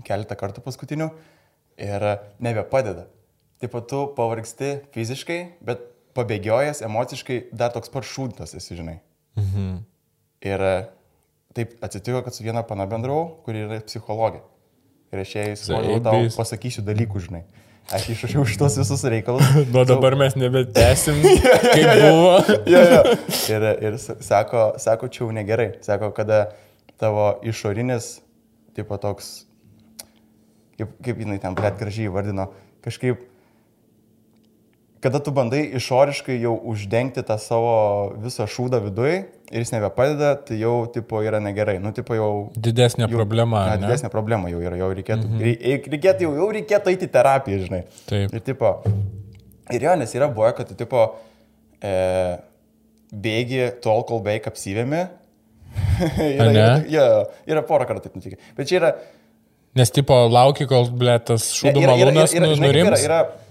[0.07, 1.09] keletą kartų paskutinių
[1.77, 2.05] ir
[2.43, 3.07] nebepadeda.
[3.61, 5.81] Pat tu pavargsti fiziškai, bet
[6.17, 8.99] pabėgiojęs emociškai dar toks pat šūdas esi, žinai.
[9.37, 9.79] Mhm.
[10.45, 10.63] Ir
[11.57, 14.43] taip atsitiko, kad su viena pana bendravau, kuri yra psichologė.
[15.13, 16.35] Ir aš jai sakau, tau Zaibys.
[16.37, 17.43] pasakysiu dalykų, žinai.
[17.87, 19.47] Aš išrašiau šitos visus reikalus.
[19.73, 21.21] Nuo dabar mes nebetęsim,
[21.75, 22.33] kaip buvo.
[22.73, 23.03] jo, jo.
[23.47, 25.69] Ir, ir sako, sako, čia jau negerai.
[25.85, 26.49] Sako, kada
[26.99, 28.17] tavo išorinis,
[28.75, 29.47] tipo toks,
[30.75, 32.49] kaip, kaip jinai ten, blėt, gražiai vardino,
[32.83, 33.23] kažkaip,
[35.03, 37.73] kada tu bandai išoriškai jau uždengti tą savo
[38.23, 39.17] visą šūdą viduje
[39.51, 41.77] ir jis nebepadeda, tai jau, tipo, yra negerai.
[41.83, 42.31] Nu, tipo, jau...
[42.57, 43.63] Didesnė jau, problema.
[43.69, 43.85] Na, ne?
[43.85, 45.85] didesnė problema jau yra, jau reikėtų, mhm.
[45.93, 47.83] reikėtų, jau, jau reikėtų eiti terapiją, žinai.
[48.09, 48.33] Taip.
[48.35, 48.73] Ir tipo,
[49.73, 51.05] ir jo, nes yra buvę, kad tu tipo
[51.79, 51.93] e,
[53.13, 55.05] bėgi tol, kol beveik apsivėmi.
[56.17, 57.07] yra, yra, jo,
[57.47, 58.41] yra porą kartų taip nutikę.
[58.57, 58.93] Bet čia yra...
[59.77, 63.03] Nes tipo lauki, kol blė tas šūdų yra- yra- malūnas yra- nurims.
[63.05, 63.46] Yra, yra,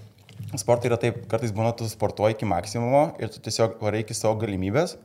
[0.55, 4.37] sportai yra taip, kartais būna, tu sportuoji iki maksimumo ir tu tiesiog varai iki savo
[4.39, 4.95] galimybės,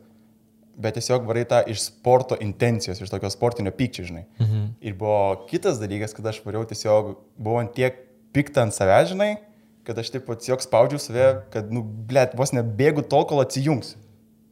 [0.78, 4.24] bet tiesiog varai tą iš sporto intencijos, iš tokio sportinio pykčio, žinai.
[4.40, 4.66] Mhm.
[4.80, 7.98] Ir buvo kitas dalykas, kad aš variau tiesiog, buvau ant tiek
[8.32, 9.32] piktą ant savęs, žinai,
[9.84, 13.96] kad aš taip tiesiog spaudžiau save, kad, nu, blėt, vos nebėgu tol, kol atsijungs.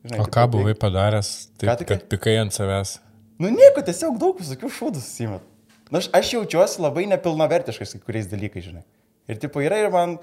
[0.04, 1.30] Žinai, O tipo, ką tai- buvai padaręs,
[1.60, 1.88] Ką taip, tik?
[1.88, 2.98] kad pikai ant savęs?
[3.38, 5.40] Nu nieko, tiesiog daug visokių šūdų susimet.
[5.90, 8.82] Nu, aš, aš jaučiuosi labai nepilnavertiškas kai kuriais dalykais, žinai.
[9.28, 10.18] Ir tipo yra ir man,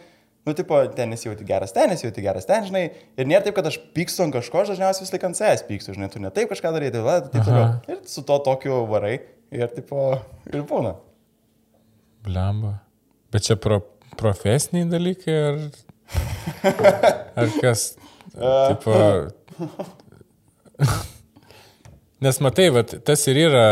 [0.47, 2.85] nu, tipo, ten nesijauti geras, ten nesijauti geras, ten, žinai.
[3.19, 5.95] Ir nėra taip, kad aš pykstu ant kažko, aš dažniausiai vis laik ant savęs pykstu,
[5.97, 7.67] žinai, tu ne taip kažką darai, tai va, taip toliau.
[7.91, 9.17] Ir su to tokiu varai.
[9.55, 10.09] Ir tipo,
[10.51, 10.95] ir būna.
[12.25, 12.73] Blemba.
[13.31, 13.79] Bet čia pro,
[14.19, 15.61] profesiniai dalykai ar,
[17.43, 17.89] ar kas?
[18.33, 18.97] tipo,
[22.23, 23.65] nes matai, vat, tas ir yra,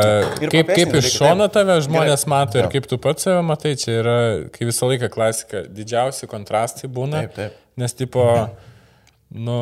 [0.43, 2.31] Ir kaip, kaip iš šono tave žmonės Gerai.
[2.33, 4.17] mato ir kaip tu pats save matai, čia yra,
[4.53, 7.25] kai visą laiką klasika, didžiausi kontrastai būna.
[7.25, 7.57] Taip, taip.
[7.81, 8.23] Nes tipo,
[9.33, 9.57] nu,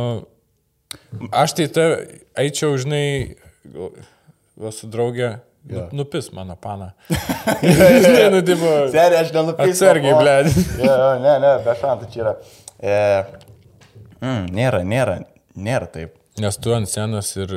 [1.32, 1.88] aš tai te
[2.44, 3.06] eičiau, žinai,
[4.76, 5.40] su draugė.
[5.64, 5.84] Nu, Jo.
[5.96, 6.90] nupis mano pana.
[8.04, 9.72] Žinai, nu, tipo, Serija, aš nenupirksiu.
[9.72, 10.50] Atsargiai, bled.
[10.84, 12.34] Ja, ne, ne, be šantų čia yra.
[12.84, 12.98] E,
[14.20, 15.14] mm, nėra, nėra,
[15.56, 16.18] nėra taip.
[16.44, 17.54] Nes tu ant scenos ir,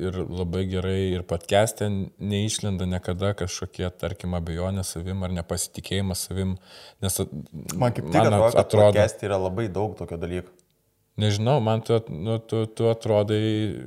[0.00, 6.56] ir labai gerai ir podcast'e neišlenda niekada kažkokie, tarkim, abejonės savim ar nepasitikėjimas savim.
[7.04, 7.20] Nes
[7.76, 10.50] Man kaip tik atrodo, kad atrodo podcast'e yra labai daug tokio dalyko.
[11.20, 13.42] nežinau, man tu, nu, tu, tu atrodai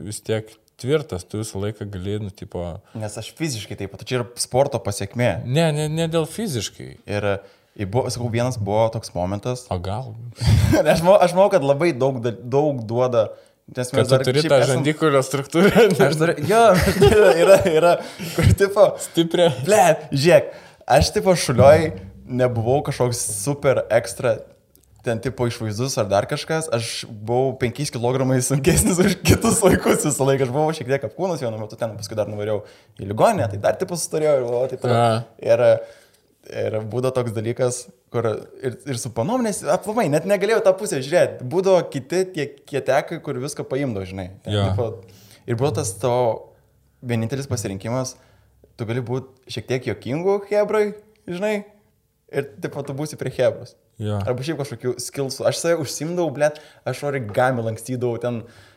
[0.06, 2.62] vis tiek tvirtas, tu visą laiką gali, nu, tipo,
[3.00, 5.32] Nes aš fiziškai taip pat, čia yra sporto pasiekmė.
[5.46, 6.90] ne, ne, ne dėl fiziškai.
[7.10, 7.28] Ir,
[7.80, 9.66] ir buvo, sakau, vienas buvo toks momentas.
[9.74, 10.12] O gal?
[10.94, 13.30] aš, manau, aš manau, kad labai daug, da- daug duoda.
[13.74, 15.86] Nes mes dar turi šiaip tą esam- žandikulio struktūrą.
[16.08, 16.64] Aš dar, jo,
[17.08, 17.94] yra, yra, yra,
[18.36, 19.48] kur tipo, Stiprią.
[19.64, 20.50] ble, žiūrėk,
[20.98, 21.94] aš tipo šulioj
[22.28, 24.36] nebuvau kažkoks super ekstra,
[25.04, 30.28] ten tipo išvaizdus ar dar kažkas, aš buvau 5 kg sunkesnis už kitus vaikus visą
[30.28, 32.62] laiką, aš buvau šiek tiek apkūnas vienu metu ten, paskui dar nuvariau
[33.00, 35.24] į ligoninę, tai dar tipo sustorėjau ir buvau taip toliau.
[35.44, 35.66] Ir,
[36.52, 37.78] ir būdavo toks dalykas,
[38.12, 42.48] kur ir, ir su panom, nes aplamai net negalėjau tą pusę žiūrėti, būdavo kiti tie
[42.68, 44.30] kietekai, kur viską paimdavo, žinai.
[44.44, 44.66] Ten, Jo.
[44.72, 44.90] tipo,
[45.48, 46.26] ir buvo tas tavo
[47.04, 48.16] vienintelis pasirinkimas,
[48.80, 50.86] tu gali būti šiek tiek jokingų hebrai,
[51.30, 51.56] žinai,
[52.34, 53.76] ir taip pat tu būsi prie hebros.
[54.02, 54.18] Jo.
[54.26, 55.46] Arba šiaip kažkokių skilsų.
[55.48, 56.58] Aš save užsimdavau, blėt,
[56.90, 58.73] aš origami lankstydavau ten, e,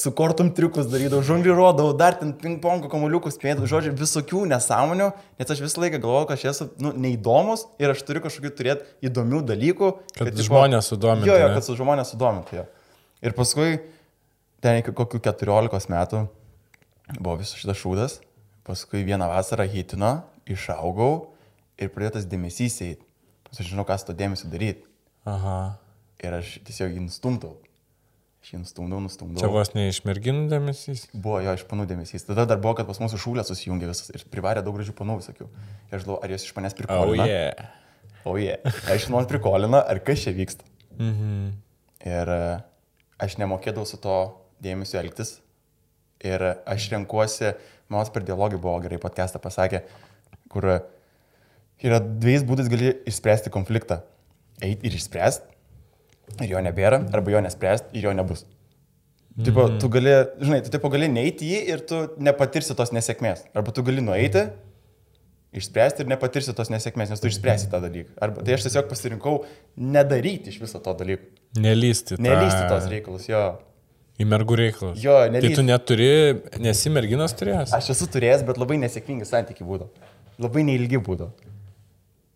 [0.00, 5.10] su kortum triukus darydavau, žongliruodavau, dar ten ping-pongo kamuoliukus spėdavau, žodžiu, visokių nesąmonių,
[5.40, 8.88] nes aš visą laiką galvojau, kad aš esu nu, neįdomus ir aš turiu kažkokių turėti
[9.10, 9.90] įdomių dalykų.
[10.16, 12.62] Kad tipo- žmonės sudomintų, Jo, jo, kad su žmonės sudomintų.
[12.62, 12.64] Jo.
[13.20, 13.80] Ir paskui,
[14.64, 16.24] ten iki kokių 14 metų
[17.20, 18.18] buvo visas šitas šūdas,
[18.64, 21.34] paskui vieną vasarą hitino, išaugau
[21.76, 23.04] ir pradėtas dėmesys eiti.
[23.52, 24.86] Aš žinau, ką su to dėmesiu daryti.
[25.28, 25.76] Aha.
[26.24, 27.58] Ir aš tiesiog jį nustumdau.
[28.40, 29.40] Aš jį nustumdau, nustumdau.
[29.42, 31.02] Čia vos ne iš merginų dėmesys.
[31.12, 32.24] Buvo jo iš panų dėmesys.
[32.24, 35.48] Tada dar buvo, kad pas mūsų šūlė susijungė visas ir privarė daug gražių panų visokių.
[35.90, 37.26] Ir aš galvoju, ar jos iš manęs O, prikolina.
[37.26, 37.76] oh, yeah.
[38.24, 38.56] O jie.
[38.92, 40.64] Aš man prikolina, ar kas čia vyksta.
[40.96, 41.50] Mhm.
[42.08, 42.40] Ir e,
[43.20, 44.16] aš nemokėdavau su to
[44.64, 45.36] dėmesio elgtis.
[46.24, 47.54] Ir aš renkuosi,
[47.92, 49.84] man per dialogį buvo gerai podcastą pasakė,
[50.52, 50.66] kur
[51.80, 54.00] yra dviejais būdais gali išspręsti konfliktą.
[54.60, 55.49] Eiti ir išspręsti,
[56.40, 58.44] ir jo nebėra, arba jo nespręsti, ir jo nebus.
[59.40, 60.10] Tipo, tu gali,
[60.42, 63.46] žinai, tu tipo gali neiti jį ir tu nepatirsi tos nesėkmės.
[63.56, 64.42] Arba tu gali nueiti,
[65.56, 68.12] išspręsti ir nepatirsi tos nesėkmės, nes tu išspręsi tą dalyką.
[68.22, 69.40] Arba tai aš tiesiog pasirinkau
[69.76, 71.26] nedaryti iš viso to dalyko.
[71.58, 72.14] Nelysti.
[72.18, 73.42] tą- Nelysti tos reikalus, jo.
[74.20, 74.98] Į mergų reikalus.
[75.02, 75.56] Jo, Tai nelįst.
[75.56, 76.10] tu neturi,
[76.60, 77.72] nesi merginos turėjęs?
[77.72, 79.88] Aš esu turėjęs, bet labai nesėkmingi santykiai būdavo.
[80.38, 81.32] Labai neilgi būdavo.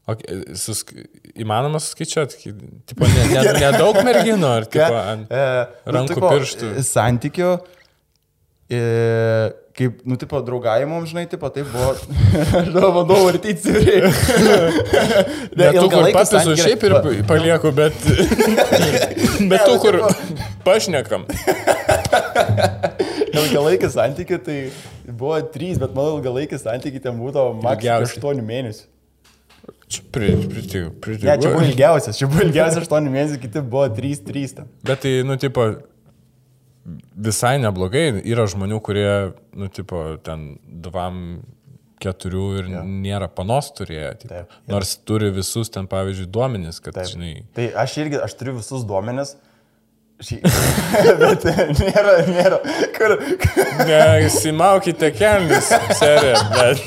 [0.04, 0.14] O,
[0.60, 0.92] susk...
[1.40, 2.52] Įmanoma suskaičiuoti,
[2.90, 5.32] tipo, ne, ne, nedaug merginų, ar tipo, ant...
[5.32, 5.46] e,
[5.96, 6.68] rankų tipo, pirštų.
[6.76, 7.52] e, Santykių.
[8.68, 8.82] E,
[9.76, 11.94] kaip, nu, tipo, draugavimom, žinai, tipo, tai buvo,
[12.60, 14.12] aš dabar bandau vartyti stipriai.
[15.56, 16.96] Bet tu kur papisu šiaip ir
[17.28, 17.96] palieku, bet...
[19.50, 20.02] bet tu kur
[20.68, 21.26] pašnekam.
[23.34, 24.58] Ilgalaikį santykių tai
[25.08, 28.22] buvo trys, bet mano ilgalaikį santykių ten būdavo maksimum Ilgiausiai.
[28.22, 28.84] 8 mėnesių.
[29.94, 30.04] Čia
[30.50, 30.92] pritikiu,
[31.24, 34.70] Ne, čia buvo ilgiausias, čia buvo ilgiausias 8 mėnesių, kiti buvo 3-3 ten.
[34.86, 35.66] Bet tai, nu, tipo,
[37.16, 38.06] visai neblogai.
[38.28, 39.10] Yra žmonių, kurie,
[39.56, 41.20] nu, tipo, ten dvam
[42.04, 42.82] keturių ir Jo.
[42.84, 44.10] nėra panos turėję.
[44.24, 44.34] Tipo.
[44.34, 44.54] Taip.
[44.68, 47.08] Nors turi visus ten, pavyzdžiui, duomenys, kad, Taip.
[47.14, 49.36] žinai, Tai aš irgi, aš turiu visus duomenis.
[50.22, 50.36] Šį...
[51.20, 51.44] bet
[51.74, 52.58] nėra, nėra.
[52.94, 53.16] Kur,
[53.88, 56.82] Neįsimaukite kelnis, serija, bet.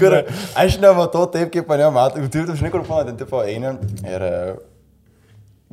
[0.00, 0.16] kur
[0.56, 2.24] aš nematau taip, kaip mane mato.
[2.32, 3.76] Tu, tu žinai, kur pana ten tipo einam
[4.08, 4.34] ir e,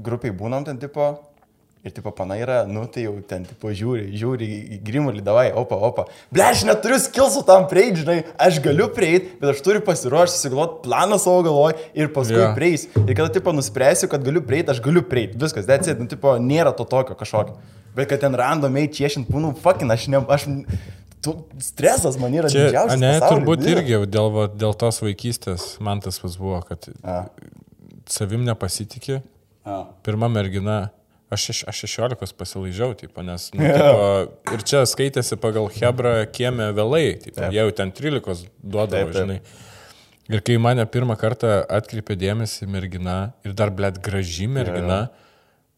[0.03, 1.13] grupiai būnam ten tipo.
[1.81, 4.47] Ir tipo pana yra, nu tai jau ten tipo žiūri, žiūri
[4.85, 6.03] grimulį, davai, opa, opa.
[6.29, 10.83] Ble, aš neturiu skilsų tam prieiti, žinai, aš galiu prieiti, bet aš turiu pasiruošti, susigalvoti
[10.85, 12.53] planą savo galvoj ir paskui yeah.
[12.53, 12.85] prieis.
[13.01, 15.41] Ir kada tipo nuspręsiu, kad galiu prieiti, aš galiu prieiti.
[15.41, 17.57] Viskas, it, nu tipo nėra to tokio kažkokio.
[17.97, 20.45] Bet kad ten randomiai čiešint, nu, fucking, aš ne, aš...
[21.21, 23.01] Tu, stresas man yra Čia, didžiausias.
[23.01, 23.81] ne, pasauly, turbūt dieve.
[23.81, 27.19] irgi dėl, dėl tos vaikystės man tas pas buvo, kad A.
[28.09, 29.19] savim nepasitikė.
[29.61, 29.83] A.
[30.01, 30.79] Pirma mergina,
[31.31, 36.71] aš, šeš- aš 16 pasilaižiau, tipo, nes, nu, tipo, ir čia skaitėsi pagal Hebrą kiemę
[36.77, 37.55] vėlai, tipo, Taip.
[37.55, 39.17] jau ten 13 duodavo, Taip, taip.
[39.21, 39.39] žinai.
[40.31, 45.09] Ir kai mane pirmą kartą atkreipė dėmesį mergina ir dar, blėt, graži mergina,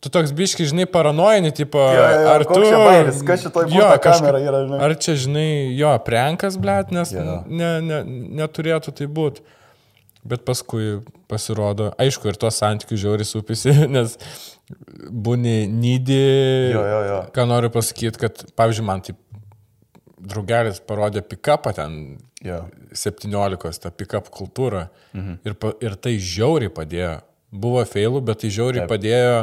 [0.03, 2.59] tu toks biški, žinai, paranojani, tipo, Jo, jo, ar tu...
[2.59, 4.79] bairis, kas šitoj Jo, kamera yra, žinai.
[4.89, 5.47] Ar čia, žinai,
[5.79, 7.39] jo, prenkas, blėt, nes Jo.
[7.47, 8.01] ne, ne,
[8.43, 9.41] neturėtų tai būti.
[10.23, 14.13] Bet paskui pasirodo, aišku, ir tos santykių žiauri supisi, nes
[15.11, 16.21] būni nydį.
[16.71, 17.17] Jo, jo, jo.
[17.35, 19.19] Ką noriu pasakyti, kad, pavyzdžiui, man taip
[20.23, 21.97] draugelis parodė pick-upą ten
[22.43, 22.61] Jo.
[22.91, 24.85] 17, tą pick-up kultūrą.
[25.15, 25.37] Mhm.
[25.47, 27.13] Ir, pa, ir tai žiauriai padėjo.
[27.53, 28.91] Buvo failų, bet tai žiauriai Taip.
[28.91, 29.35] Padėjo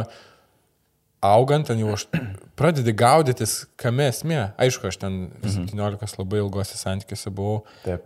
[1.25, 2.05] augant, ten jau aš
[2.61, 4.51] pradedi gaudytis, kame esmė.
[4.61, 5.69] Aišku, aš ten Mhm.
[5.73, 7.63] 17 labai ilgose santykiuose buvau.
[7.87, 8.05] Taip,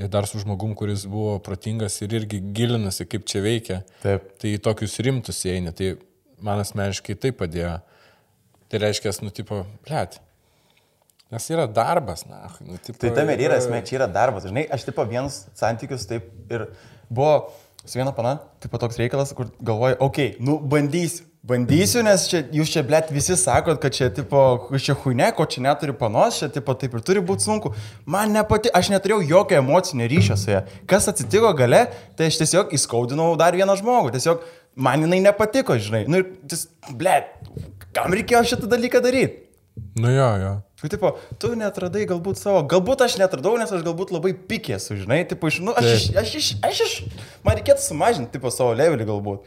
[0.00, 3.82] Ir dar su žmogum, kuris buvo protingas ir irgi gilinasi, kaip čia veikia.
[4.04, 4.30] taip.
[4.40, 5.74] Tai į tokius rimtus įeini.
[5.76, 5.94] Tai
[6.44, 7.74] man asmeniškai tai padėjo.
[8.72, 10.16] Tai reiškia, nu, tipo, blėt.
[11.32, 12.46] Nes yra darbas, na.
[12.60, 14.44] Nu, tipo, Tai tam ir yra esmė, čia yra darbas.
[14.48, 16.66] Žinai, aš tipo vienus santykius taip ir
[17.08, 17.52] buvo
[17.84, 21.28] su viena pana, tipo toks reikalas, kur galvoju, okei, okay, nu bandysiu.
[21.42, 24.38] Bandysiu, nes čia, jūs čia, blėt, visi sakot, kad čia, tipo,
[24.78, 27.72] čia huine, ko čia neturi panos, čia, tipo, taip ir turi būti sunku.
[28.06, 30.60] Man nepati, aš neturėjau jokio emocinio ryšio su ja.
[30.86, 34.12] Kas atsitiko gale, tai aš tiesiog įskaudinau dar vieną žmogų.
[34.14, 34.44] Tiesiog
[34.86, 36.04] man jinai nepatiko, žinai.
[36.06, 36.30] Nu ir,
[36.94, 37.34] blėt,
[37.90, 39.48] kam reikėjo šitą dalyką daryti?
[39.98, 40.54] Nu jo, jo.
[40.82, 44.96] Tu, tipo, tu netradai galbūt savo, galbūt aš netradau, nes aš galbūt labai pikė esu,
[44.98, 46.94] žinai, tipo, iš, nu, aš, aš, iš, aš, iš,
[47.46, 49.46] man reikėtų sumažinti, tipo, savo levelį galbūt.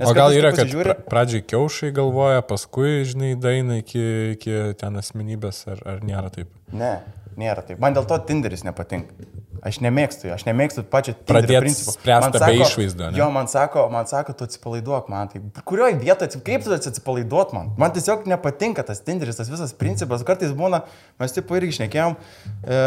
[0.00, 4.06] Nes O gal yra, kad pra, pradžiai kiaušai galvoja, paskui, žinai, daina iki,
[4.38, 6.48] iki ten asmenybės, ar, ar nėra taip?
[6.72, 6.94] Ne,
[7.40, 7.80] nėra taip.
[7.82, 9.14] Man dėl to Tinderis nepatinka.
[9.60, 11.92] Aš nemėgstu, aš nemėgstu pačio principų.
[11.92, 13.18] spręst Man sako- išvaizdą, ne?
[13.20, 15.28] Jo, man sako, man sako, tu atsipalaiduok man.
[15.28, 17.74] Tai kurioje vietoje, kaip tu atsipalaiduot man?
[17.80, 20.24] Man tiesiog nepatinka tas Tinderis, tas visas principas.
[20.24, 20.80] Kartais būna,
[21.20, 22.16] mes taip irgi išnekėjom,
[22.64, 22.80] e,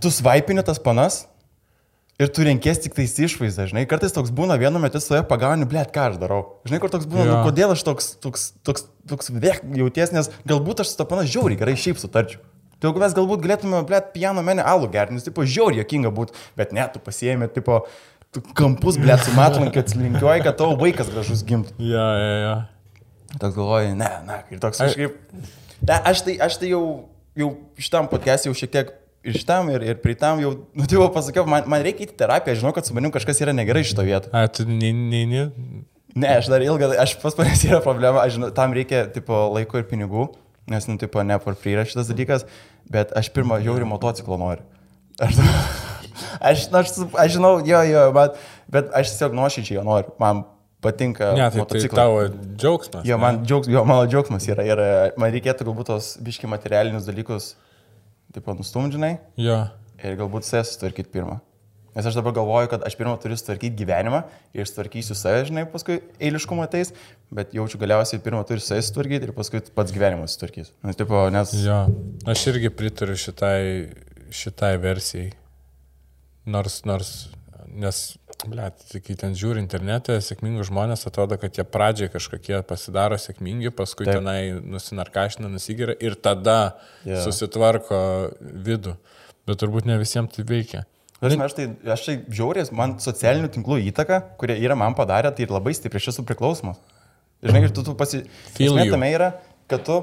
[0.00, 1.26] tu svaipini tas panas.
[2.20, 5.90] Ir tu renkės tik tais išvaizdą, žinai, kartais toks būna vienu metu save pagauni, blėt,
[5.96, 6.42] ką aš darau.
[6.68, 7.32] Žinai, kur toks būna, Jo.
[7.34, 11.24] nu, kodėl aš toks, toks, toks, toks vėk jauties, nes galbūt aš su to pana
[11.26, 12.38] žiauriai gerai šiaip sutarčiau.
[12.82, 16.34] Tai jeigu mes galbūt galėtume, blėt, piano menę alų gerti, nes, tipo, žiauriai jokinga būtų,
[16.58, 17.76] bet ne, tu pasiemi, tipo,
[18.34, 21.76] tu kampus, blėt, su matlankiu atsilinkioji, kad tavo vaikas gražus gimtų.
[21.78, 22.56] Ja, ja, ja.
[23.36, 25.14] Toks galvoji, ne, na, ir toks Ai- kažkaip.
[25.78, 26.82] Ne, aš tai, aš tai jau,
[27.38, 31.06] jau šitam podcast'e jau šiek tiek ir šitam, ir, ir pritam jau, nu, tai jau
[31.14, 34.34] pasakiau, man, man reikia į terapiją, žinau, kad su manim kažkas yra negerai šito vietoje.
[34.34, 35.46] A, tu nei, nei, nei.
[36.12, 39.80] Ne, aš dar ilgą, aš pas manęs yra problema, aš žinau, tam reikia, tipo, laiko
[39.80, 40.26] ir pinigų,
[40.72, 42.46] nes, nu, tipo, ne for free yra šitas dalykas,
[42.92, 44.64] bet aš pirmą žiaurį motociklą noriu.
[45.22, 45.36] Aš,
[46.40, 48.38] aš, aš, aš žinau, jo, jo, bet,
[48.72, 50.42] bet aš tiesiog nuoširdžiai jo noriu, man
[50.82, 52.24] patinka Ne, tai, tai tavo
[52.58, 53.04] džiaugsmas.
[53.06, 54.82] Jo, man džiaugs, jo, mano džiaugsmas yra ir
[55.20, 57.52] man reikėtų galbūt tos biški materialinius dalykus,
[58.34, 59.60] tipo, nustumdžinai Jo.
[60.02, 61.38] ir galbūt save sutvarkyti pirmą.
[61.92, 64.22] Nes aš dabar galvoju, kad aš pirmą turiu sutvarkyti gyvenimą
[64.56, 66.94] ir sutvarkysiu save, žinai, paskui eiliškumo ateis,
[67.34, 70.72] bet jaučiu galiausiai pirmą turiu save sutvarkyti ir paskui pats gyvenimas sutvarkys.
[70.86, 71.52] Nes, tipo, nes...
[71.66, 71.82] Jo.
[72.32, 73.60] Aš irgi pritariu šitai,
[74.32, 75.34] šitai versijai.
[76.48, 77.12] Nors, nors,
[77.68, 78.00] nes
[78.90, 84.08] tai kai ten žiūri internete, sėkmingus žmonės atrodo, kad jie pradžiai kažkokie pasidaro sėkmingi, paskui
[84.08, 84.18] Taip.
[84.18, 87.22] Tenai nusinarkašina, nusigeria ir tada yeah.
[87.22, 88.00] susitvarko
[88.40, 88.96] vidų.
[89.46, 90.84] Bet turbūt ne visiems tai veikia.
[91.22, 95.46] Aš, aš tai, aš tai žiaurės, man socialinių tinklų įtaka, kurie yra man padarę, tai
[95.46, 96.80] ir labai stipriai aš esu priklausomas.
[97.42, 98.24] Žinai, ir tu, tu pasi...
[98.56, 98.94] Feel Esmė you.
[98.96, 99.28] tame yra,
[99.70, 100.00] kad tu,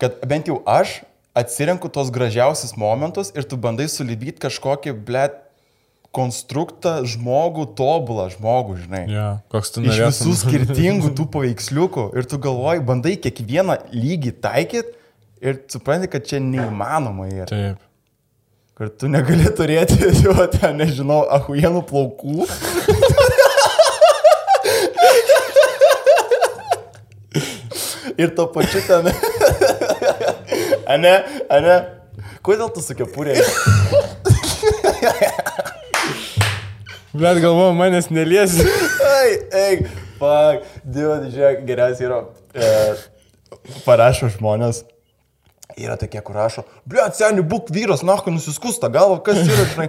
[0.00, 1.02] kad bent jau aš
[1.36, 5.38] atsirenku tos gražiausius momentus ir tu bandai sulibyti kažkokį, blėt,
[6.12, 9.04] konstruktą žmogų, tobulą žmogų, žinai.
[9.08, 10.10] Ja, koks tu Iš norėtum.
[10.12, 14.92] visų skirtingų tų paveiksliukų ir tu galvoji, bandai kiekvieną lygį taikyti
[15.40, 17.48] ir supranti, kad čia neįmanoma yra.
[17.48, 17.88] Taip.
[18.82, 22.48] Kur tu negali turėti, jo, ten, nežinau, ahuienų plaukų.
[28.18, 29.06] Ir to pačiu ten.
[30.96, 31.12] Ane,
[31.46, 31.76] ane.
[32.42, 33.36] Kodėl tu su kepurė?
[37.14, 38.66] Bet galvoju, manęs neliesi.
[39.12, 39.78] Ei, ei,
[40.18, 40.66] fuck.
[40.82, 42.18] Dievo, žiūrėk, geriausia yra.
[42.50, 42.74] E,
[43.86, 44.82] parašo žmonės.
[45.78, 49.88] Yra tokie, kur rašo, ble, seniai, būk vyras, na, kai nusiskusta galva, kas yra, žinai.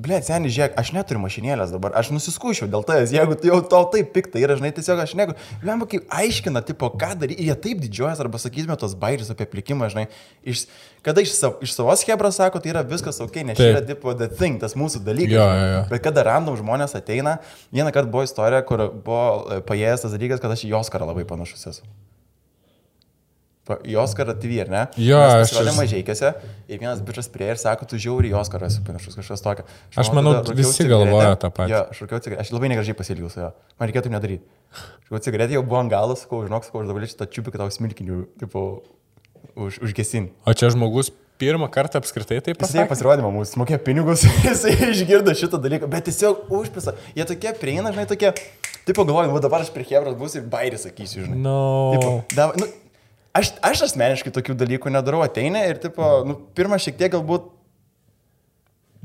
[0.00, 4.12] Ble, seniai, žiūrėk, aš neturiu mašinėlės dabar, aš nusiskušiau dėl tavęs, jeigu jau tau taip
[4.14, 5.34] piktai yra, žinai, tiesiog aš negu.
[5.62, 9.90] Ble, kaip aiškina, tipo, ką daryti, jie taip didžiuojas, arba sakytume tos bairius apie plikimą,
[9.92, 10.06] žinai.
[10.46, 10.64] Iš,
[11.06, 14.14] kada iš, sav, iš savos hebras sako, tai yra viskas ok, nes čia yra, tipo,
[14.16, 15.34] the thing, tas mūsų dalykas.
[15.36, 15.82] Jo, jo, jo.
[15.90, 17.40] Bet kada random žmonės ateina,
[17.74, 19.26] vieną kartą buvo istorija, kur buvo
[19.58, 21.90] e, paėjęs tas dalykas, kad aš į Oskarą labai panašus esu.
[23.86, 24.82] Į Oskarą TV, ar ne?
[25.00, 26.30] Jo, Mes aš pasirodėm esu- mažiekiuose
[26.68, 29.66] ir vienas bičias prie ir sako, tu žiauri į Oskarą esi panašus kažkas tokio.
[29.96, 31.74] Aš manau, tada visi galvoja tą patį.
[31.74, 33.52] Jo, aš rūkiau aš labai negražiai pasilgiau su juo.
[33.78, 34.44] Man reikėtų nedaryti.
[35.10, 37.74] Aš cigaretę, jau buvo ant galo, sakau, žinok, sakau, aš dabar šitą čiupį, kad tau
[37.74, 38.82] smilkinių, tipo,
[39.56, 40.30] už, užgesin.
[40.46, 41.10] O čia žmogus
[41.40, 42.86] pirmą kartą apskritai taip pasakė.
[42.90, 46.94] pasirodymą, mūsų mokėjo pinigus, jis išgirdo šitą dalyką, bet tiesiog užpisa.
[47.16, 48.34] Jie tokie prieina, žinai, tokie,
[48.88, 51.40] tipo galvoju, va dabar aš prie Hebros būsiu ir bairį sakysiu, žinai.
[51.40, 51.56] No.
[51.96, 52.68] Tipo, da, nu,
[53.36, 57.48] aš, aš asmeniškai tokių dalykų nedarau, ateina ir, tipo, nu, pirmą šiek tiek galbūt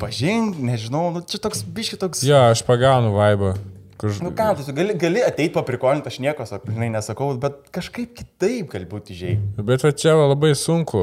[0.01, 2.25] pažink, nežinau, nu, čia toks biški toks...
[2.27, 3.55] Jo, aš pagaunu vaibą.
[3.95, 4.11] Kur...
[4.19, 9.13] Nu ką, tu gali, gali ateiti paprikolinti, aš nieko, žinai, nesakau, bet kažkaip kitaip galbūt
[9.15, 9.37] įžiai.
[9.55, 10.99] Bet va čia va labai sunku,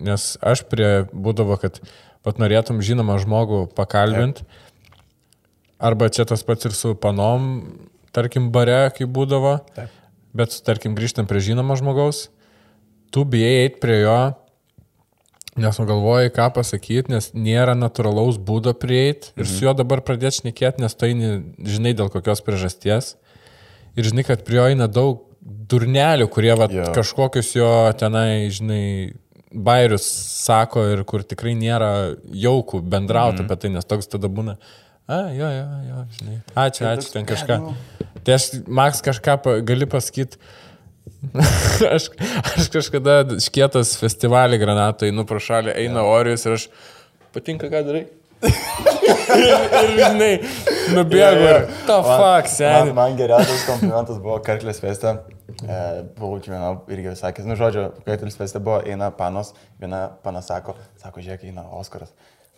[0.00, 1.82] nes aš prie būdavo, kad
[2.24, 4.46] pat norėtum žinomą žmogų pakalbinti.
[5.82, 7.66] Arba čia tas pats ir su panom,
[8.16, 9.58] tarkim, bare, kai būdavo.
[9.76, 9.92] Taip.
[10.32, 12.30] Bet, tarkim, grįžtant prie žinomo žmogaus,
[13.12, 14.20] tu bijai eiti prie jo,
[15.62, 20.80] nes nugalvoji, ką pasakyti, nes nėra natūralaus būdo prieiti ir su juo dabar pradėti šnekėti,
[20.80, 21.32] nes tai eini,
[21.68, 23.16] žinai dėl kokios priežasties.
[23.92, 26.86] Ir žinai, kad prie jo eina daug durnelių, kurie va, Jo.
[26.96, 27.68] kažkokius jo
[28.00, 28.84] tenai, žinai,
[29.52, 30.06] bairius
[30.46, 31.90] sako ir kur tikrai nėra
[32.32, 33.50] jaukų bendrauti mm.
[33.50, 34.56] apie tai, nes toks tada būna.
[35.10, 36.36] A, jo, jo, jo, žinai.
[36.54, 37.58] Ačiū, Tai ačiū, ten kažką.
[37.60, 37.74] nu.
[38.24, 39.36] Tai aš, Maks, kažką
[39.66, 40.38] gali pasakyti.
[41.96, 42.08] aš,
[42.56, 46.66] aš kažkada škėtas festivalį granatai, nu pro šalį eina Orijus ir aš
[47.34, 48.04] patinka, ką darai.
[49.38, 50.32] ir, ir, žinai,
[51.38, 51.52] jo.
[51.52, 52.94] ir To Man- fuck, Man, seniai.
[52.96, 55.14] man geriausias komplimentas buvo Karklės feste.
[55.62, 55.78] E,
[56.18, 60.74] buvau čia viena irgi sakęs, nu žodžiu, Karklės feste buvo, eina panos, viena pana sako,
[61.02, 62.10] sako, žiūrėk, eina Oskaras.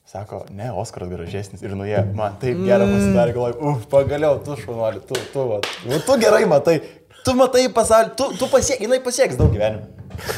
[0.09, 2.03] Sako, ne, Oskaras gražesnis ir nuėjo.
[2.17, 6.45] Man taip gerai pasidarė, galvoju, uf, pagaliau, tu šunuoli, tu, tu, va, nu, tu gerai
[6.49, 6.79] matai,
[7.25, 9.89] tu matai pasaulį, tu, tu pasiek, jinai pasieks daug gyvenimo.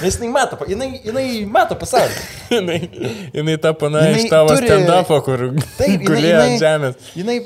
[0.00, 2.16] Nes jinai mato, jinai, jinai mato pasaulį.
[2.56, 2.78] jinai,
[3.36, 5.44] jinai ta pana iš tavo turi- stand-up'o, kur
[5.76, 7.12] Taip, gulėjo ant žemės.
[7.18, 7.38] Jinai,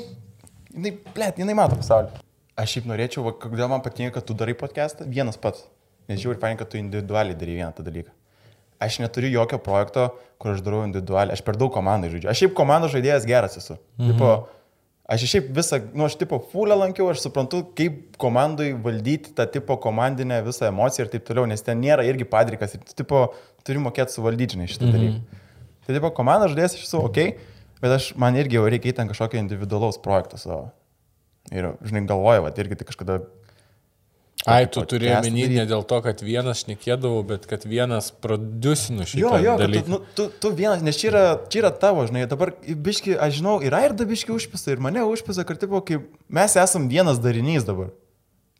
[0.71, 2.21] jinai, blėt, jinai mato pasaulį.
[2.61, 5.65] Aš šiaip norėčiau, va, kodėl man patinka, kad tu darai podcastą vienas pats.
[6.09, 8.11] Nes žiūri, patinka, kad tu individualiai darai vieną tą dalyką.
[8.81, 10.07] Aš neturiu jokio projekto,
[10.41, 11.35] kur aš darau individualiai.
[11.37, 12.31] Aš per daug komandai žaidžiu.
[12.31, 13.77] Aš šiaip komandos žaidėjas geras esu.
[13.99, 14.07] Mhm.
[14.13, 14.31] Tipo,
[15.11, 19.75] aš šiaip visą, nu aš tipo fulę lankiau, aš suprantu, kaip komandai valdyti tą tipo
[19.81, 23.25] komandinę visą emociją ir taip toliau, nes ten nėra irgi padrikas ir tipo
[23.67, 24.95] turi mokėti suvaldyti, žinai, šitą mhm.
[24.95, 25.41] dalyką.
[25.85, 27.19] Tai tipo komandos žaidėjas aš esu ok,
[27.81, 30.69] bet aš, man irgi jau reikia ten kažkokio individualaus projekto savo.
[31.51, 33.21] Ir, žinai, galvoju, va, irgi tai kažkada...
[34.49, 35.55] Ai, tu omeny daryt.
[35.59, 39.83] ne dėl to, kad vienas šnekėdavau, bet kad vienas producinu šitą Jo, jo, kad dalyką.
[39.85, 43.37] tu, nu, tu, tu vienas, nes čia yra, čia yra tavo, žinai, dabar biški, aš
[43.37, 47.67] žinau, ir Airda biški užpisa, ir mane užpisa, kad, tipo, kaip mes esam vienas darinys
[47.67, 47.91] dabar.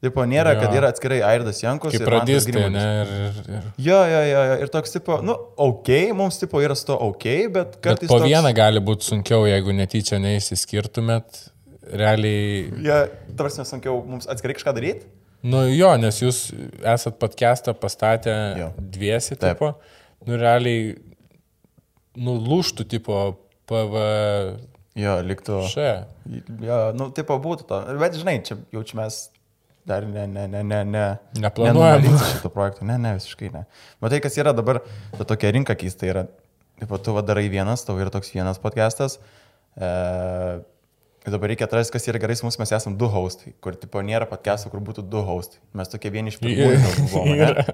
[0.01, 0.61] Tipo, nėra, Jo.
[0.63, 1.93] kad yra atskirai Airdas Jankus.
[1.93, 2.81] Kaip ir Mantas pradės tai, Grimanis.
[2.81, 3.01] ne?
[3.01, 3.65] Ir, ir, ir.
[3.85, 7.25] Jo, jo, jo, jo, ir toks, tipo, nu, ok, mums, tipo, yra su to ok,
[7.53, 8.09] bet Bet kartais...
[8.09, 11.43] po toks, vieną gali būti sunkiau, jeigu netyčia neįsiskirtumėt.
[11.91, 13.03] Realiai, Ja,
[13.37, 15.05] tarsi sunkiau mums atskirai kažką daryti.
[15.43, 16.41] Nu jo, nes jūs
[16.85, 18.71] esat podcastą pastatę Jo.
[18.77, 19.57] dviesi, Taip.
[19.57, 19.73] tipo,
[20.27, 20.95] nu realiai,
[22.17, 23.21] nulūštų, tipo,
[23.69, 24.03] PV
[24.99, 25.61] Jo, liktų.
[25.71, 25.91] Šia.
[26.59, 27.77] Jo, nu, tipo būtų to.
[28.01, 29.29] Bet žinai, čia jaučiamės
[29.87, 31.03] dar ne, ne, ne, ne, ne.
[31.39, 32.01] Neplanuojam.
[32.03, 32.83] nenumatysim šito projekto.
[32.85, 33.61] Ne, ne, visiškai ne.
[34.03, 34.81] Matai, kas yra dabar,
[35.15, 36.25] ta tokia rinka keista yra.
[36.81, 39.15] Taip, tu va darai vienas, tau yra toks vienas podcastas.
[39.79, 39.91] E,
[41.29, 44.71] dabar reikia atrasti, kas yra gerai mums, mes esame du hostai, kur tipo nėra podcast'o,
[44.73, 45.59] kur būtų du hostai.
[45.77, 46.79] Mes tokie vieni iš pirmųjų
[47.11, 47.35] buvome.
[47.37, 47.65] Yra,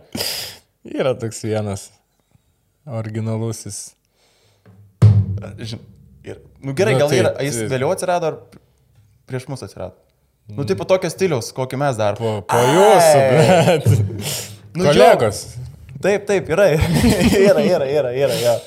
[0.84, 1.90] yra toks vienas
[2.88, 3.94] originalusis.
[5.58, 5.80] Žin-
[6.28, 8.36] Ir, nu gerai, Nu, gal tai- yra, jis tai- vėliau atsirado ar
[9.28, 9.94] prieš mus atsirado?
[10.50, 12.16] Nu, taip, tokio stiliaus, kokį mes dar.
[12.20, 13.88] Po, po jūsų, bet.
[14.76, 15.56] Nu, Kolegos.
[16.04, 18.58] Taip, taip, yra, yra, yra, yra, yra, yra.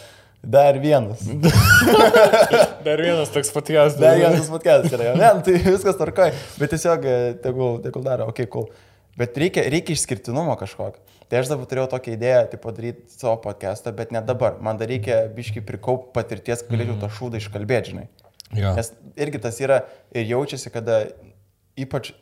[0.43, 1.21] Dar vienas.
[2.87, 3.97] Dar vienas toks paties.
[4.01, 5.13] Dar vienas podcastas yra.
[5.19, 6.33] Ne, nu, tai viskas tvarkoja.
[6.57, 8.71] Bet tiesiog, e, tegul, tegul daro, okei, okay, cool.
[9.21, 11.03] Bet reikia, reikia išskirtinumo kažkokio.
[11.31, 14.57] Tai aš dabar turėjau tokią idėją, tai padaryti savo podcastą, bet ne dabar.
[14.65, 18.07] Man dar reikia biškai prikaupti patirties, kad galėčiau tą šūdą iškalbėti, žinai.
[18.57, 18.73] Jo.
[18.79, 19.83] Nes irgi tas yra
[20.17, 21.03] ir jaučiasi, kada
[21.79, 22.15] ypač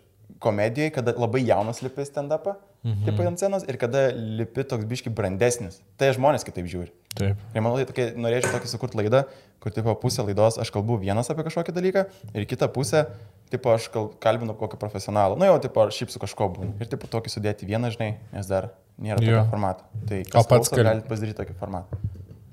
[0.43, 3.05] komedijoje, kada labai jaunas lipi stand-upą, mhm.
[3.07, 5.81] tipo ant scenos, ir kada lipi toks biški brandesnis.
[5.99, 6.93] Tai žmonės kitaip žiūri.
[7.18, 7.41] Taip.
[7.55, 9.24] Ir manau, tai tokia, norėčiau tokį sukurti laidą,
[9.62, 12.05] kur tipo pusę laidos aš kalbu vienas apie kažkokį dalyką
[12.35, 13.07] ir kitą pusę,
[13.51, 15.39] tipo aš kal, kalbinu kokį profesionalą.
[15.41, 16.76] Nu jau, tipo, aš šiaip su kažko būnu.
[16.79, 18.70] Ir tipo tokį sudėti vieną, žinai, nes dar
[19.01, 19.45] nėra tokio Jo.
[19.51, 19.89] formato.
[20.07, 21.99] Tai O pats kal- galite pasidaryti tokį formatą.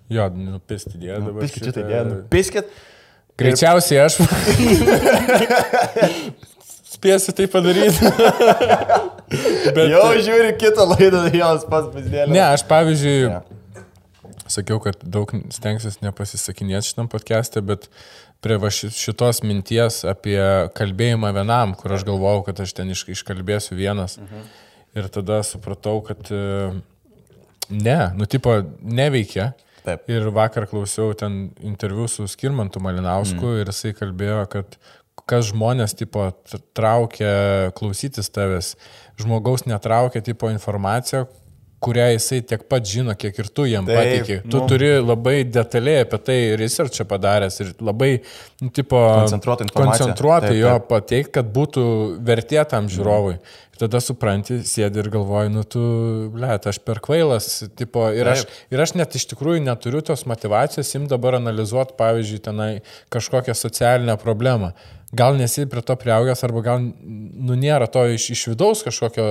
[0.10, 1.42] Jo, nupisti dėdę dabar.
[1.42, 2.18] Piskit šitą idėją.
[2.30, 2.76] Piskit.
[3.36, 4.20] Greičiausiai aš.
[6.96, 8.08] Spėsiu tai padaryti.
[9.76, 12.30] Bet, Jau žiūri kitą laidą, jos pas pasidėlė.
[12.34, 13.42] Ne, aš pavyzdžiui, Jo.
[14.58, 17.90] sakiau, kad daug stengsiuosi nepasisakinėti šitam podcast'e, bet
[18.46, 20.40] prie šitos minties apie
[20.78, 24.20] kalbėjimą vienam, kur aš galvojau, kad aš ten iš, iškalbėsiu vienas.
[24.22, 24.46] Mhm.
[24.96, 26.72] Ir tada supratau, kad e,
[27.70, 29.52] ne, nu tipo, neveikia.
[29.86, 30.08] Taip.
[30.10, 33.60] Ir vakar klausiau ten interviu su Skirmantu Malinausku mm.
[33.62, 34.78] ir jisai kalbėjo, kad
[35.30, 36.28] kas žmonės, tipo,
[36.78, 38.76] traukia klausytis tavęs,
[39.22, 41.26] žmogaus netraukia, tipo, informacija,
[41.86, 44.38] kurią jisai tiek pat žino, kiek ir tu jam Taip, patikė.
[44.46, 44.66] Tu nu.
[44.70, 48.12] turi labai detaliai apie tai researchą padaręs ir labai,
[48.64, 50.08] nu, tipo, Koncentruotą informaciją.
[50.08, 50.90] koncentruotai Taip, jo taip.
[50.90, 51.86] pateikti, kad būtų
[52.26, 53.38] vertė tam žiūrovui.
[53.76, 55.82] Ir tada supranti, sėdi ir galvoji, nu tu,
[56.32, 58.62] ble, aš per kvailas, tipo, ir aš, Taip.
[58.72, 62.70] ir aš net iš tikrųjų neturiu tos motivacijos im dabar analizuoti, pavyzdžiui, tenai
[63.12, 64.72] kažkokią socialinę problemą.
[65.16, 69.28] Gal nesi prie to prieaugęs, arba gal, nu, nėra to iš, iš vidaus kažkokio,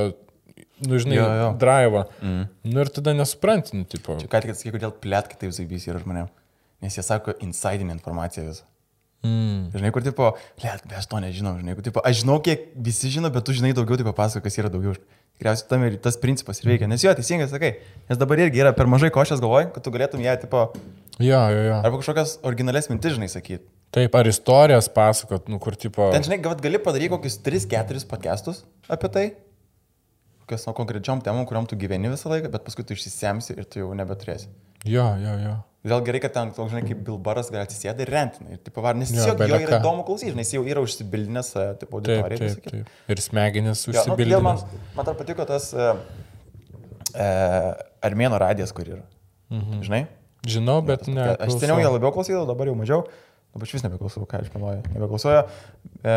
[0.83, 1.49] nu, žinai, Jo, jo.
[1.61, 2.05] drivo.
[2.23, 2.45] Mm.
[2.75, 4.17] Nu ir tada nesupranti, nu, tipo.
[4.21, 6.31] Čia ką tik atsakai, kodėl plėtkai taip zaibys yra žmonėm.
[6.85, 8.67] Nes jie sako insidinė informacija visą.
[9.25, 9.71] Mm.
[9.73, 13.31] Žinai, kur tipo, plėt, aš to nežinau, žinai, kur tipo, aš žinau, kiek visi žino,
[13.33, 14.93] bet tu žinai daugiau, tai papasako, kas yra daugiau.
[15.39, 16.87] Tikriausiai tam ir tas principas ir veikia.
[16.87, 17.71] Nes jo, teisingai sakai.
[18.11, 20.67] Nes dabar irgi yra per mažai košės galvoj, kad tu galėtum ją, tipo,
[21.23, 21.79] Jo, jo, jo.
[21.81, 23.65] arba kažkokias originales mintis, žinai, sakyti.
[23.95, 26.07] Taip, ar istorijas pasakot, nu, kur, tipo.
[26.15, 29.25] Ten, žinai, gal gali padaryti kokius 3-4 podcastus apie tai,
[30.45, 33.81] kokias nuo konkrečiom temom, kuriuom tu gyveni visą laiką, bet paskui tu išsisemsi ir tu
[33.81, 34.51] jau nebeturėsi.
[34.85, 35.55] Jo, jo, jo.
[35.85, 38.55] Vėl gerai, kad ten, toks, žinai, kaip Bilbaras gali atsisėsti ir rentina.
[38.57, 40.85] Ir, tipo, var, nes Jo, tiesiog jo bele yra įdomu klausyti, žinai, jis jau yra
[40.85, 42.39] užsibildinęs, e, tipo, Taip, auditoriją.
[42.41, 42.73] taip, kita.
[42.73, 43.03] taip.
[43.13, 44.63] Ir smegenis Jo, nu, man,
[44.97, 45.91] man dar patiko tas uh,
[47.13, 47.69] uh,
[48.09, 49.05] Armėno radijas, kur yra.
[49.53, 49.85] Mhm.
[49.85, 50.03] Žinai?
[50.55, 51.29] Žinau, bet ne.
[51.37, 53.05] Aš seniau ją labiau klausydavau, dabar jau mažiau.
[53.55, 54.81] Dabar iš vis nebeklausau, ką aš meluoju.
[54.91, 55.43] Nebeklausoju.
[56.03, 56.15] E,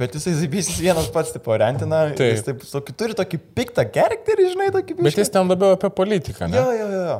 [0.00, 2.06] bet jisai zaibys vienas pats, tipo, rentina.
[2.16, 2.30] Taip.
[2.32, 5.04] Jis taip, tokį, turi tokį piktą charakterį, žinai, tokį piktą.
[5.04, 6.56] Bet jis ten labiau apie politiką, ne?
[6.56, 7.02] Jo, jo, jo.
[7.10, 7.18] jo.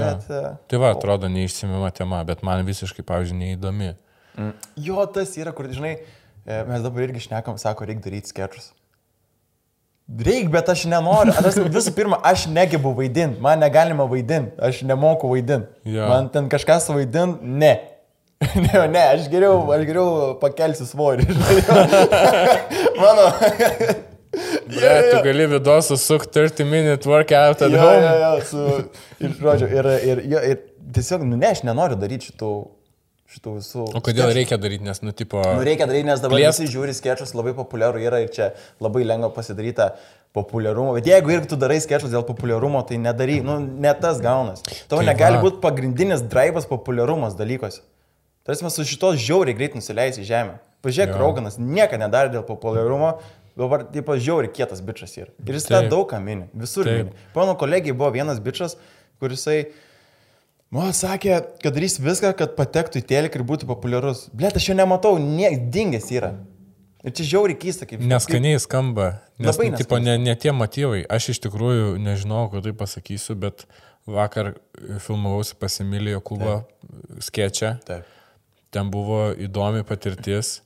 [0.00, 0.42] Bet, e,
[0.72, 3.92] Tai va, atrodo neišsimima tema, bet man visiškai, pavyzdžiui, neįdomi.
[4.88, 6.00] Jo, tas yra, kur, žinai,
[6.42, 8.72] e, mes dabar irgi šnekam, sako, reikia daryti sketchus.
[10.06, 11.30] Reikia, bet aš nenoriu.
[11.34, 15.70] Aš, visų pirma, aš negebu vaidinti, man negalima vaidinti, aš nemoku vaidinti.
[15.94, 16.10] Jo.
[16.10, 17.72] Man ten kažkas vaidinti, ne.
[18.64, 21.26] ne, ne, aš geriau, aš geriau pakelsiu svorį.
[23.02, 23.30] Mano.
[24.68, 28.02] Ne, tu gali vidos susuk 30 minute workout at jo, home.
[28.02, 28.64] jo, jo, su,
[29.22, 30.58] ir, žodžiu, ir, ir, jo, ir
[30.92, 32.50] tiesiog, nu ne, aš nenoriu daryti šitų,
[33.32, 33.86] šitų visų.
[33.86, 34.36] O kodėl skečų.
[34.40, 35.40] reikia daryti, nes, nu, tipo...
[35.40, 36.60] Nu, reikia daryti, nes dabar Plėst.
[36.60, 38.50] visi žiūri sketšus, labai populiaru yra ir čia
[38.84, 39.94] labai lengva pasidaryta
[40.36, 40.92] populiarumo.
[40.98, 44.64] Bet jeigu ir tu darai sketšus dėl populiarumo, tai nedarai, nu, ne tas gaunas.
[44.90, 47.80] Tau Tai negali būti pagrindinis drivas populiarumas dalykose.
[48.46, 50.60] Tarsi mes su šitos žiauriai greit nusileis į žemę.
[50.86, 51.22] Pažiūrėk, Jo.
[51.24, 53.16] Rauganas nieko nedarė dėl populiarumo.
[53.56, 55.32] Dabar, taip, žiauriai kietas bičias yra.
[55.42, 56.46] Ir jis tą daug ką mini.
[56.54, 57.08] Visur Taip.
[57.08, 57.26] mini.
[57.34, 58.76] Mano kolegijai buvo vienas bičias,
[59.22, 59.64] kurisai
[60.74, 64.24] Man sakė, kad darys viską, kad patektų į teliką ir būtų populiarus.
[64.34, 66.32] Blet, aš jo nematau, nie, dingęs yra.
[67.06, 68.02] Ir čia žiauriai keista, kaip...
[68.02, 70.34] Neskaniai skamba, nes, Labai nu, tipo, ne, neskaniai.
[70.34, 71.04] ne tie motyvai.
[71.16, 73.62] Aš iš tikrųjų nežinau, ką tai pasakysiu, bet
[74.10, 74.56] vakar
[75.06, 76.58] filmavausi pas Emilijo Kubą
[77.22, 77.76] sketčą.
[77.86, 78.10] Taip.
[78.74, 80.60] Ten buvo įdomi patirtis.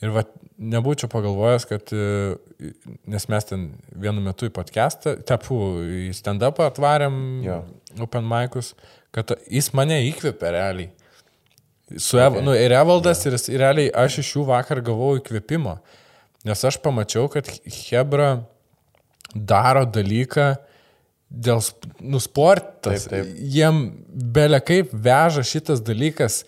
[0.00, 0.22] Ir va,
[0.56, 2.70] nebūčiau pagalvojęs, kad, e,
[3.12, 3.66] nes mes ten
[4.00, 7.58] vienu metu į podcastą, tepu, į stand-upą atvarėm, Jo.
[8.00, 8.72] open mic'us,
[9.12, 10.88] kad jis mane įkvėpė realiai.
[11.98, 12.26] Su okay.
[12.30, 15.76] Ev, nu, ir Evaldas, ir, jis- ir realiai aš iš jų vakar gavau įkvėpimo.
[16.48, 17.44] Nes aš pamačiau, kad
[17.90, 18.46] Hebra
[19.34, 20.54] daro dalyką
[21.30, 23.04] dėl sp- nu, sportas.
[23.04, 23.34] Taip, taip.
[23.36, 23.82] Jiem
[24.32, 26.44] belia kaip veža šitas dalykas.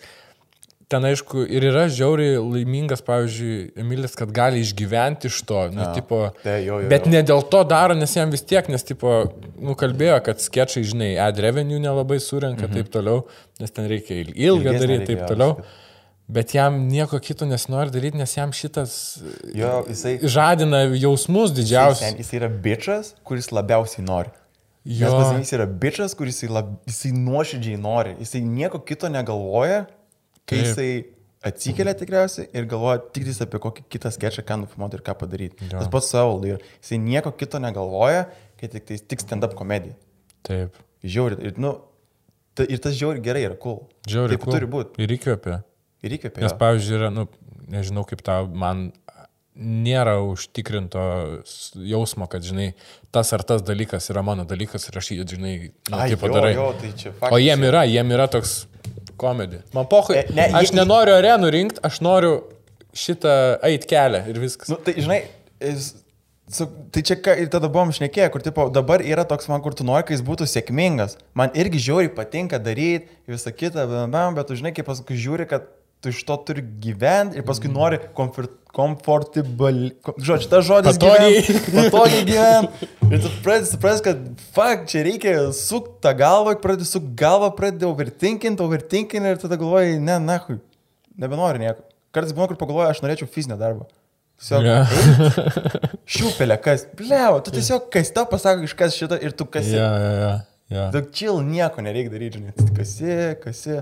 [0.93, 5.63] Ten aišku ir yra žiauriai laimingas, pavyzdžiui, Emilis, kad gali išgyventi iš to.
[5.73, 5.93] Nu, Jo.
[5.97, 7.13] tipo, Tai jo, jo, bet jo.
[7.15, 9.13] ne dėl to daro, nes jam vis tiek, nes, tipo,
[9.57, 12.75] nu, kalbėjo, kad sketšai, žinai, ad revenue nelabai surenka, mhm.
[12.77, 13.23] taip toliau,
[13.59, 15.55] nes ten reikia il- ilgą daryti, taip toliau.
[15.57, 15.79] viskas.
[16.33, 18.93] Bet jam nieko kito nesinori daryti, nes jam šitas
[19.53, 22.05] Jo, jisai, žadina jausmus didžiausius.
[22.05, 24.29] sen- jisai yra bičias, kuris labiausiai nori.
[24.85, 25.09] Jo.
[25.19, 28.15] Nes jis yra bičias, kuris jisai, lab, jisai nuoširdžiai nori.
[28.19, 29.85] Jisai nieko kito negalvoja,
[30.49, 30.67] kai Taip.
[30.67, 30.89] jisai
[31.43, 35.67] atsikelia tikriausiai ir galvoja tik tais apie kokį kitą sketchą, ką nufilmuoti ir ką padaryti.
[35.67, 35.81] Jo.
[35.81, 38.27] Tas pats savo ir jisai nieko kito negalvoja,
[38.59, 39.95] kai tik, tais- tik stand-up komedija.
[40.47, 40.79] Taip.
[41.03, 41.39] Žiauri.
[41.43, 41.75] Ir, nu,
[42.55, 43.83] ta, ir tas žiauri gerai yra cool.
[44.07, 44.37] Žiauriai.
[44.37, 44.55] Taip cool.
[44.55, 45.03] turi būti.
[45.03, 45.61] Ir įkvėpia.
[46.03, 46.43] Ir įkvėpia.
[46.45, 46.59] Nes, jo.
[46.63, 47.27] pavyzdžiui, yra, nu,
[47.71, 48.91] nežinau kaip tau, man
[49.53, 51.03] nėra užtikrinto
[51.77, 52.71] jausmo, kad, žinai,
[53.13, 55.53] tas ar tas dalykas yra mano dalykas ir aš jį, žinai,
[55.91, 56.53] nu, Ai, kaip jo, padarai.
[56.57, 58.63] jo, tai čia O jiem yra, jiem yra toks
[59.17, 59.61] komedija.
[59.73, 62.43] Man pohui, E, ne, aš jie- nenoriu arenų rinkti, aš noriu
[62.93, 64.69] šitą eit kelią ir viskas.
[64.69, 65.21] Nu, tai žinai,
[66.49, 69.85] su, tai čia ir tada buvom šnekėję, kur tipo, dabar yra toks man, kur tu
[69.87, 71.15] nori, kad jis būtų sėkmingas.
[71.33, 75.47] Man irgi žiauriai patinka daryti visą kitą, bam, bam, bet tu žinai, kaip paskui žiūri,
[75.49, 75.65] kad
[76.03, 77.99] tu iš to turi gyventi ir paskui nori
[78.73, 79.93] komfortable.
[80.19, 81.39] Žodžiu, tas žodis Patogiai.
[81.47, 82.89] gyvent, patogiai gyventi.
[83.07, 84.21] Ir tu pradedi suprasti, kad,
[84.55, 89.95] fuck, čia reikia sukti tą galvą, pradedi sukti galvą, pradedi overthinking, overthinking ir tada galvoji,
[90.03, 90.59] ne, na, hui,
[91.23, 91.85] nebenori nieko.
[92.13, 93.87] Kartais būna, kur pagalvoju, aš norėčiau fizinio darbo.
[94.43, 94.89] Tiesiog, yeah.
[96.17, 99.77] šiupelė, kas, bleo, tu tiesiog, kas tau pasako iškas šitą ir tu kasi.
[99.77, 100.31] Ja, ja, ja.
[100.73, 100.87] ja.
[100.91, 103.77] Daug chill nieko nereikia daryti, žinai, tu kasi, kasi.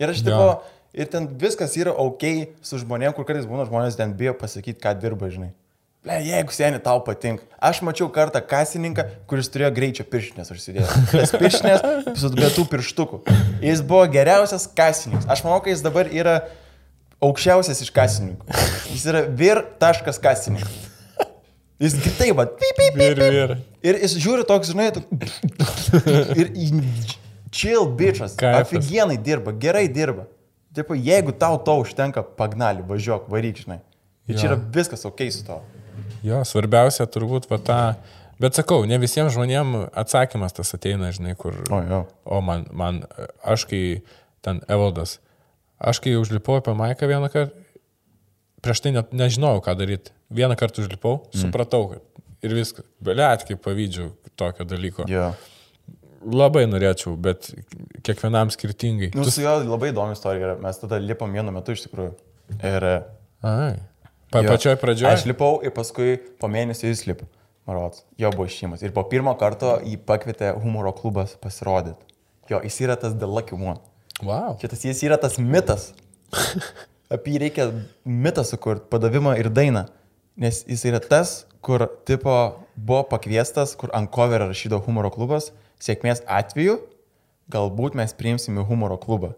[0.00, 0.30] Ir aš Jo.
[0.30, 0.46] tipo,
[0.92, 2.24] ir ten viskas yra ok
[2.64, 5.52] su žmonėm, kur kartais būna žmonės ten bijo pasakyti, ką dirba, žinai.
[6.02, 7.44] Ble, jeigu seniai tau patinka.
[7.62, 11.02] Aš mačiau kartą kasininką, kuris turėjo greičio pirštinės užsidėti.
[11.12, 11.84] Tas pirštinės
[12.18, 13.20] su be tų pirštukų.
[13.62, 15.28] Jis buvo geriausias kasininkas.
[15.30, 16.40] Aš manau, kad jis dabar yra
[17.22, 18.58] aukščiausias iš kasininkų.
[18.90, 20.74] Jis yra vir taškas kasininkas.
[21.82, 23.56] Jis kitai, va, pip, pip, Ir, ir.
[23.86, 25.06] Ir jis žiūri toks, žinai, tu...
[26.42, 26.50] ir
[27.54, 28.34] chill bičias.
[28.58, 30.26] Aфиgenai dirba, gerai dirba.
[30.72, 33.80] Taip, jeigu tau to užtenka, pagnali, važiuok, varyk, žinai.
[34.30, 35.58] Ir čia yra viskas ok su to.
[36.24, 37.80] Jo, svarbiausia turbūt va tą.
[38.42, 41.58] Bet sakau, ne visiems žmonėms atsakymas tas ateina, žinai, kur...
[41.70, 42.00] O, jo.
[42.24, 43.02] O man, man,
[43.44, 43.82] aš kai
[44.42, 45.18] ten Evaldas,
[45.78, 47.54] aš kai užlipau apie Maiką vieną kartą,
[48.62, 50.14] prieš tai net nežinojau, ką daryti.
[50.32, 51.38] Vieną kartą užlipau, mm.
[51.44, 52.86] supratau, kad ir viskas.
[53.02, 54.08] Belėt, kaip pavyzdžių
[54.38, 55.06] tokio dalyko.
[55.10, 55.32] Jo.
[56.22, 57.48] Labai norėčiau, bet
[58.06, 59.10] kiekvienam skirtingai.
[59.16, 60.58] Nu, su juo labai įdomi istorija yra.
[60.62, 62.12] Mes tada lipom vienu metu iš tikrųjų.
[62.58, 62.86] Ir...
[63.42, 63.74] Ai.
[64.32, 65.12] Pa, jo, pačioj pradžioje.
[65.12, 67.26] Aš lipau ir paskui po mėnesio jis lipo.
[67.68, 68.02] Marots.
[68.18, 68.82] Jo buvo išėjimas.
[68.82, 72.00] Ir po pirmo karto jį pakvietė humoro klubas pasirodyti.
[72.50, 73.78] Jo, jis yra tas The Lucky One.
[74.22, 74.56] Wow.
[74.60, 75.90] Čia tas jis yra tas mitas.
[77.12, 77.68] Apie jį reikia
[78.08, 79.86] mitą sukurti, padavimą ir dainą.
[80.40, 82.34] Nes jis yra tas, kur tipo
[82.74, 85.50] buvo pakviestas, kur ant coverio rašydavo humoro klubas,
[85.82, 86.78] sėkmės atveju
[87.52, 89.34] galbūt mes priimsime į humoro klubą.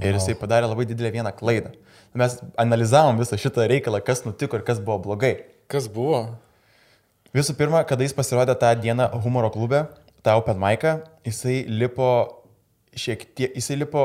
[0.00, 1.74] Ir jisai padarė labai didelę vieną klaidą.
[2.16, 5.34] Mes analizavom visą šitą reikalą, kas nutiko ir kas buvo blogai.
[5.68, 6.24] Kas buvo?
[7.36, 9.86] Visų pirma, kada jis pasirodė tą dieną humoro klube,
[10.24, 12.08] tą Open Maiką, jisai lipo
[12.96, 14.02] šiek tiek, jisai lipo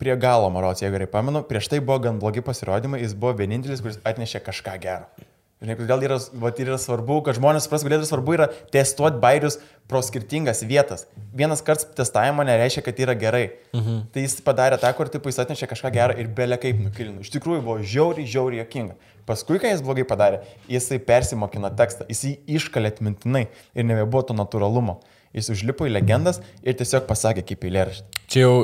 [0.00, 3.82] prie galo, marots, jeigu gerai pamenu, prieš tai buvo gan blogi pasirodymai, jis buvo vienintelis,
[3.84, 5.28] kuris atnešė kažką gero.
[5.60, 9.58] Žinai, kodėl yra, vat, yra svarbu, kad žmonės supras, kodėl yra svarbu yra testuoti bairius
[9.90, 11.04] pro skirtingas vietas.
[11.36, 13.42] Vienas kartas testavimo nereiškia, kad yra gerai.
[13.76, 13.98] Mhm.
[14.14, 17.20] Tai jis padarė tą, kur tipo, jis atnešė kažką gerą ir belė kaip nukilino.
[17.20, 18.96] Iš tikrųjų buvo žiauriai, žiauriai jokinga.
[19.28, 23.46] Paskui, kai jis blogai padarė, jisai persimokino tekstą, jis jį iškalė atmintinai
[23.76, 25.02] ir nebebuvo to natūralumo.
[25.36, 28.24] Jis užlipo į legendas ir tiesiog pasakė kaip eilėraštį.
[28.32, 28.54] Čia jau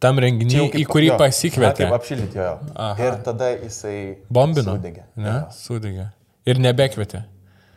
[0.00, 1.88] tam renginiui, į kurį pasikvietė.
[1.88, 2.58] na, Kaip apšildyti jo.
[2.74, 3.08] Aha.
[3.08, 3.96] Ir tada jisai...
[4.32, 4.78] Bombino.
[4.78, 5.08] Sudegė.
[5.18, 6.12] Ne, sudegė.
[6.44, 7.22] Ir nebekvietė.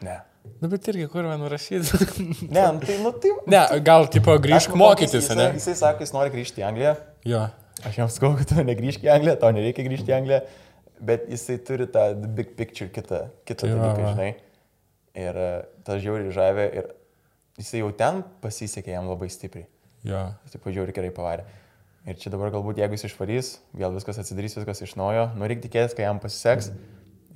[0.04, 0.18] Ne.
[0.58, 2.08] Na, bet irgi kur man rašyti.
[2.56, 3.32] Ne, nu tai, nu tai...
[3.48, 5.48] ne, gal, tipo, Aš grįžk manau, mokytis, jisai, ne?
[5.60, 6.96] Jisai sako, jis nori grįžti į Angliją.
[7.28, 7.44] Jo.
[7.88, 10.42] Aš jam sakau, kad tu negrįžk į Angliją, tau nereikia grįžti į Angliją,
[11.08, 14.30] bet jisai turi tą big picture, kitą, kitą Tai dalyką, žinai.
[15.18, 15.48] Ir e,
[15.86, 16.92] tas žiauriai žavė ir
[17.62, 19.68] jisai jau ten pasisekė jam labai stipriai.
[20.08, 20.28] Jo.
[20.46, 21.48] Jis taip žiauriai gerai pavarė.
[22.08, 25.68] Ir čia dabar galbūt jeigu jis išvarys, vėl viskas atsidarys, viskas iš naujo, nu reikia
[25.68, 26.72] tikėtis, kad jam pasiseks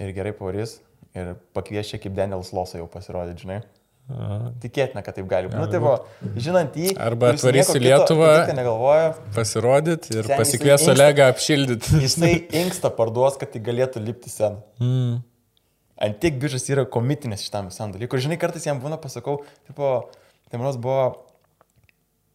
[0.01, 0.79] ir gerai pavarys
[1.17, 3.61] ir pakvies čia kaip Daniels Losą jau pasirodyti, žinai.
[4.61, 5.59] Tikėtina, kad taip gali būti.
[5.61, 5.93] Nu, tai va,
[6.35, 6.91] žinant jį.
[6.99, 8.31] Arba atvarys į Lietuvą.
[8.49, 8.55] tai
[9.35, 11.99] Pasirodyti ir Seni, pasikvies Olegą apšildyti.
[12.05, 12.33] jisai
[12.63, 14.59] inksta parduos, kad tik galėtų lipti seną.
[14.81, 15.21] Mm.
[16.01, 18.19] Ant tiek biržas yra komitinės šitam visam dalykui.
[18.25, 19.93] Žinai, kartais jam būna, pasakau, tipo,
[20.49, 21.11] tai manos buvo,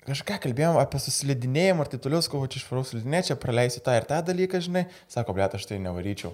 [0.07, 4.07] kažką kalbėjom apie susilidinėjimą ir taip toliau, sakau, čia išvarau slidinė, čia praleisiu tą ir
[4.09, 4.87] tą dalyką, žinai.
[5.13, 6.33] Sako, blėt, aš tai nevaryčiau.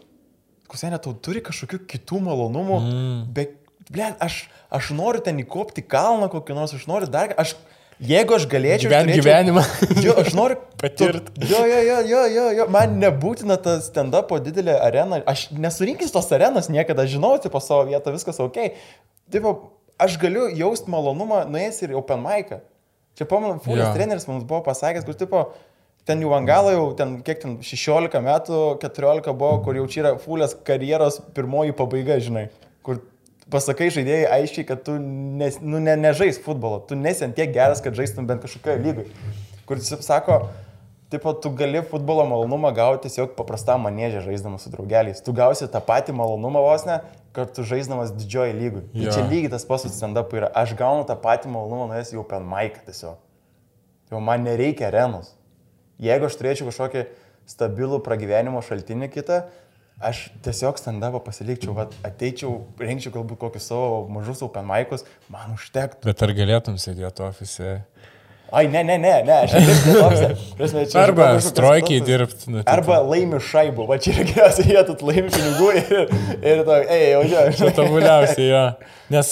[0.72, 3.20] Kusenė, tau turi kažkokių kitų malonumų, mm.
[3.36, 3.52] bet,
[3.92, 7.52] blėt, aš, aš noriu ten įkopti kalną kokį nors, aš noriu dar, aš,
[8.00, 8.88] jeigu aš galėčiau...
[8.88, 9.64] aš Gyvent turėčiau- gyvenimą.
[10.06, 11.28] Jo, aš noriu Patirt.
[11.36, 12.66] Tu- Jo, jo, jo, jo, jo, jo.
[12.72, 15.20] Man nebūtina ta stand-upo didelė arena.
[15.30, 18.72] Aš nesurinkęs tos arenos niekada, žinau, tipo savo vietą, viskas ok.
[19.30, 19.46] Taip,
[20.02, 22.56] aš galiu jausti malonumą, nuėjęs ir open mic.
[23.20, 23.92] Čia pamenu, Fulės Jo.
[23.94, 25.44] treneris mums buvo pasakęs, kur tipo,
[26.08, 30.12] ten jau Angalo jau, ten kiek ten 16 metų, 14 buvo, kur jau čia yra
[30.22, 32.48] Fulės karjeros pirmoji pabaiga, žinai.
[32.82, 33.00] Kur
[33.52, 37.82] pasakai žaidėjai aiškiai, kad tu nes, nu, ne, nežais futbolo, tu nesi ant tiek geras,
[37.84, 39.32] kad žaistum bent kažkokioje lygoje.
[39.68, 40.42] Kur jis sako,
[41.22, 45.20] pat tu gali futbolo malonumą gauti tiesiog paprastam manėžė žaisdamas su draugeliais.
[45.24, 47.00] Tu gausi tą patį malonumą vos ne,
[47.36, 48.82] kad tu žaisdamas didžioji lygui.
[48.94, 49.12] Tai Jo.
[49.12, 50.48] čia lygiai tas pats su stand-up yra.
[50.56, 53.20] Aš gaunu tą patį malonumą nuėjęs jau pen maiką tiesiog.
[54.08, 55.34] Tai man nereikia arenos.
[56.02, 57.04] Jeigu aš turėčiau kažkokį
[57.52, 59.42] stabilų pragyvenimo šaltinį kitą,
[60.02, 66.02] aš tiesiog stand-upą pasilikčiau, vat, ateičiau, rengčiau galbūt kokius savo mažus open maikus, man užtektų.
[66.08, 67.76] Bet ar galėtum sėdėti ofise?
[68.52, 70.98] Ai, ne, ne, ne, ne, aš nežinau.
[71.00, 72.50] Arba strojkiai dirbti.
[72.50, 72.68] Nu, tipo.
[72.74, 76.12] Arba laimi šaibų, va čia yra geriausia vieta, laimi pinigų ir,
[76.42, 77.70] ir to, ei, jau Čia čia.
[77.78, 78.64] tobuliausiai, jo.
[79.14, 79.30] Nes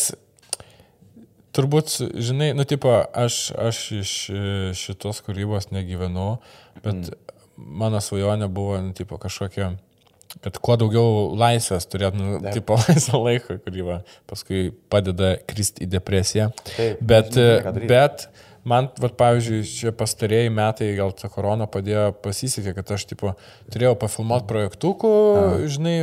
[1.60, 4.40] turbūt, žinai, nu, tipo, aš, aš iš e,
[4.78, 6.40] šitos kūrybos negyvenau,
[6.80, 7.38] bet mm.
[7.84, 9.74] mano svajonė buvo, nu, tipo, kažkokia,
[10.44, 12.52] kad kuo daugiau laisvės turėt, nu, Taip.
[12.58, 14.00] tipo, laisvą laiką, kurį
[14.30, 16.50] paskui padeda kristi į depresiją.
[16.72, 17.90] Taip, bet, žinai, ką daryt.
[17.90, 18.28] bet
[18.68, 23.34] man, vat, pavyzdžiui, čia pastarėjai metai, gal ta korona padėjo pasisekė, kad aš, tipo,
[23.72, 25.14] turėjau pafilmuoti projektukų,
[25.70, 25.96] žinai,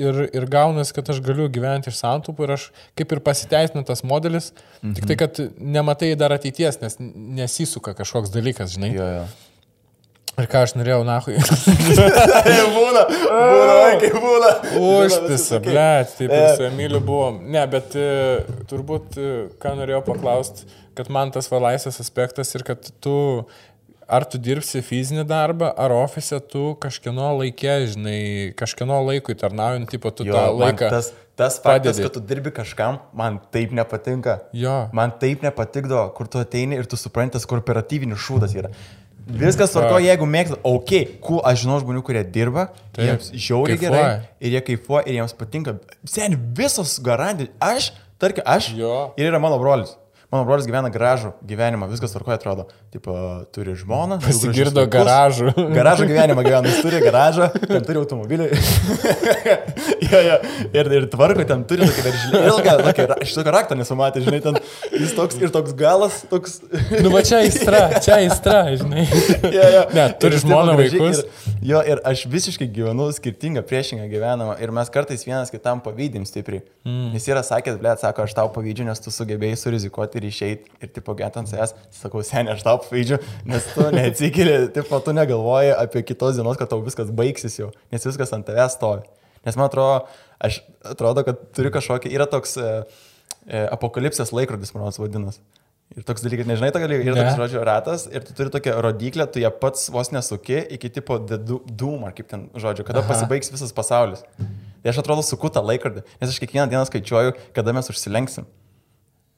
[0.00, 4.04] ir, ir gaunas, kad aš galiu gyventi iš santupų ir aš kaip ir pasiteisinu tas
[4.06, 4.50] modelis,
[4.80, 4.96] mhm.
[4.98, 8.94] tik tai, kad nematai dar ateities, nes nesisuka kažkoks dalykas, žinai.
[8.96, 9.28] Jo, jo.
[10.40, 11.34] Ir ką aš norėjau, nahui.
[12.76, 14.50] būna, būna, kai būna.
[14.78, 16.38] Užpisa, visi taip E.
[16.56, 17.40] su Emiliu buvom.
[17.50, 18.06] Ne, bet e,
[18.70, 23.16] turbūt, e, ką norėjau paklausti, kad man tas va laisvės aspektas ir kad tu,
[24.10, 28.20] ar tu dirbsi fizinį darbą, ar ofise tu kažkieno laikė, žinai,
[28.58, 30.88] kažkieno laikui tarnaujant, tipo, tu Jo, tą laiką.
[30.90, 32.02] tas, tas faktas, padedi.
[32.08, 34.40] kad tu dirbi kažkam, man taip nepatinka.
[34.52, 34.88] Jo.
[34.92, 38.72] Man taip nepatikdo, kur tu ateini ir tu supranti, tas korporatyvinis šūdas yra.
[39.30, 40.92] Viskas tvarko, jeigu mėgstat, ok,
[41.22, 42.64] kuo aš žinau žmonių, kurie dirba,
[42.96, 44.04] Taip, jiems žiauriai gerai
[44.42, 45.76] ir jie kaifuoja ir jiems patinka.
[46.08, 49.12] Sen, visos garantijos, aš, tarkim, aš Jo.
[49.20, 49.92] ir yra mano brolis.
[50.30, 52.68] Mano brolis gyvena gražų gyvenimą, viskas tvarkoja, atrodo.
[52.94, 53.12] Tipo,
[53.50, 54.20] turi žmoną.
[54.22, 55.50] Pasigirdo garažų.
[55.74, 58.46] Garažo gyvenimą gyvena, jis turi garažą, ten turi automobilį.
[60.12, 60.36] ja, ja.
[60.70, 62.42] ir, ir tvarko, ten turi tokį darželį.
[62.46, 64.60] Ilgą, tokį, ra- aš tokio rakto nesumatė, žinai, ten
[65.00, 66.58] jis toks ir toks galas, toks...
[67.00, 69.06] Nu, va čia aistra, čia aistra, žinai.
[69.56, 69.82] ja, ja.
[69.96, 71.22] Ne, turi žmoną, vaikus.
[71.22, 74.56] Ir, jo, ir aš visiškai gyvenu skirtingą, priešingą gyvenimą.
[74.62, 76.64] Ir mes kartais vienas kitam pavydim stipriai.
[76.86, 77.12] Mm.
[77.16, 80.74] Jis yra sakęs, ble, sako, aš tau pavydžiu, nes tu sugebėjai surizikuoti ir išeiti.
[80.80, 83.20] Ir tipo, get ant savęs, sakau, seniai, aš tau pavydžiu,
[83.50, 88.06] nes tu neatsikeli, tipo, tu negalvoji apie kitos dienos, kad tau viskas baigsis jau, nes
[88.10, 89.08] viskas ant tavęs stovi.
[89.46, 90.02] Nes man atrodo,
[90.40, 92.72] aš atrodo, kad turi kažkokį, yra toks e,
[93.48, 95.42] apokalipsės laikrodis, man rodos, vadinasi.
[95.98, 99.24] Ir toks dalykas, nežinai, tokio dalyko, yra toks žodžio ratas ir tu turi tokią rodiklę,
[99.26, 103.10] tu ją pats vos nesuki iki tipo doom, ar kaip ten žodžio, kada Aha.
[103.10, 104.22] pasibaigs visas pasaulis.
[104.38, 108.46] Tai aš atrodo suku tą laikrodį, nes aš kiekvieną dieną skaičiuoju, kada mes užsilenksim.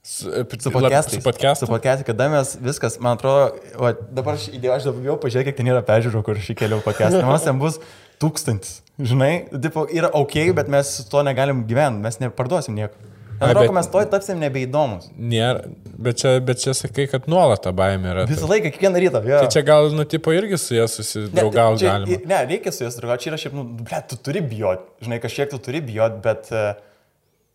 [0.04, 0.28] Su,
[0.60, 1.22] Su podcastais.
[1.22, 1.66] Su podcastu.
[1.66, 5.46] Su podcastai, kada mes viskas, man atrodo, o, dabar aš įdėjau, aš dabar jau pažiūrėjau,
[5.46, 7.22] kiek ten yra peržiūrų, kur aš įkeliau podcastą.
[7.22, 7.78] Man ten bus
[8.20, 8.80] tūkstantis.
[8.98, 9.30] Žinai,
[9.62, 12.98] tipo, yra ok, bet mes su to negalim gyventi, mes neparduosim nieko.
[13.48, 15.08] Atrodo, bet- mes toj tapsim nebeįdomus.
[15.18, 15.64] Nėra,
[16.06, 18.24] bet čia, bet čia sakai, kad nuolat ta baimė yra.
[18.30, 19.22] Visą laiką, kiekvieną rytą.
[19.26, 19.40] Jo.
[19.44, 22.20] Tai čia gal, nu, tipo, irgi su jie susidraugauti galima.
[22.30, 25.50] Ne, reikia su jais draugauti, čia yra šiaip, nu, ble, tu turi bijot, žinai, kažkiek
[25.52, 26.72] tu turi bijot, bet uh,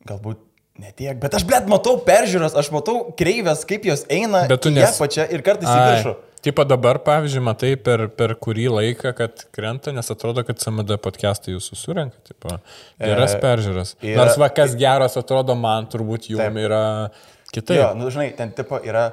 [0.09, 0.43] galbūt
[0.77, 1.17] netiek.
[1.21, 4.93] Bet aš, ble, matau peržiūras, aš matau kreivės, kaip jos eina Bet tu į nes-
[4.99, 6.15] apačią ir kartais į viršų.
[6.41, 11.55] Tipo dabar, pavyzdžiui, matai per, per kurį laiką, kad krenta, nes atrodo, kad CMD podcastai
[11.55, 12.59] jūsų surenka, tipo,
[13.01, 13.95] geras E, peržiūras.
[14.05, 16.59] yra- Nors va, kas geras atrodo man, turbūt jum Taip.
[16.61, 16.83] yra
[17.51, 17.79] kitaip.
[17.81, 19.07] Jo, nu, žinai, ten tipo yra,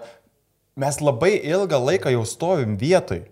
[0.76, 3.24] mes labai ilgą laiką jau stovim vietoj.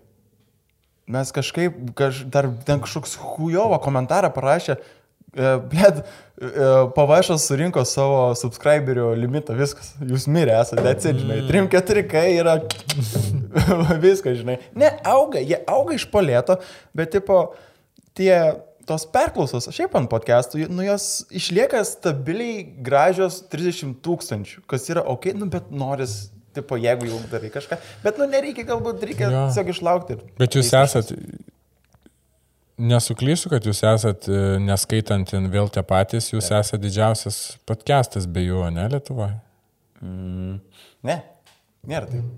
[1.07, 4.77] mes kažkaip, kaž, dar ten kažkoks hujovo komentarą parašė,
[5.35, 11.41] e, blėd, e, pavašas surinko savo subscriberių limitą, viskas, jūs mirė esate, that's it, žinai,
[11.49, 12.57] 3-4K yra
[14.03, 14.59] viskas, žinai.
[14.79, 16.59] Ne, auga, jie auga iš palėto,
[16.97, 17.43] bet tipo,
[18.17, 18.35] tie
[18.87, 25.29] tos perklausos, šiaip ant podcastų, nu jos išlieka stabiliai gražios 30 tūkstančių, kas yra ok,
[25.39, 29.45] nu bet noris, tipo, jeigu jau darai kažką, bet nu nereikia, galbūt reikia Jo.
[29.47, 30.17] tiesiog išlaukti.
[30.41, 31.13] Bet jūs esat,
[32.79, 38.63] nesuklysiu, kad jūs esat, e, neskaitant vėl tie patys, jūs esat didžiausias podcastas be jų,
[38.73, 39.35] ne Lietuvoje?
[40.03, 40.57] Mm,
[41.09, 41.19] ne,
[41.87, 42.31] nėra taip.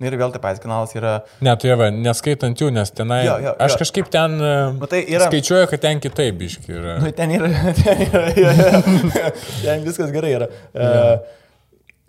[0.00, 1.10] Nu Ir vėl taip pat kanalas yra,
[1.44, 3.80] Ne, tu jau, neskaitant jų, nes tenai, Jo, jo, aš jo.
[3.82, 6.94] kažkaip ten e, Matai, yra- skaičiuoju, kad ten kitaip biški yra.
[7.04, 7.50] nu ten yra,
[7.82, 10.48] ten yra, ja, ja, ten viskas gerai yra.
[10.72, 11.20] Uh,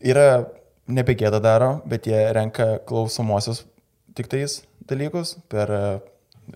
[0.08, 0.46] yra
[0.88, 3.66] nebegėda daro, bet jie renka klausomosius
[4.16, 5.76] tik tais dalykus per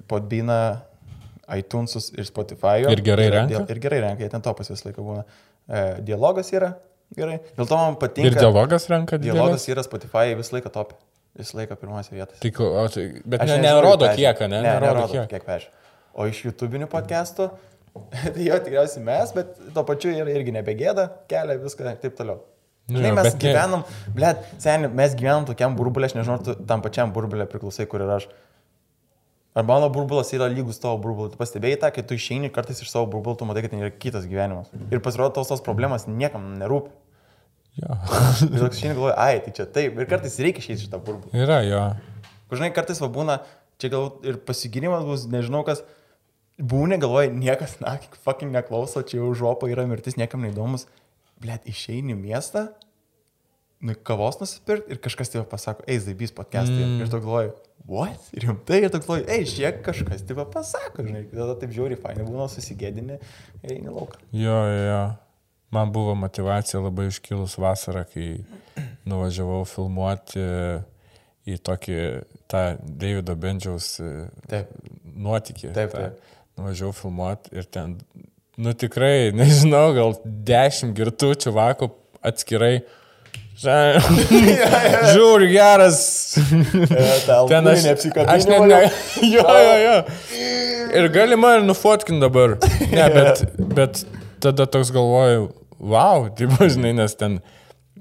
[0.08, 0.62] podbyną,
[1.54, 2.86] iTunesus ir Spotify.
[2.90, 3.64] Ir gerai renka?
[3.70, 5.26] Ir gerai renka, jie ten topas visą laiką būna.
[5.66, 6.72] Uh, dialogas yra
[7.16, 7.40] gerai.
[7.58, 8.32] Dėl to man patinka.
[8.32, 9.68] Ir dialogas renka Dialogas dialogas.
[9.74, 10.96] yra Spotify visą laiką top.
[11.36, 12.52] Visą laiką pirmose vietose.
[12.56, 12.88] Ko- o,
[13.28, 14.62] bet Aš ne, nerodo kiek, ne?
[14.62, 15.26] Ne, nerodo kiek.
[15.34, 15.82] kiek peržiūrų.
[16.16, 17.50] O iš YouTube'inių podcastų,
[18.36, 22.40] tai jo tikriausiai mes, bet tuo pačiu ir, irgi nebegėda, kelia viską ir taip toliau.
[22.88, 23.82] Nu Žinai, mes bet gyvenam,
[24.14, 28.12] blėt, seniai, mes gyvenam tokiam burbulė, aš nežinau, tu tam pačiam burbulė priklausai, kur ir
[28.16, 28.28] aš.
[29.56, 31.32] Ar mano burbulas yra lygus tavo burbului?
[31.32, 33.92] Tu pastebėjai tą, kai tu išeini kartais iš savo burbulo, tu matai, kad ten yra
[33.94, 34.68] kitas gyvenimas.
[34.92, 36.92] Ir pasirodo, tos tos problemas niekam nerūpi.
[37.80, 37.96] Jo.
[38.52, 39.96] Ir toks išeini galvoji, ai, tai čia taip.
[39.96, 41.32] Ir kartais reikia išeiti iš tą burbulą.
[41.40, 41.86] Yra, jo.
[42.52, 43.38] Žinai, kartais va būna,
[43.80, 45.82] čia gal ir pasiginimas bus, nežinau kas,
[46.60, 50.88] būni, galvoji, niekas, na, fucking neklauso, čia jau žopa yra mirtis, niekam neįdomus.
[51.44, 52.70] Blet, išeini miestą,
[53.84, 56.86] nu, kavos nusipirkti ir kažkas tėvą pasako, eis, zaibys podcast'ai.
[56.86, 57.02] Mm.
[57.04, 57.52] Ir tu galvoji,
[57.88, 58.32] what?
[58.34, 63.20] Rimtai, ir galvoji, eis, žiūrėk, kažkas tėvą pasako, žinai, tada taip žiauriai fainai būna susigėdinį
[63.20, 64.22] ir eini lauką.
[64.34, 65.04] Jo, jo, jo.
[65.76, 68.46] Man buvo motivacija labai iškilus vasarą, kai
[69.10, 70.44] nuvažiavau filmuoti
[71.46, 71.98] į tokį
[72.50, 74.12] tą Davido Bendžiaus e,
[74.50, 74.72] Taip.
[75.04, 75.74] nuotykį.
[75.76, 76.32] Taip, taip.
[76.58, 77.98] Nuvažiavau filmuoti ir ten,
[78.58, 81.92] nu tikrai, nežinau, gal dešimt girtų čivakų
[82.26, 82.80] atskirai.
[85.16, 86.00] Žiūri geras.
[87.52, 87.86] Ten aš,
[88.26, 88.82] aš net ne.
[89.36, 89.96] Jo, jo, jo.
[90.96, 92.58] Ir galima ir nufotkin dabar.
[92.92, 94.04] Ne, bet, bet
[94.44, 95.50] tada toks galvoju,
[95.80, 97.40] wow, tai žinai, nes ten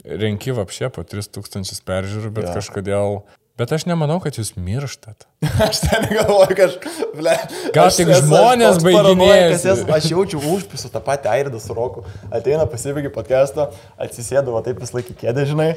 [0.04, 2.58] renki vapšė po 3000 peržiūrų, bet ja.
[2.58, 3.22] kažkodėl...
[3.54, 5.28] Bet aš nemanau, kad jūs mirštat.
[5.68, 7.34] Aš ten galvoju, kad aš, ble.
[7.76, 9.74] Gal aš tik esu žmonės baiginėjasi.
[9.94, 12.02] Aš jaučiu užpisų tą patį Airidą su Roku.
[12.34, 15.68] Ateina, pasibaigia podcast'o, atsisėdu, va taip vis laikį kėdė, žinai.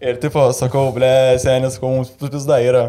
[0.00, 1.12] Ir tipo, sakau, ble,
[1.42, 2.86] senis, sakau, mums pizda yra.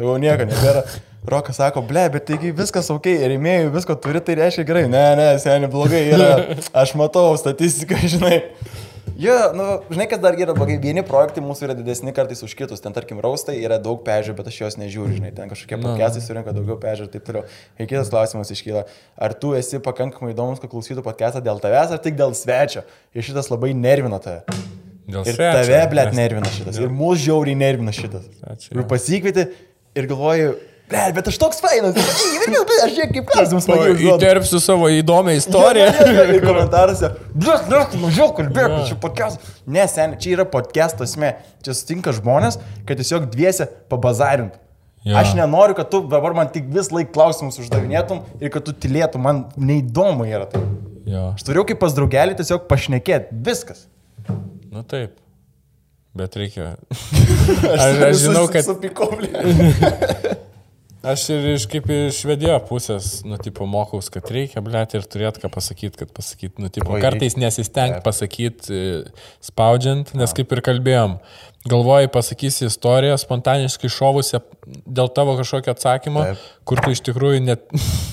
[0.00, 0.86] Jau nieko nebėra.
[1.28, 4.86] Rokas sako, ble, bet taigi viskas ok, rėmėjų visko turi, tai reiškia gerai.
[4.88, 6.30] Ne, ne, seniai blogai yra.
[6.82, 8.46] Aš matau statistiką, žinai.
[9.18, 12.78] Jo, nu, žinai, kas dar yra blogai, vieni projektai mūsų yra didesni kartais už kitus,
[12.84, 16.54] ten tarkim raustai yra daug pežiūrų, bet aš juos nežiūriu, žinai, ten kažkokie podcastai surinka
[16.54, 17.42] daugiau pežiūrų ir taip toliau.
[17.82, 18.84] Ir kitas klausimas iškyla,
[19.18, 22.84] ar tu esi pakankamai įdomus, kad klausytų podcastą dėl tavęs ar tik dėl svečio?
[23.10, 24.44] Ir šitas labai nervina tave.
[25.08, 26.78] Dėl Ir svečio, tave, blėt, nervina šitas.
[26.78, 28.30] Ir mūsų žiauriai nervina šitas.
[28.38, 29.48] Svečio, Ir pasikvieti
[29.98, 30.54] ir galvoju,
[30.90, 31.96] ble, bet aš toks fainas.
[31.98, 34.06] Aš žiūrėk, kaip klausimus užduodu.
[34.14, 35.88] Įterpsiu savo įdomią istoriją.
[36.36, 39.44] Ir komentaruose, blės, blės, mažiau kalbėk, čia podcast.
[39.68, 41.34] Ne, sen, čia yra podcast esmė.
[41.66, 42.58] Čia sutinka žmonės,
[42.88, 44.56] kad tiesiog dviese pabazarint.
[45.06, 45.14] Jo.
[45.20, 49.22] Aš nenoriu, kad tu dabar man tik vis laik klausimus uždavinėtum ir kad tu tylėtum,
[49.24, 50.64] man neįdomu yra tai.
[51.08, 53.86] Jo, Aš turiu kaip pas draugelį tiesiog pašnekėti, viskas.
[54.74, 55.14] nu taip.
[56.18, 56.74] Bet reikia.
[57.76, 59.12] Aš, aš žinau, kad Supikau.
[61.08, 65.38] Aš ir iš kaip iš švedėjo pusės, nu, tipo, mokaus, kad reikia, blėt, ir turėt
[65.40, 68.80] ką pasakyti, kad pasakyti, nu, tipo, kartais nesisteng pasakyti,
[69.44, 71.16] spaudžiant, nes kaip ir kalbėjom,
[71.68, 74.42] galvoji, pasakysi istoriją spontaniškai šovusią
[74.84, 76.44] dėl tavo kažkokio atsakymo, Taip.
[76.68, 77.64] kur tu iš tikrųjų net...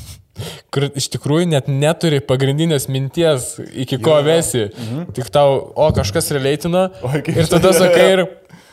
[0.75, 3.53] kur iš tikrųjų net neturi pagrindinės minties,
[3.85, 4.69] iki ko vesi.
[4.69, 5.11] Mhm.
[5.15, 6.31] Tik tau, o kažkas
[7.27, 8.25] kaip Ir tada sakai ir...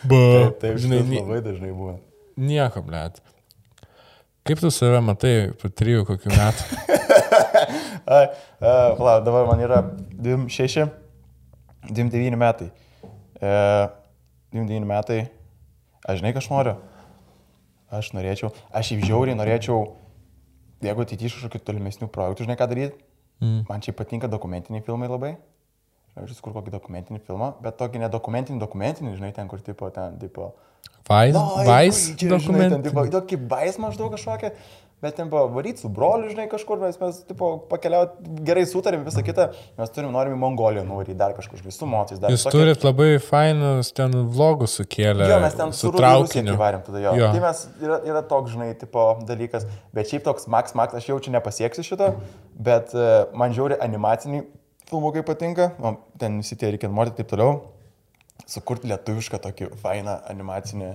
[0.03, 2.01] Ba, Taip, taip, žinai, labai dažnai būna.
[2.43, 3.21] Nieko, blėt.
[4.43, 6.79] Kaip tu save matai po trijų kokių metų?
[8.17, 9.79] Ai, uh, pala, dabar man yra
[10.19, 10.89] 26,
[11.87, 12.73] 29 metai.
[13.39, 13.87] Uh,
[14.51, 15.21] 29 metai.
[16.03, 16.75] Aš žinai, ką aš noriu?
[17.93, 19.79] Aš norėčiau, aš į žiauriai norėčiau,
[20.83, 22.99] jeigu ateityje kažkokių tolimesnių projektų, žinai ką daryti.
[23.43, 23.63] Mm.
[23.69, 25.37] Man čia patinka dokumentiniai filmai labai.
[26.19, 30.51] Aš kur kokį dokumentinį filmą, bet tokį nedokumentinį, dokumentinį, žinai, ten kur tipo, ten, tipo.
[31.09, 33.11] Vais, "Oi, vais dokumentai.
[33.11, 34.53] tokį bais maždaug kažkokią,
[35.03, 39.25] bet ten buvo varyti su broliu, žinai, kažkur, mes, mes tipo, pakeliauti, gerai sutarėm visą
[39.27, 39.49] kitą,
[39.79, 43.19] mes turim, norim į Mongoliją nuvaryti, dar kažkur, su motais, dar Jūs tokią- turit labai
[43.19, 45.27] fainus ten vlogus sukėlę.
[45.29, 47.17] Jo, mes ten su su traukiniu varėm tada jo.
[47.19, 47.33] Jo.
[47.33, 51.33] Tai mes yra, yra toks, žinai, tipo dalykas, bet šiaip toks Max Max, aš jaučiu
[51.35, 52.15] nepasieksiu šito,
[52.57, 54.47] bet uh, man žiauri animaciniai
[54.89, 57.61] filmukai patinka, man ten visi tie reikia morti ir taip toliau,
[58.49, 60.93] sukurti lietuvišką tokį fainą animacinį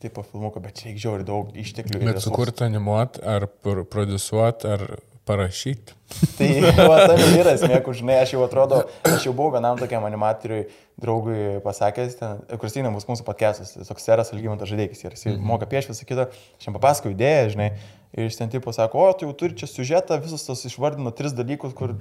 [0.00, 2.00] tipo filmuką, bet čia reikia žiauri daug išteklių.
[2.06, 4.86] Bet sukurti animuot, ar pr- produsuot, ar
[5.28, 5.94] parašyti.
[6.38, 6.48] Tai
[6.90, 10.64] va, tam yra esmė, kur žinai, aš jau atrodo, aš jau buvau vienam tokiam animatoriui,
[11.00, 12.16] draugui pasakęs,
[12.60, 15.50] Kristina bus mūsų podcastas, toks seras Algymantas Žadeikis ir jis mm -hmm.
[15.52, 17.70] moka piešti visą kitą, aš jam papasakau idėją, žinai,
[18.12, 21.34] ir jis ten tipo sako, o, tu jau turi čia siužetą, visus tos išvardino tris
[21.36, 21.94] dalykus, kur,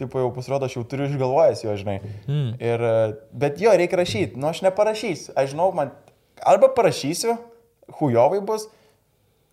[0.00, 1.96] tipo, jau pasirodo, aš jau turiu išgalvojęs jo, žinai.
[2.28, 2.50] Mm.
[2.60, 2.94] Ir, e,
[3.44, 5.94] bet jo, reikia rašyti, nu aš neparašysiu, aš žinau, man,
[6.44, 7.38] arba parašysiu,
[8.00, 8.68] hujovai bus,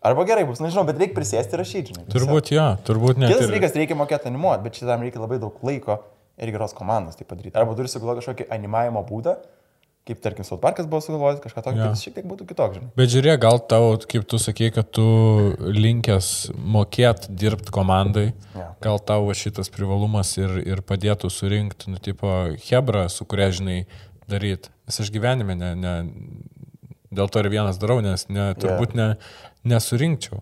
[0.04, 2.08] arba gerai bus, nežinau, bet reikia prisėsti ir rašyti, žinai.
[2.12, 3.32] Turbūt jo, turbūt net.
[3.32, 6.02] Kitas dalykas, reikia mokėti animuoti, bet šitam reikia labai daug laiko
[6.42, 7.56] ir geros komandos tai padaryti.
[7.60, 9.38] Arba turi sugalvoti kažkokį animavimo būdą,
[10.08, 11.90] kaip tarkim South Parkas buvo sugalvojęs, kažką tokio, Jo.
[11.92, 12.90] kad šiek tiek būtų kitoks, žinai.
[12.98, 15.06] Bet žiūrėk, gal tau, kaip tu sakei, kad tu
[15.62, 18.72] linkęs mokėt dirbti komandai, Jo.
[18.82, 22.32] gal tau va šitas privalumas ir, ir padėtų surinkti, nu, tipo,
[22.66, 23.84] Hebra, su kuria, žinai,
[24.32, 24.74] daryti.
[24.90, 25.96] Nes aš gyvenime ne, ne,
[27.14, 29.14] dėl to ir vienas darau, nes ne, turbūt ne,
[29.68, 30.42] nesurinkčiau.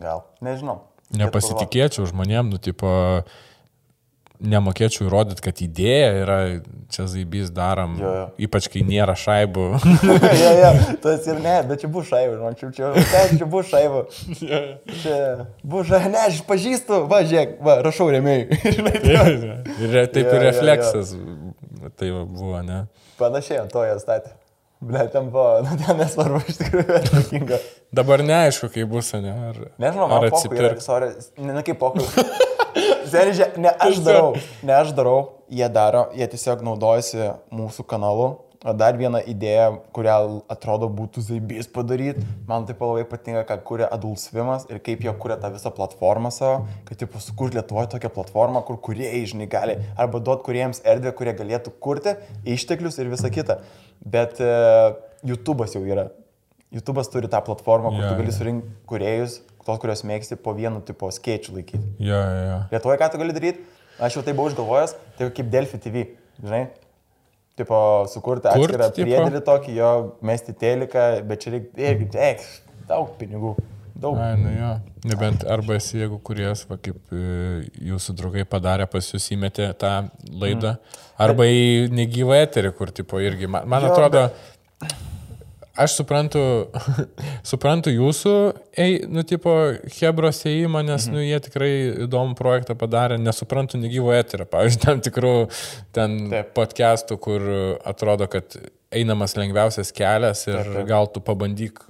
[0.00, 0.80] Gal, nežinau.
[1.14, 2.88] Nepasitikėčiau žmonėm, nu, tipo,
[4.44, 6.38] nemokėčiau įrodyti, kad idėja yra
[6.94, 8.26] čia zaibys darom, Jo, jo.
[8.46, 9.64] ypač kai nėra šaibų.
[10.44, 10.70] ja, ja,
[11.02, 14.04] tas ir ne, bet čia bus šaivų, man čia, čia, čia, čia bus šaivų.
[15.00, 15.18] Čia
[15.64, 18.08] bus šaivų, ne, aš pažįstu, va, žiūrėk, va, rašau.
[18.14, 21.14] Žinai, tai ir taip Jo, ir jo, refleksas.
[21.98, 22.84] Tai va buvo, ne?
[23.20, 24.34] Panašiai ant to jie statė.
[24.84, 27.60] Ble, ten buvo, nu, ten nesvarbu, iš tikrųjų, atsakinga.
[27.94, 29.32] Dabar neaišku, kaip bus, ne?
[29.50, 30.90] Ar, Nežinau, ar atsipirks.
[31.40, 32.52] ne kaip pokalbis.
[33.14, 34.32] Seržiai, ne aš darau,
[34.66, 35.18] ne aš darau,
[35.52, 38.34] jie daro, jie tiesiog naudojasi mūsų kanalu.
[38.64, 40.14] O dar viena idėja, kurią
[40.48, 45.12] atrodo būtų zaibys padaryti, man taip labai patinka, ką kuria Adult Svimas ir kaip jie
[45.20, 49.76] kuria tą visą platformą savo, kad taip sukurti Lietuvoje tokią platformą, kur kuriejai, žinai, gali
[50.00, 52.16] arba duoti kuriems erdvę, kurie galėtų kurti
[52.56, 53.58] išteklius ir visa kita.
[54.00, 54.96] Bet uh,
[55.28, 56.08] YouTube'as jau yra.
[56.72, 60.82] YouTube'as turi tą platformą, kur Jo, tu gali surinkti kuriejus, tos, kurios mėgsti po vienu
[60.86, 61.84] tipo skėčių laikyti.
[62.04, 62.58] Jo, jo, jo.
[62.74, 63.66] Lietuvoje ką tu gali daryti?
[64.02, 66.08] Aš jau tai buvau išgalvojęs, tai kaip Delphi TV,
[66.42, 66.64] žinai?
[67.54, 67.76] Tipo,
[68.10, 69.90] sukurti Kurt, atskirą priedėlį tokį, jo,
[70.26, 72.42] mesti teliką, bet čia reikia, irgi, eik,
[72.88, 73.52] daug pinigų,
[73.94, 74.18] daug.
[74.18, 74.72] Ai, nu jo.
[75.06, 77.62] Nebent arba esi, jeigu kuriejas, va, kaip e,
[77.92, 79.92] jūsų draugai padarė pas jūs įmetė tą
[80.42, 80.74] laidą,
[81.20, 84.24] arba į negyvą eterį, kur tipo irgi, man, man Jo, atrodo,
[85.78, 86.42] aš suprantu,
[87.50, 88.34] suprantu jūsų,
[88.80, 89.52] ei, nu, tipo,
[89.98, 91.16] Hebros įėjimą, nes, mhm.
[91.16, 91.72] nu, jie tikrai
[92.06, 95.34] įdomų projektą padarė, nesuprantu negyvo eterio, pavyzdžiui, tam tikrų
[95.96, 96.54] ten Taip.
[96.58, 97.48] podcastų, kur
[97.82, 98.58] atrodo, kad
[98.94, 101.82] einamas lengviausias kelias ir Taip, gal tu pabandyk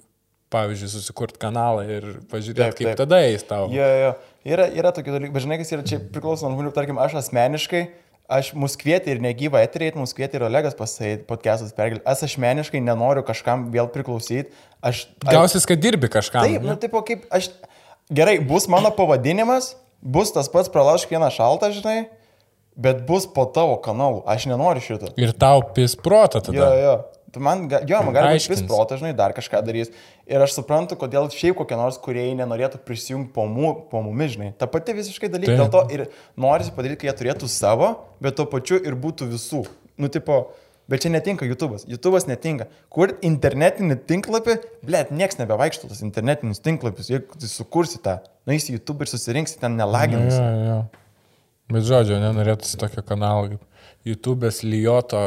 [0.55, 3.01] pavyzdžiui, susikurti kanalą ir pažiūrėti, kaip taip.
[3.02, 3.66] tada eis tau.
[3.74, 4.11] Jo, jo,
[4.55, 7.82] yra, yra tokių dalykų, bet žinai, kas yra čia priklauso nuo žmonių, tarkim, aš asmeniškai,
[8.30, 12.05] aš mus kvietė ir negyvą eterį, mus kvietė ir Olegas pasai podcastus perkelti.
[12.09, 14.52] Aš asmeniškai nenoriu kažkam vėl priklausyti.
[14.84, 16.46] Aš, Gausis, kad dirbi kažkam.
[16.46, 16.80] Taip, nu, ne?
[16.80, 17.51] tipo, kaip aš.
[18.12, 19.72] Gerai, bus mano pavadinimas,
[20.05, 22.05] bus tas pats pralaužk vieną šaltą, žinai,
[22.76, 24.20] bet bus po tavo kanalu.
[24.28, 25.12] Aš nenoriu šito.
[25.20, 26.59] Ir tau pis protą tada.
[26.59, 26.96] Jo, jo.
[27.35, 29.90] Tu man, jo, man gali būti vis protas, žinai, dar kažką darys.
[30.31, 34.52] Ir aš suprantu, kodėl šiaip kokie nors kuriejai nenorėtų prisijungti po, mu, po mumis, žinai.
[34.61, 35.56] Ta pati visiškai dalykai.
[35.59, 35.65] Taip.
[35.65, 36.05] Dėl to ir
[36.40, 37.90] norisi padaryti, kad jie turėtų savo,
[38.23, 39.65] bet tuo pačiu ir būtų visų.
[40.01, 40.39] Nu, tipo,
[40.90, 41.89] bet čia netinka YouTube'as.
[41.90, 42.70] YouTube'as netinka.
[42.94, 47.11] Kur internetinį tinklapį, blėt, nieks nebevaikšto tas internetinius tinklapius.
[47.11, 50.39] Jeigu sukursi tą, nueisi į YouTube ir susirinksi ten nelaginus.
[50.39, 50.81] Jo, jo.
[51.73, 53.73] Bet žodžio, nenorėtųsi tokio kanalo kaip
[54.05, 55.20] YouTube'as Lijoto.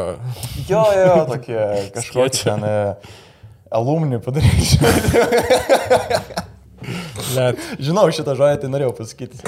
[0.69, 1.61] Jo, jo, tokie
[1.95, 2.75] kažkokie ten e,
[3.73, 4.77] alumni padaryti.
[7.35, 7.57] Net.
[7.87, 9.41] Žinau šitą žodį, tai norėjau pasakyti.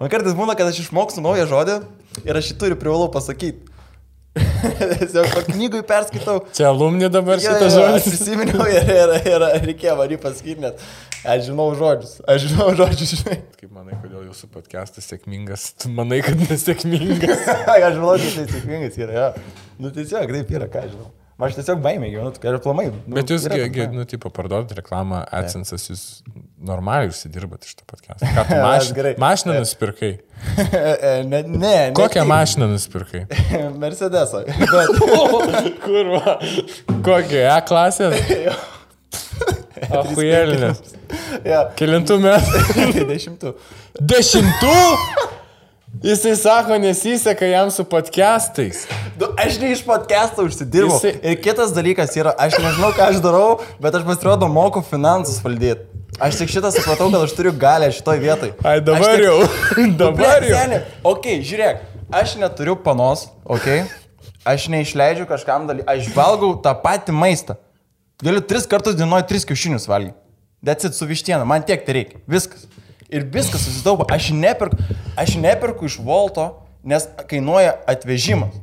[0.00, 1.80] Man kartais būna, kad aš išmokstu naują žodį
[2.24, 3.66] ir aš jį turiu privalau pasakyti.
[5.50, 6.40] Knygui perskaitau.
[6.56, 8.08] Čia alumni dabar Jo, šitas jo, Aš žodis.
[8.14, 10.90] prisiminiau ir, ir, ir reikėjo man jį pasakyti, nes
[11.34, 12.16] aš žinau žodžius.
[12.34, 13.38] Aš žinau žodžius, žinai.
[13.60, 15.70] Kaip manai, kodėl jūsų podcastas sėkmingas?
[15.80, 17.46] Tu manai, kad nesėkmingas?
[17.76, 19.16] aš žinau, kad tai sėkmingas yra.
[19.20, 19.56] Jo.
[19.80, 21.10] Nu tiesiog, taip yra, ką aš žinau.
[21.40, 22.86] Aš tiesiog baimė gyvenu, ir plamai.
[23.06, 23.86] Nu, Bet jūs, ne?
[23.94, 26.02] nu, tipo, parduodat reklamą, AdSense'as, jūs
[26.60, 28.28] normaliai užsidirbat iš to podcast'o.
[28.36, 29.16] Ką tu Aš maš...
[29.24, 30.12] mašiną nusipirkai?
[30.50, 31.72] E, ne, ne.
[31.96, 33.26] Kokią mašiną nusipirkai?
[33.82, 34.44] Mercedesą.
[34.46, 34.92] Bet,
[35.84, 36.36] Kurva.
[37.04, 37.42] Kokią?
[37.48, 38.16] E klasės?
[39.90, 40.80] Ahujelinės.
[41.48, 42.64] ja, Kelintų metų?
[43.14, 43.54] dešimtų.
[44.12, 44.74] Dešimtų?
[45.98, 48.86] Jisai sako, nesiseka jam su podcastais.
[49.20, 50.96] Nu, aš ne iš podcast'o užsidirbau.
[50.96, 55.42] Jisai- Ir kitas dalykas yra, aš nežinau, ką aš darau, bet aš pasirodo moku finansus
[55.44, 55.82] valdyti.
[56.20, 58.52] Aš tik šitą supratau, kad aš turiu galę šitoj vietoj.
[58.64, 59.38] Ai, Aš dabar tik- jau.
[60.04, 60.56] Dabar jau.
[60.56, 61.76] Seni, ok, žiūrėk,
[62.12, 63.66] aš neturiu panos, ok,
[64.46, 67.56] aš neišleidžiu kažkam dalykų, aš valgau tą patį maistą.
[68.22, 70.14] Galiu tris kartus dienoje tris kiaušinius valgyti.
[70.62, 72.20] Decit su vištiena, man tiek tai reikia.
[72.28, 72.66] Viskas.
[73.10, 74.06] Ir viskas susitaupo.
[74.14, 74.76] Aš neperku,
[75.18, 76.48] aš neperku iš Volto,
[76.86, 78.54] nes kainuoja atvežimas.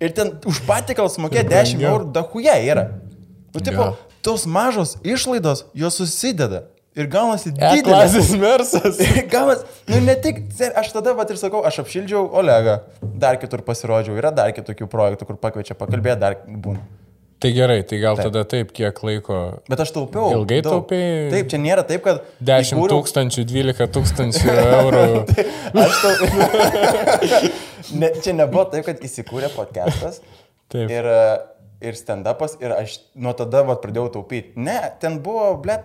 [0.00, 1.90] Ir ten už patikalą sumokėti 10 brangiau.
[1.92, 2.86] eurų, dahuja yra.
[3.54, 3.96] Nu, tipo, Jo.
[4.24, 6.64] tos mažos išlaidos, jos susideda.
[6.94, 7.86] Ir gaunasi E didelis.
[7.88, 8.98] klasės mersas.
[9.32, 10.44] Gavas, nu ne tik,
[10.78, 12.80] aš tada vat ir sakau, aš apšildžiau Olegą,
[13.18, 16.84] dar kitur pasirodžiau, yra dar kitokių projektų, kur pakviečia pakalbėti, dar būna.
[17.44, 19.38] Tai gerai, tai gal tada taip, kiek laiko.
[19.68, 20.30] Bet aš taupiau.
[20.32, 20.78] Ilgai daug.
[20.78, 21.28] taupei?
[21.28, 22.22] Taip, čia nėra taip, kad...
[22.40, 25.02] 10 įkūriau- tūkstančių, 12 tūkstančių eurų.
[25.82, 26.30] Aš tau...
[28.00, 30.22] ne, čia nebuvo taip, kad įsikūrė podcastas.
[30.72, 30.88] Taip.
[30.88, 31.10] Ir,
[31.84, 34.54] ir stand-upas, ir aš nuo tada vat, pradėjau taupyti.
[34.64, 35.76] Ne, ten buvo, ble,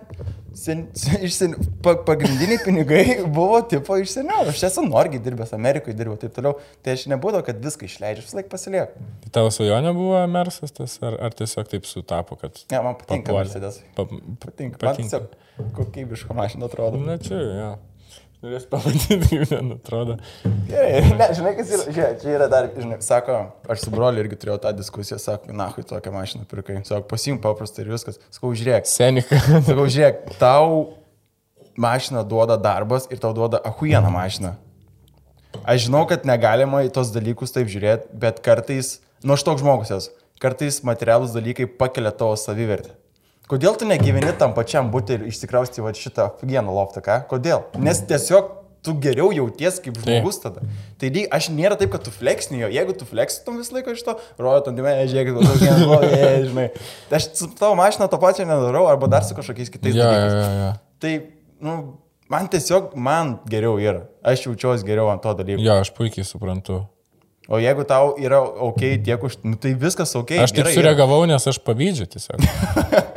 [0.54, 1.54] sen, sen,
[1.84, 3.04] pa, pagrindiniai pinigai
[3.38, 4.46] buvo tipo iš seniau.
[4.50, 6.56] Aš esu Norgiai dirbęs, Amerikoje dirbau, taip toliau.
[6.84, 9.04] Tai aš nebūdavau, kad viską išleidžiu, vis laik pasilieku.
[9.26, 12.62] Tai tavo svajonė buvo mersas tas, ar, ar tiesiog taip sutapo, kad...
[12.72, 13.36] Ne, man patinka?
[13.36, 13.82] Mercedes.
[13.98, 14.06] Pa,
[14.42, 14.82] Patinka.
[14.84, 15.30] Man tiesiog
[15.76, 17.00] kokybiška mašina atrodo.
[17.04, 17.70] Na čia, jo.
[18.40, 20.14] Norės pamatyti, kaip ten atrodo.
[20.70, 23.34] Gerai, ne, žinai, kas yra, žiūrėk, čia yra dar, žinai, sako,
[23.68, 27.42] aš su broliu irgi turėjau tą diskusiją, sako, na, kai tokią mašiną pirkai, sako, pasimk
[27.44, 29.36] paprastai ir viskas, sakau, žiūrėk, Senika.
[29.68, 30.80] sakau, žiūrėk, tau
[31.80, 34.54] mašina duoda darbas ir tau duoda ahujieną mašiną.
[35.68, 39.92] Aš žinau, kad negalima į tos dalykus taip žiūrėti, bet kartais, nu aš toks žmogus
[39.98, 42.96] esu, kartais materialus dalykai pakelia tavo savivertę.
[43.50, 47.16] Kodėl tu negyveni tam pačiam būti ir išsikrausti va šitą vieną loftą, ką?
[47.32, 47.64] Kodėl?
[47.82, 48.52] Nes tiesiog
[48.86, 50.62] tu geriau jauties kaip žmogus tada.
[51.00, 52.68] Tai lyg, aš nėra taip, kad tu fleksnijo.
[52.72, 55.74] Jeigu tu fleksitum visą laiką iš to, rodo, tu ne, žiūrėk, tu tokia,
[56.06, 56.68] ne, žinai.
[57.10, 60.38] Tai aš su tavo mašina to pačio nedarau, arba dar su kažkokiais kitais jo, dalykais.
[60.38, 60.70] jo, jo.
[61.02, 61.12] Tai,
[61.66, 61.76] nu,
[62.32, 64.06] man tiesiog, man geriau yra.
[64.24, 65.60] Aš jaučiuosi geriau ant to dalyko.
[65.66, 66.84] Jo, aš puikiai suprantu.
[67.50, 69.40] O jeigu tau yra ok tiek už...
[69.42, 70.36] Nu, tai viskas ok.
[70.38, 70.80] Aš taip gerai yra.
[70.84, 72.46] sureagavau, nes aš pavydžiu tiesiog.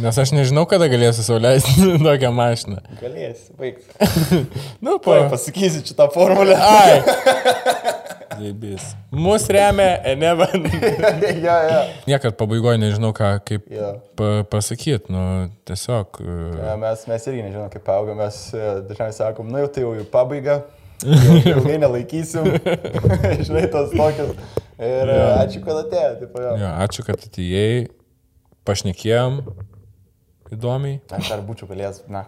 [0.00, 1.74] Nes aš nežinau, kada galėsiu sauliaisti
[2.06, 2.78] tokią mašiną.
[3.02, 3.80] Galėsi, baig.
[4.84, 5.12] Nu, po...
[5.16, 6.56] Oi, pasakysi šitą formulę.
[6.56, 7.00] Ai.
[8.40, 8.86] Dėbis.
[9.12, 10.62] Mūsų remia Enevan.
[11.44, 11.80] ja, ja.
[12.08, 13.90] Niekad pabaigoje nežinau, ką kaip Jo.
[14.16, 15.12] pa pasakyti.
[15.12, 15.24] Nu,
[15.68, 16.20] tiesiog.
[16.24, 19.84] e, Ja, Mes, mes irgi nežinom, kaip auga, mes e, dažniausiai sakom, nu jau tai
[19.84, 20.56] jau į pabaigą,
[21.04, 22.48] jau ilgai nelaikysim,
[23.44, 24.32] žinai, tos tokios.
[24.80, 25.26] Ir ja.
[25.42, 26.12] ačiū, kad atėjo.
[26.22, 26.54] Tipo, jo.
[26.62, 27.90] Jo, ačiū, kad atėjai.
[28.68, 29.42] Pašnekėjom.
[30.50, 30.96] Įdomiai.
[31.14, 32.24] Aš dar būčiau galėjęs, na,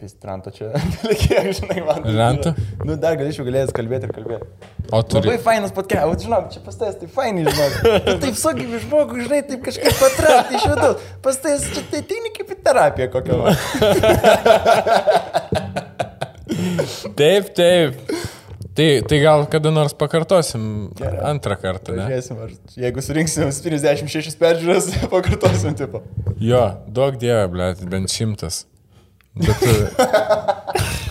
[0.00, 0.70] pistranto čia,
[1.22, 2.06] kiek žinai, man.
[2.16, 2.54] Ranto?
[2.80, 4.46] Nu, dar galėčiau galėjęs kalbėti ir kalbėti.
[4.96, 5.28] O turi.
[5.28, 7.72] Labai fainas podcast, žinok, čia pastais, tai fainai, žinok.
[8.06, 10.96] Tu taip sugyvi žmogų, žinai, taip kažkaip patraukti iš vidaus.
[11.26, 13.34] Pastais, čia tai tai kaip į terapiją kokią.
[17.16, 17.96] Taip, taip.
[18.76, 21.22] Tai, tai gal kada nors pakartosim Gerai.
[21.30, 22.04] antrą kartą, ne?
[22.04, 26.02] Pažiūrėsim, ar jeigu surinksim 76 peržiūras, pakartosim, tipo.
[26.42, 28.66] Jo, daug dievė, ble, bent šimtas.
[29.36, 29.64] Bet...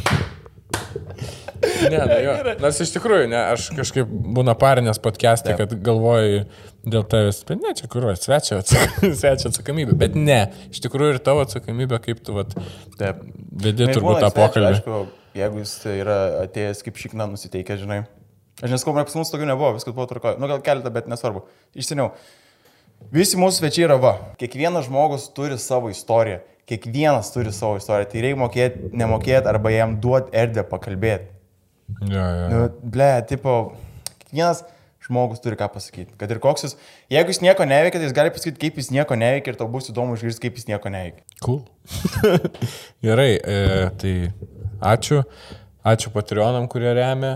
[1.89, 2.33] Ne, nu jo.
[2.61, 6.45] Nors iš tikrųjų, ne, aš kažkaip būna parinės podcast'e, kad galvoju
[6.85, 8.61] dėl tavęs, bet ne, čia kur, svečio,
[9.19, 9.97] svečio atsakomybė.
[10.05, 10.39] Bet ne,
[10.73, 12.53] iš tikrųjų ir tavo atsakomybė, kaip tu vat,
[12.99, 14.71] vedi turbūt tą pokalbį.
[14.71, 15.01] Aišku,
[15.35, 18.03] jeigu jis yra atėjęs kaip šikna nusiteikęs, žinai.
[18.63, 20.39] Aš neskau, pas mus tokių nebuvo, viskas buvo tvarkoje.
[20.39, 21.43] Nu, gal keletą, bet nesvarbu.
[21.75, 22.13] Išseniau.
[23.11, 24.13] Visi mūsų svečiai yra va.
[24.39, 26.39] Kiekvienas žmogus turi savo istoriją.
[26.69, 28.07] Kiekvienas turi savo istoriją.
[28.11, 31.27] Tai reikia mokėti, nemokėti arba jam duoti erdvę pakalbėti.
[32.07, 32.47] Jo, jo.
[32.53, 32.61] Nu,
[32.95, 33.57] ble, tipo,
[34.23, 34.63] kiekvienas
[35.05, 36.15] žmogus turi ką pasakyti.
[36.19, 36.77] Kad ir koks jis,
[37.13, 39.91] jeigu jis nieko neveikia, tai jis gali pasakyti, kaip jis nieko neveikia ir tau bus
[39.91, 41.25] įdomu išgirsti, kaip jis nieko neveikia.
[41.45, 41.61] Cool.
[43.05, 43.59] Gerai, e,
[44.01, 44.15] tai
[44.95, 45.21] ačiū.
[45.85, 47.35] Ačiū Patreonam, kurie remia.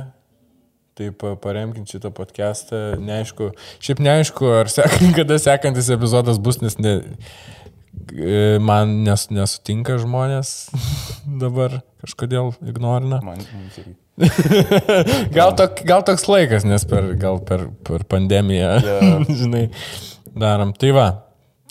[0.98, 2.98] Taip, e, paremkit šitą podcastą.
[3.00, 6.96] Neaišku, šiaip neaišku, ar sek, kada sekantis epizodas bus, nes ne,
[8.10, 10.56] e, man nes, nesutinka žmonės
[11.44, 13.22] dabar kažkodėl ignorina.
[13.24, 13.46] Man,
[13.78, 13.96] irgi.
[15.38, 19.00] Gal, tok, gal toks laikas, nes per, gal per, per pandemiją, Jo.
[19.42, 19.66] žinai.
[20.40, 20.74] Darom.
[20.78, 21.08] Tai va.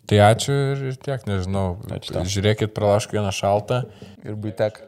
[0.08, 1.76] Tai ačiū ir ir tiek, nežinau.
[1.92, 2.24] Ačiū tau.
[2.24, 3.82] Žiūrėkit, pralašk vieną šaltą.
[4.24, 4.80] Ir būtek.